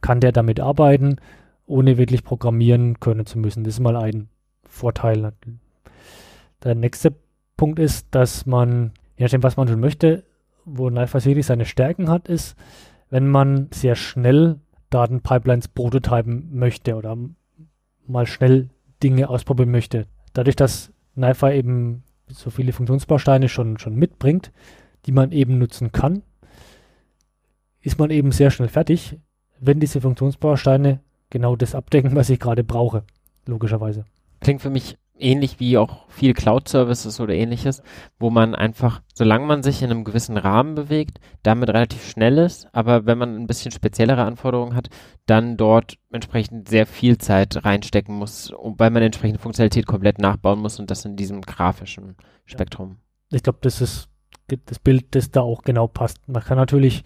[0.00, 1.16] kann der damit arbeiten,
[1.66, 3.64] ohne wirklich programmieren können zu müssen.
[3.64, 4.28] Das ist mal ein
[4.68, 5.32] Vorteil.
[6.62, 7.14] Der nächste
[7.56, 10.22] Punkt ist, dass man, je nachdem, was man tun möchte,
[10.70, 12.56] wo Knife City seine Stärken hat, ist,
[13.10, 17.16] wenn man sehr schnell Datenpipelines prototypen möchte oder
[18.06, 18.70] mal schnell
[19.02, 20.06] Dinge ausprobieren möchte.
[20.32, 24.52] Dadurch, dass NiFi eben so viele Funktionsbausteine schon, schon mitbringt,
[25.06, 26.22] die man eben nutzen kann,
[27.80, 29.18] ist man eben sehr schnell fertig,
[29.60, 31.00] wenn diese Funktionsbausteine
[31.30, 33.04] genau das abdecken, was ich gerade brauche,
[33.46, 34.04] logischerweise.
[34.40, 37.82] Klingt für mich ähnlich wie auch viel Cloud-Services oder ähnliches,
[38.18, 42.68] wo man einfach, solange man sich in einem gewissen Rahmen bewegt, damit relativ schnell ist,
[42.72, 44.88] aber wenn man ein bisschen speziellere Anforderungen hat,
[45.26, 50.78] dann dort entsprechend sehr viel Zeit reinstecken muss, weil man entsprechende Funktionalität komplett nachbauen muss
[50.78, 52.98] und das in diesem grafischen Spektrum.
[53.30, 54.08] Ich glaube, das ist
[54.48, 56.26] das Bild, das da auch genau passt.
[56.26, 57.04] Man kann natürlich,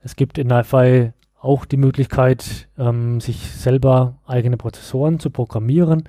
[0.00, 6.04] es gibt in NiFi auch die Möglichkeit, ähm, sich selber eigene Prozessoren zu programmieren.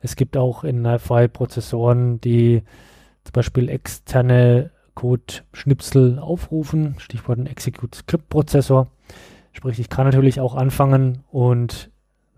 [0.00, 2.62] Es gibt auch in NiFi Prozessoren, die
[3.24, 8.88] zum Beispiel externe Code-Schnipsel aufrufen, Stichwort ein Execute-Script-Prozessor.
[9.52, 11.90] Sprich, ich kann natürlich auch anfangen und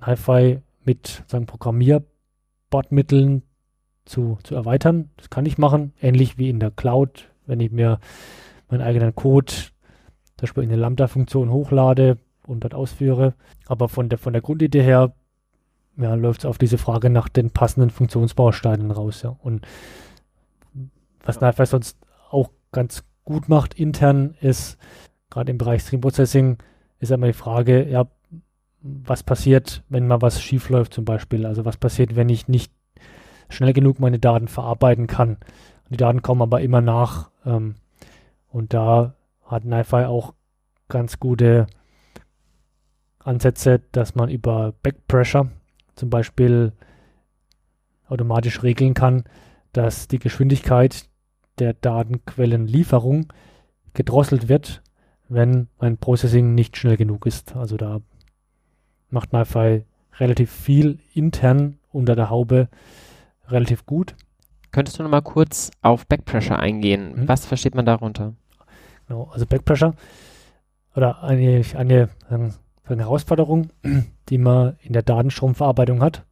[0.06, 3.42] NiFi mit sagen, Programmierbordmitteln
[4.04, 5.10] zu, zu erweitern.
[5.16, 7.98] Das kann ich machen, ähnlich wie in der Cloud, wenn ich mir
[8.68, 9.70] meinen eigenen Code, zum
[10.40, 13.34] Beispiel in eine Lambda-Funktion hochlade und dort ausführe.
[13.66, 15.14] Aber von der, von der Grundidee her
[16.00, 19.22] ja, läuft es auf diese Frage nach den passenden Funktionsbausteinen raus.
[19.22, 19.36] Ja.
[19.42, 19.66] Und
[21.24, 21.66] was ja.
[21.66, 21.98] sonst
[22.30, 24.78] auch ganz gut macht intern ist,
[25.28, 26.58] gerade im Bereich Stream Processing,
[26.98, 28.06] ist einmal die Frage, ja,
[28.82, 31.46] was passiert, wenn mal was schief läuft zum Beispiel?
[31.46, 32.72] Also was passiert, wenn ich nicht
[33.48, 35.36] schnell genug meine Daten verarbeiten kann?
[35.90, 37.30] Die Daten kommen aber immer nach.
[37.44, 37.74] Ähm,
[38.48, 39.14] und da
[39.44, 40.34] hat NiFi auch
[40.88, 41.66] ganz gute
[43.18, 45.50] Ansätze, dass man über Backpressure
[45.94, 46.72] zum Beispiel
[48.08, 49.24] automatisch regeln kann,
[49.72, 51.08] dass die Geschwindigkeit
[51.58, 53.32] der Datenquellenlieferung
[53.94, 54.82] gedrosselt wird,
[55.28, 57.54] wenn mein Processing nicht schnell genug ist.
[57.56, 58.00] Also da
[59.10, 59.84] macht NiFi
[60.18, 62.68] relativ viel intern unter der Haube
[63.48, 64.14] relativ gut.
[64.72, 67.22] Könntest du noch mal kurz auf Backpressure eingehen?
[67.22, 67.28] Mhm.
[67.28, 68.34] Was versteht man darunter?
[69.06, 69.94] Genau, also Backpressure
[70.94, 72.08] oder eine, eine,
[72.94, 73.70] eine Herausforderung,
[74.28, 76.24] die man in der Datenstromverarbeitung hat,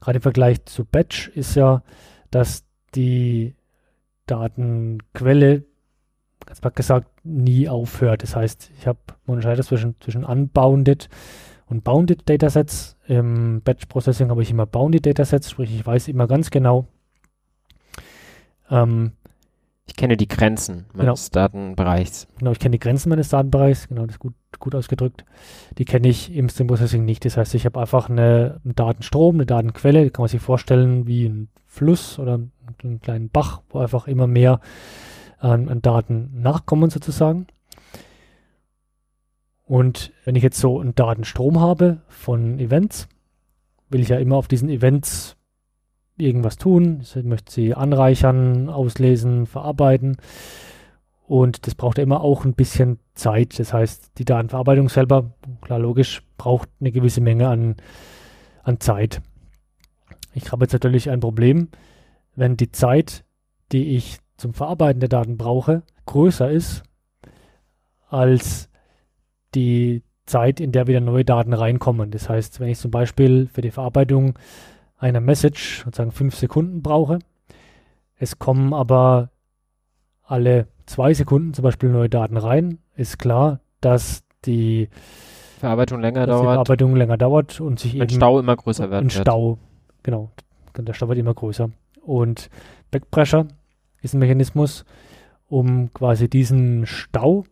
[0.00, 1.82] gerade im Vergleich zu Batch, ist ja,
[2.30, 2.64] dass
[2.94, 3.54] die
[4.26, 5.64] Datenquelle,
[6.46, 8.22] ganz platt gesagt, nie aufhört.
[8.22, 11.08] Das heißt, ich habe unterscheidet zwischen, zwischen unbounded
[11.66, 12.96] und bounded Datasets.
[13.06, 16.86] Im Batch Processing habe ich immer bounded Datasets, sprich ich weiß immer ganz genau.
[18.70, 19.12] Ähm,
[19.90, 21.42] ich kenne die Grenzen meines genau.
[21.42, 22.28] Datenbereichs.
[22.38, 25.24] Genau, ich kenne die Grenzen meines Datenbereichs, genau, das ist gut, gut ausgedrückt.
[25.78, 27.24] Die kenne ich im Stream Processing nicht.
[27.24, 31.08] Das heißt, ich habe einfach eine, einen Datenstrom, eine Datenquelle, die kann man sich vorstellen
[31.08, 32.38] wie ein Fluss oder
[32.84, 34.60] einen kleinen Bach, wo einfach immer mehr
[35.38, 37.48] an, an Daten nachkommen sozusagen.
[39.64, 43.08] Und wenn ich jetzt so einen Datenstrom habe von Events,
[43.88, 45.36] will ich ja immer auf diesen Events
[46.20, 47.00] irgendwas tun.
[47.02, 50.16] Ich möchte sie anreichern, auslesen, verarbeiten.
[51.26, 53.58] Und das braucht ja immer auch ein bisschen Zeit.
[53.58, 57.76] Das heißt, die Datenverarbeitung selber, klar logisch, braucht eine gewisse Menge an,
[58.62, 59.22] an Zeit.
[60.34, 61.68] Ich habe jetzt natürlich ein Problem,
[62.34, 63.24] wenn die Zeit,
[63.72, 66.82] die ich zum Verarbeiten der Daten brauche, größer ist
[68.08, 68.68] als
[69.54, 72.10] die Zeit, in der wieder neue Daten reinkommen.
[72.10, 74.38] Das heißt, wenn ich zum Beispiel für die Verarbeitung
[75.00, 77.18] einer Message sozusagen fünf Sekunden brauche,
[78.16, 79.30] es kommen aber
[80.22, 84.88] alle zwei Sekunden zum Beispiel neue Daten rein, ist klar, dass die
[85.58, 86.44] Verarbeitung länger dauert.
[86.44, 89.02] Verarbeitung länger dauert und sich ein eben Stau immer größer wird.
[89.02, 89.58] Ein Stau,
[90.02, 90.30] genau.
[90.76, 91.70] Der Stau wird immer größer.
[92.02, 92.50] Und
[92.90, 93.48] Backpressure
[94.02, 94.84] ist ein Mechanismus,
[95.48, 97.44] um quasi diesen Stau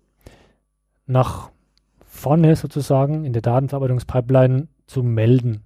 [1.07, 1.51] nach
[2.07, 5.65] vorne sozusagen in der Datenverarbeitungspipeline zu melden.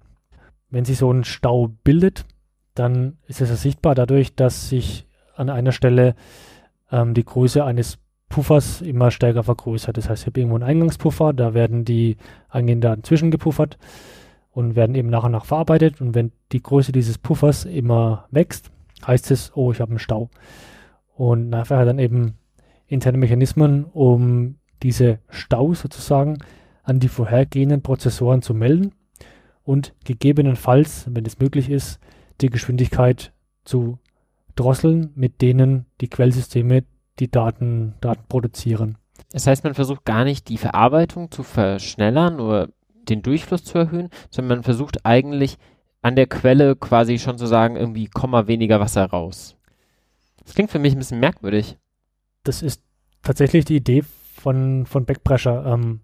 [0.73, 2.25] Wenn sich so ein Stau bildet,
[2.73, 5.05] dann ist es ja sichtbar dadurch, dass sich
[5.35, 6.15] an einer Stelle
[6.91, 9.95] ähm, die Größe eines Puffers immer stärker vergrößert.
[9.95, 12.17] Das heißt, ich habe irgendwo einen Eingangspuffer, da werden die
[12.49, 13.77] eingehenden Daten zwischengepuffert
[14.49, 16.01] und werden eben nach und nach verarbeitet.
[16.01, 18.71] Und wenn die Größe dieses Puffers immer wächst,
[19.05, 20.31] heißt es, oh, ich habe einen Stau.
[21.13, 22.33] Und nachher hat dann eben
[22.87, 26.39] interne Mechanismen, um diese Staus sozusagen
[26.81, 28.91] an die vorhergehenden Prozessoren zu melden
[29.63, 31.99] und gegebenenfalls, wenn es möglich ist,
[32.41, 33.31] die Geschwindigkeit
[33.63, 33.99] zu
[34.55, 36.83] drosseln, mit denen die Quellsysteme
[37.19, 38.97] die Daten, Daten produzieren.
[39.31, 42.69] Das heißt, man versucht gar nicht die Verarbeitung zu verschnellern oder
[43.09, 45.57] den Durchfluss zu erhöhen, sondern man versucht eigentlich
[46.01, 49.55] an der Quelle quasi schon zu sagen, irgendwie Komma weniger Wasser raus.
[50.43, 51.77] Das klingt für mich ein bisschen merkwürdig.
[52.43, 52.81] Das ist
[53.21, 54.03] tatsächlich die Idee
[54.35, 55.65] von, von Backpressure.
[55.65, 56.01] Ähm,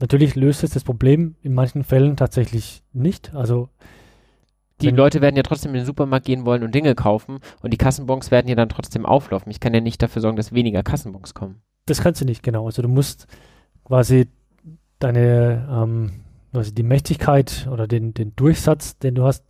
[0.00, 3.34] natürlich löst es das Problem in manchen Fällen tatsächlich nicht.
[3.34, 3.68] Also
[4.80, 7.76] die Leute werden ja trotzdem in den Supermarkt gehen wollen und Dinge kaufen und die
[7.76, 9.50] Kassenbons werden ja dann trotzdem auflaufen.
[9.50, 11.60] Ich kann ja nicht dafür sorgen, dass weniger Kassenbons kommen.
[11.86, 12.66] Das kannst du nicht, genau.
[12.66, 13.26] Also du musst
[13.84, 14.28] quasi
[14.98, 16.12] deine, ähm,
[16.52, 19.44] also die Mächtigkeit oder den, den Durchsatz, den du hast,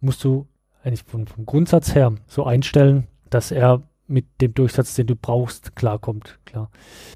[0.00, 0.46] musst du
[0.82, 5.76] eigentlich vom, vom Grundsatz her so einstellen, dass er mit dem Durchsatz, den du brauchst,
[5.76, 6.38] klarkommt.
[6.44, 6.70] Klar.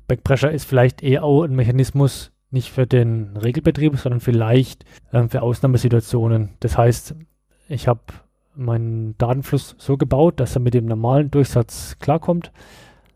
[0.07, 5.43] Backpressure ist vielleicht eher auch ein Mechanismus, nicht für den Regelbetrieb, sondern vielleicht ähm, für
[5.43, 6.51] Ausnahmesituationen.
[6.61, 7.17] Das heißt,
[7.69, 8.01] ich habe
[8.55, 12.53] meinen Datenfluss so gebaut, dass er mit dem normalen Durchsatz klarkommt.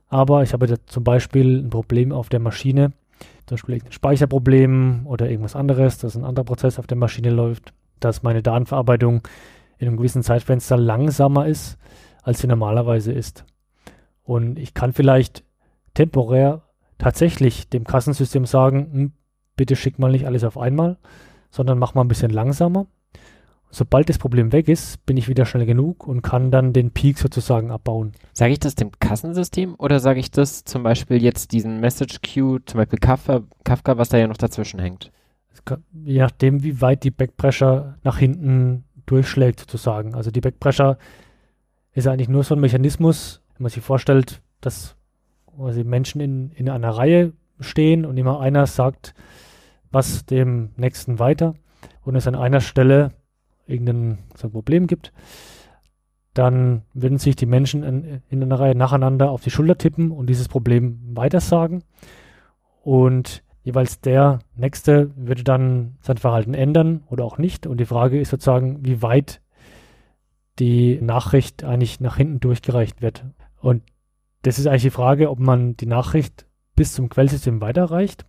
[0.08, 2.92] Aber ich habe zum Beispiel ein Problem auf der Maschine,
[3.46, 7.72] zum Beispiel ein Speicherproblem oder irgendwas anderes, dass ein anderer Prozess auf der Maschine läuft,
[8.00, 9.22] dass meine Datenverarbeitung
[9.78, 11.78] in einem gewissen Zeitfenster langsamer ist,
[12.22, 13.44] als sie normalerweise ist.
[14.28, 15.42] Und ich kann vielleicht
[15.94, 16.60] temporär
[16.98, 19.12] tatsächlich dem Kassensystem sagen, hm,
[19.56, 20.98] bitte schick mal nicht alles auf einmal,
[21.50, 22.88] sondern mach mal ein bisschen langsamer.
[23.70, 27.16] Sobald das Problem weg ist, bin ich wieder schnell genug und kann dann den Peak
[27.16, 28.12] sozusagen abbauen.
[28.34, 32.62] Sage ich das dem Kassensystem oder sage ich das zum Beispiel jetzt diesen Message Queue,
[32.66, 35.10] zum Beispiel Kafka, Kafka was da ja noch dazwischen hängt?
[35.64, 40.14] Kann, je nachdem, wie weit die Backpressure nach hinten durchschlägt sozusagen.
[40.14, 40.98] Also die Backpressure
[41.94, 44.96] ist eigentlich nur so ein Mechanismus, wenn man sich vorstellt, dass
[45.58, 49.14] also Menschen in, in einer Reihe stehen und immer einer sagt
[49.90, 51.54] was dem nächsten weiter
[52.02, 53.12] und es an einer Stelle
[53.66, 55.12] irgendein so ein Problem gibt,
[56.34, 60.28] dann würden sich die Menschen in, in einer Reihe nacheinander auf die Schulter tippen und
[60.28, 61.82] dieses Problem weitersagen.
[62.82, 67.66] Und jeweils der Nächste würde dann sein Verhalten ändern oder auch nicht.
[67.66, 69.40] Und die Frage ist sozusagen, wie weit
[70.58, 73.24] die Nachricht eigentlich nach hinten durchgereicht wird.
[73.60, 73.82] Und
[74.42, 78.24] das ist eigentlich die Frage, ob man die Nachricht bis zum Quellsystem weiterreicht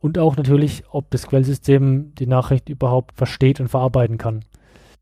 [0.00, 4.44] und auch natürlich, ob das Quellsystem die Nachricht überhaupt versteht und verarbeiten kann.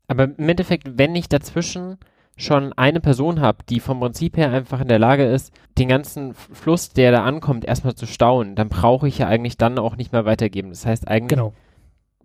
[0.07, 1.97] Aber im Endeffekt, wenn ich dazwischen
[2.35, 6.33] schon eine Person habe, die vom Prinzip her einfach in der Lage ist, den ganzen
[6.33, 10.11] Fluss, der da ankommt, erstmal zu stauen, dann brauche ich ja eigentlich dann auch nicht
[10.11, 10.69] mehr weitergeben.
[10.69, 11.53] Das heißt, eigentlich genau.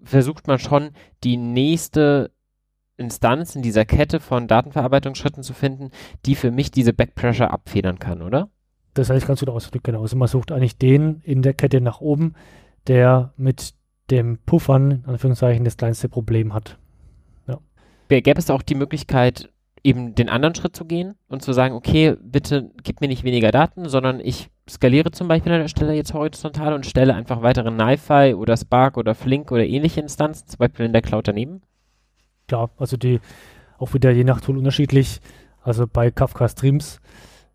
[0.03, 0.91] versucht man schon,
[1.25, 2.31] die nächste
[2.97, 5.91] Instanz in dieser Kette von Datenverarbeitungsschritten zu finden,
[6.27, 8.49] die für mich diese Backpressure abfedern kann, oder?
[8.95, 10.03] Das heißt, du da ausdrücken, genau.
[10.03, 12.35] Also man sucht eigentlich den in der Kette nach oben,
[12.87, 13.75] der mit
[14.11, 16.79] dem Puffern, in Anführungszeichen, das kleinste Problem hat.
[17.49, 17.59] Ja.
[18.09, 19.51] Gäbe es auch die Möglichkeit,
[19.83, 23.51] eben den anderen Schritt zu gehen und zu sagen, okay, bitte gib mir nicht weniger
[23.51, 27.71] Daten, sondern ich skaliere zum Beispiel an der Stelle jetzt horizontal und stelle einfach weitere
[27.71, 31.63] NiFi oder Spark oder Flink oder ähnliche Instanzen, zum Beispiel in der Cloud daneben?
[32.49, 33.21] Klar, also die
[33.79, 35.21] auch wieder je nach Tool unterschiedlich.
[35.63, 37.01] Also bei Kafka Streams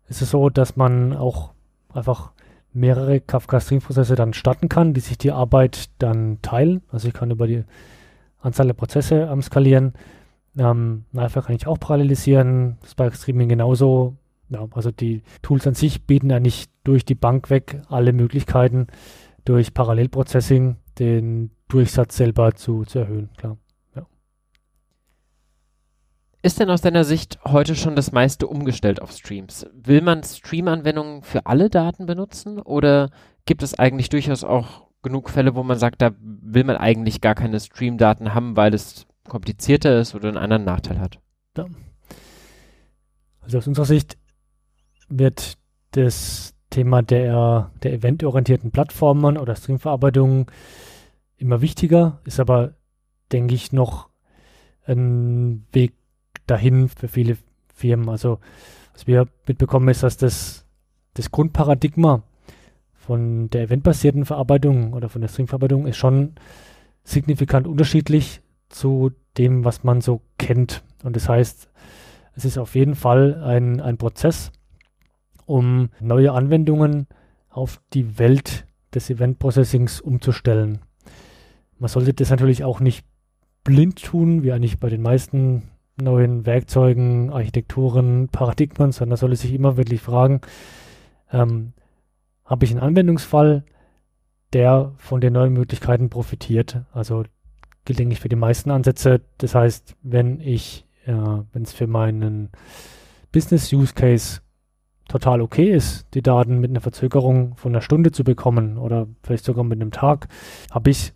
[0.08, 1.52] ist es so, dass man auch
[1.94, 2.32] einfach
[2.72, 6.82] mehrere Kafka-Stream-Prozesse dann starten kann, die sich die Arbeit dann teilen.
[6.90, 7.64] Also ich kann über die
[8.40, 9.94] Anzahl der Prozesse ähm, skalieren.
[10.56, 14.16] Ähm, Naifa kann ich auch parallelisieren, Spark Streaming genauso.
[14.48, 18.88] Ja, also die Tools an sich bieten eigentlich durch die Bank weg alle Möglichkeiten,
[19.44, 23.56] durch Parallelprocessing den Durchsatz selber zu, zu erhöhen, klar.
[26.42, 29.66] Ist denn aus deiner Sicht heute schon das meiste umgestellt auf Streams?
[29.74, 33.10] Will man Stream-Anwendungen für alle Daten benutzen oder
[33.44, 37.34] gibt es eigentlich durchaus auch genug Fälle, wo man sagt, da will man eigentlich gar
[37.34, 41.18] keine Stream-Daten haben, weil es komplizierter ist oder einen anderen Nachteil hat?
[41.58, 41.66] Ja.
[43.42, 44.16] Also aus unserer Sicht
[45.10, 45.58] wird
[45.90, 50.50] das Thema der, der eventorientierten Plattformen oder Streamverarbeitung
[51.36, 52.74] immer wichtiger, ist aber,
[53.30, 54.08] denke ich, noch
[54.86, 55.99] ein Weg
[56.50, 57.36] dahin für viele
[57.74, 58.08] Firmen.
[58.08, 58.38] Also
[58.92, 60.66] was wir mitbekommen ist, dass das,
[61.14, 62.22] das Grundparadigma
[62.92, 66.34] von der eventbasierten Verarbeitung oder von der Streamverarbeitung ist schon
[67.02, 70.84] signifikant unterschiedlich zu dem, was man so kennt.
[71.02, 71.70] Und das heißt,
[72.34, 74.52] es ist auf jeden Fall ein, ein Prozess,
[75.46, 77.06] um neue Anwendungen
[77.48, 80.80] auf die Welt des Event-Processings umzustellen.
[81.78, 83.04] Man sollte das natürlich auch nicht
[83.64, 85.62] blind tun, wie eigentlich bei den meisten
[86.02, 90.40] neuen Werkzeugen, Architekturen, Paradigmen, sondern soll sich immer wirklich fragen,
[91.32, 91.72] ähm,
[92.44, 93.64] habe ich einen Anwendungsfall,
[94.52, 96.82] der von den neuen Möglichkeiten profitiert.
[96.92, 97.24] Also
[97.84, 99.20] gilt eigentlich für die meisten Ansätze.
[99.38, 102.50] Das heißt, wenn ich, äh, wenn es für meinen
[103.32, 104.40] Business Use Case
[105.08, 109.44] total okay ist, die Daten mit einer Verzögerung von einer Stunde zu bekommen oder vielleicht
[109.44, 110.28] sogar mit einem Tag,
[110.70, 111.12] habe ich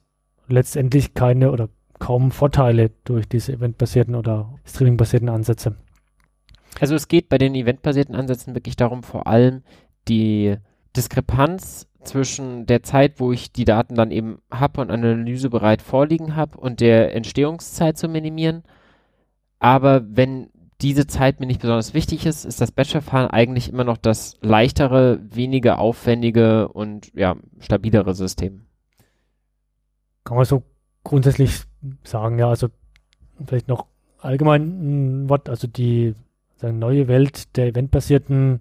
[0.48, 1.68] letztendlich keine oder
[2.04, 5.76] kaum Vorteile durch diese eventbasierten oder streamingbasierten Ansätze.
[6.78, 9.62] Also es geht bei den eventbasierten Ansätzen wirklich darum, vor allem
[10.06, 10.56] die
[10.94, 16.58] Diskrepanz zwischen der Zeit, wo ich die Daten dann eben habe und analysebereit vorliegen habe
[16.58, 18.64] und der Entstehungszeit zu minimieren.
[19.58, 20.50] Aber wenn
[20.82, 25.20] diese Zeit mir nicht besonders wichtig ist, ist das Batch-Verfahren eigentlich immer noch das leichtere,
[25.22, 28.66] weniger aufwendige und ja, stabilere System.
[30.24, 30.64] Kann man so
[31.02, 31.64] grundsätzlich
[32.02, 32.68] sagen, ja, also
[33.46, 33.86] vielleicht noch
[34.18, 36.14] allgemein ein Wort, also die
[36.56, 38.60] sagen, neue Welt der eventbasierten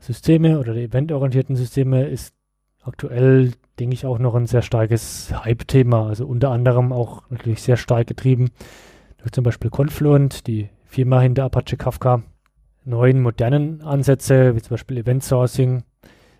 [0.00, 2.34] Systeme oder der eventorientierten Systeme ist
[2.82, 6.06] aktuell, denke ich, auch noch ein sehr starkes Hype-Thema.
[6.06, 8.50] Also unter anderem auch natürlich sehr stark getrieben
[9.18, 12.22] durch zum Beispiel Confluent, die Firma hinter Apache Kafka.
[12.84, 15.82] Neuen modernen Ansätze, wie zum Beispiel Event Sourcing,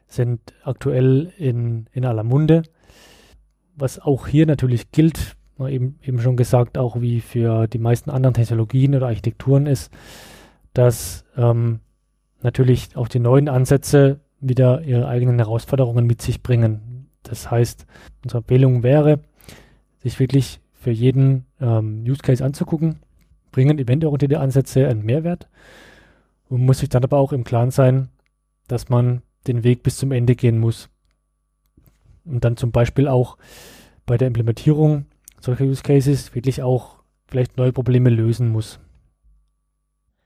[0.06, 2.62] sind aktuell in, in aller Munde.
[3.76, 8.34] Was auch hier natürlich gilt, eben, eben schon gesagt, auch wie für die meisten anderen
[8.34, 9.92] Technologien oder Architekturen ist,
[10.72, 11.80] dass ähm,
[12.42, 17.08] natürlich auch die neuen Ansätze wieder ihre eigenen Herausforderungen mit sich bringen.
[17.22, 17.86] Das heißt,
[18.22, 19.20] unsere Empfehlung wäre,
[19.98, 23.00] sich wirklich für jeden ähm, Use Case anzugucken,
[23.50, 25.48] bringen eventorientierte Ansätze einen Mehrwert
[26.48, 28.08] und muss sich dann aber auch im Klaren sein,
[28.68, 30.88] dass man den Weg bis zum Ende gehen muss.
[32.24, 33.38] Und dann zum Beispiel auch
[34.06, 35.06] bei der Implementierung
[35.40, 36.96] solcher Use Cases wirklich auch
[37.26, 38.80] vielleicht neue Probleme lösen muss.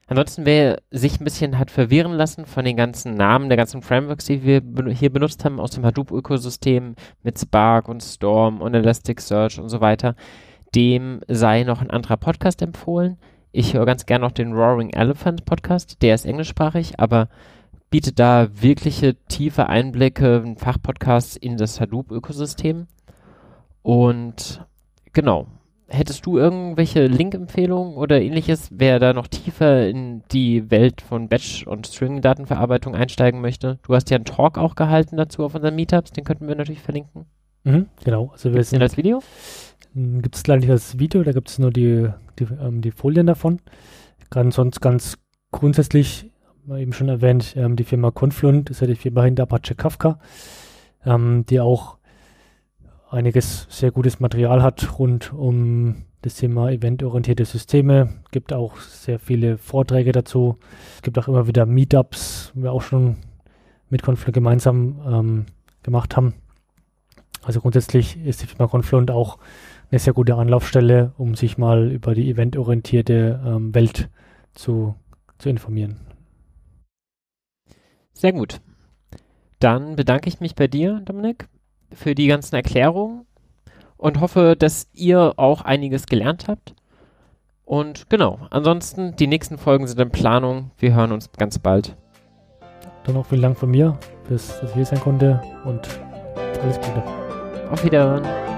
[0.09, 4.27] Ansonsten, wer sich ein bisschen hat verwirren lassen von den ganzen Namen der ganzen Frameworks,
[4.27, 4.63] die wir
[4.93, 10.15] hier benutzt haben aus dem Hadoop-Ökosystem mit Spark und Storm und Elasticsearch und so weiter,
[10.75, 13.17] dem sei noch ein anderer Podcast empfohlen.
[13.53, 17.29] Ich höre ganz gerne noch den Roaring Elephant Podcast, der ist englischsprachig, aber
[17.91, 22.87] bietet da wirkliche tiefe Einblicke, Fachpodcasts in das Hadoop-Ökosystem.
[23.83, 24.65] Und
[25.13, 25.47] genau,
[25.93, 31.67] hättest du irgendwelche Link-Empfehlungen oder ähnliches, wer da noch tiefer in die Welt von Batch-
[31.67, 33.79] und String-Datenverarbeitung einsteigen möchte?
[33.83, 36.83] Du hast ja einen Talk auch gehalten dazu auf unseren Meetups, den könnten wir natürlich
[36.83, 37.27] verlinken.
[37.65, 38.31] Mhm, genau.
[38.33, 39.23] Also wir den als Video?
[39.95, 42.09] Gibt es leider nicht als Video, da gibt es nur die,
[42.39, 43.61] die, ähm, die Folien davon.
[44.31, 45.19] Ganz sonst ganz
[45.51, 46.31] grundsätzlich,
[46.67, 50.19] eben schon erwähnt, ähm, die Firma Confluent ist ja die Firma hinter Apache Kafka,
[51.05, 51.99] ähm, die auch
[53.13, 58.09] einiges sehr gutes Material hat rund um das Thema eventorientierte Systeme.
[58.31, 60.59] Gibt auch sehr viele Vorträge dazu.
[60.97, 63.17] Es gibt auch immer wieder Meetups, wir auch schon
[63.91, 65.47] mit Confluent gemeinsam ähm,
[65.83, 66.35] gemacht haben.
[67.43, 69.39] Also grundsätzlich ist die Firma Confluent auch
[69.91, 74.09] eine sehr gute Anlaufstelle, um sich mal über die eventorientierte ähm, Welt
[74.55, 74.95] zu,
[75.39, 76.01] zu informieren.
[78.13, 78.61] Sehr gut.
[79.59, 81.49] Dann bedanke ich mich bei dir, Dominik
[81.95, 83.27] für die ganzen Erklärungen
[83.97, 86.75] und hoffe, dass ihr auch einiges gelernt habt.
[87.65, 90.73] Und genau, ansonsten, die nächsten Folgen sind in Planung.
[90.79, 91.97] Wir hören uns ganz bald.
[93.05, 93.99] Dann noch vielen Dank von mir,
[94.29, 95.89] dass ich hier sein konnte und
[96.63, 97.03] alles Gute.
[97.71, 98.52] Auf Wiederhören.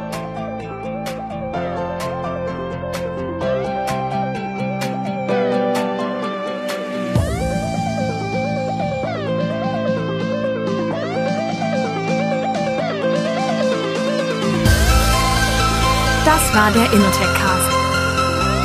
[16.65, 17.71] War der Innotech Cast.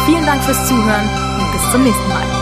[0.06, 2.39] Vielen Dank fürs Zuhören und bis zum nächsten Mal.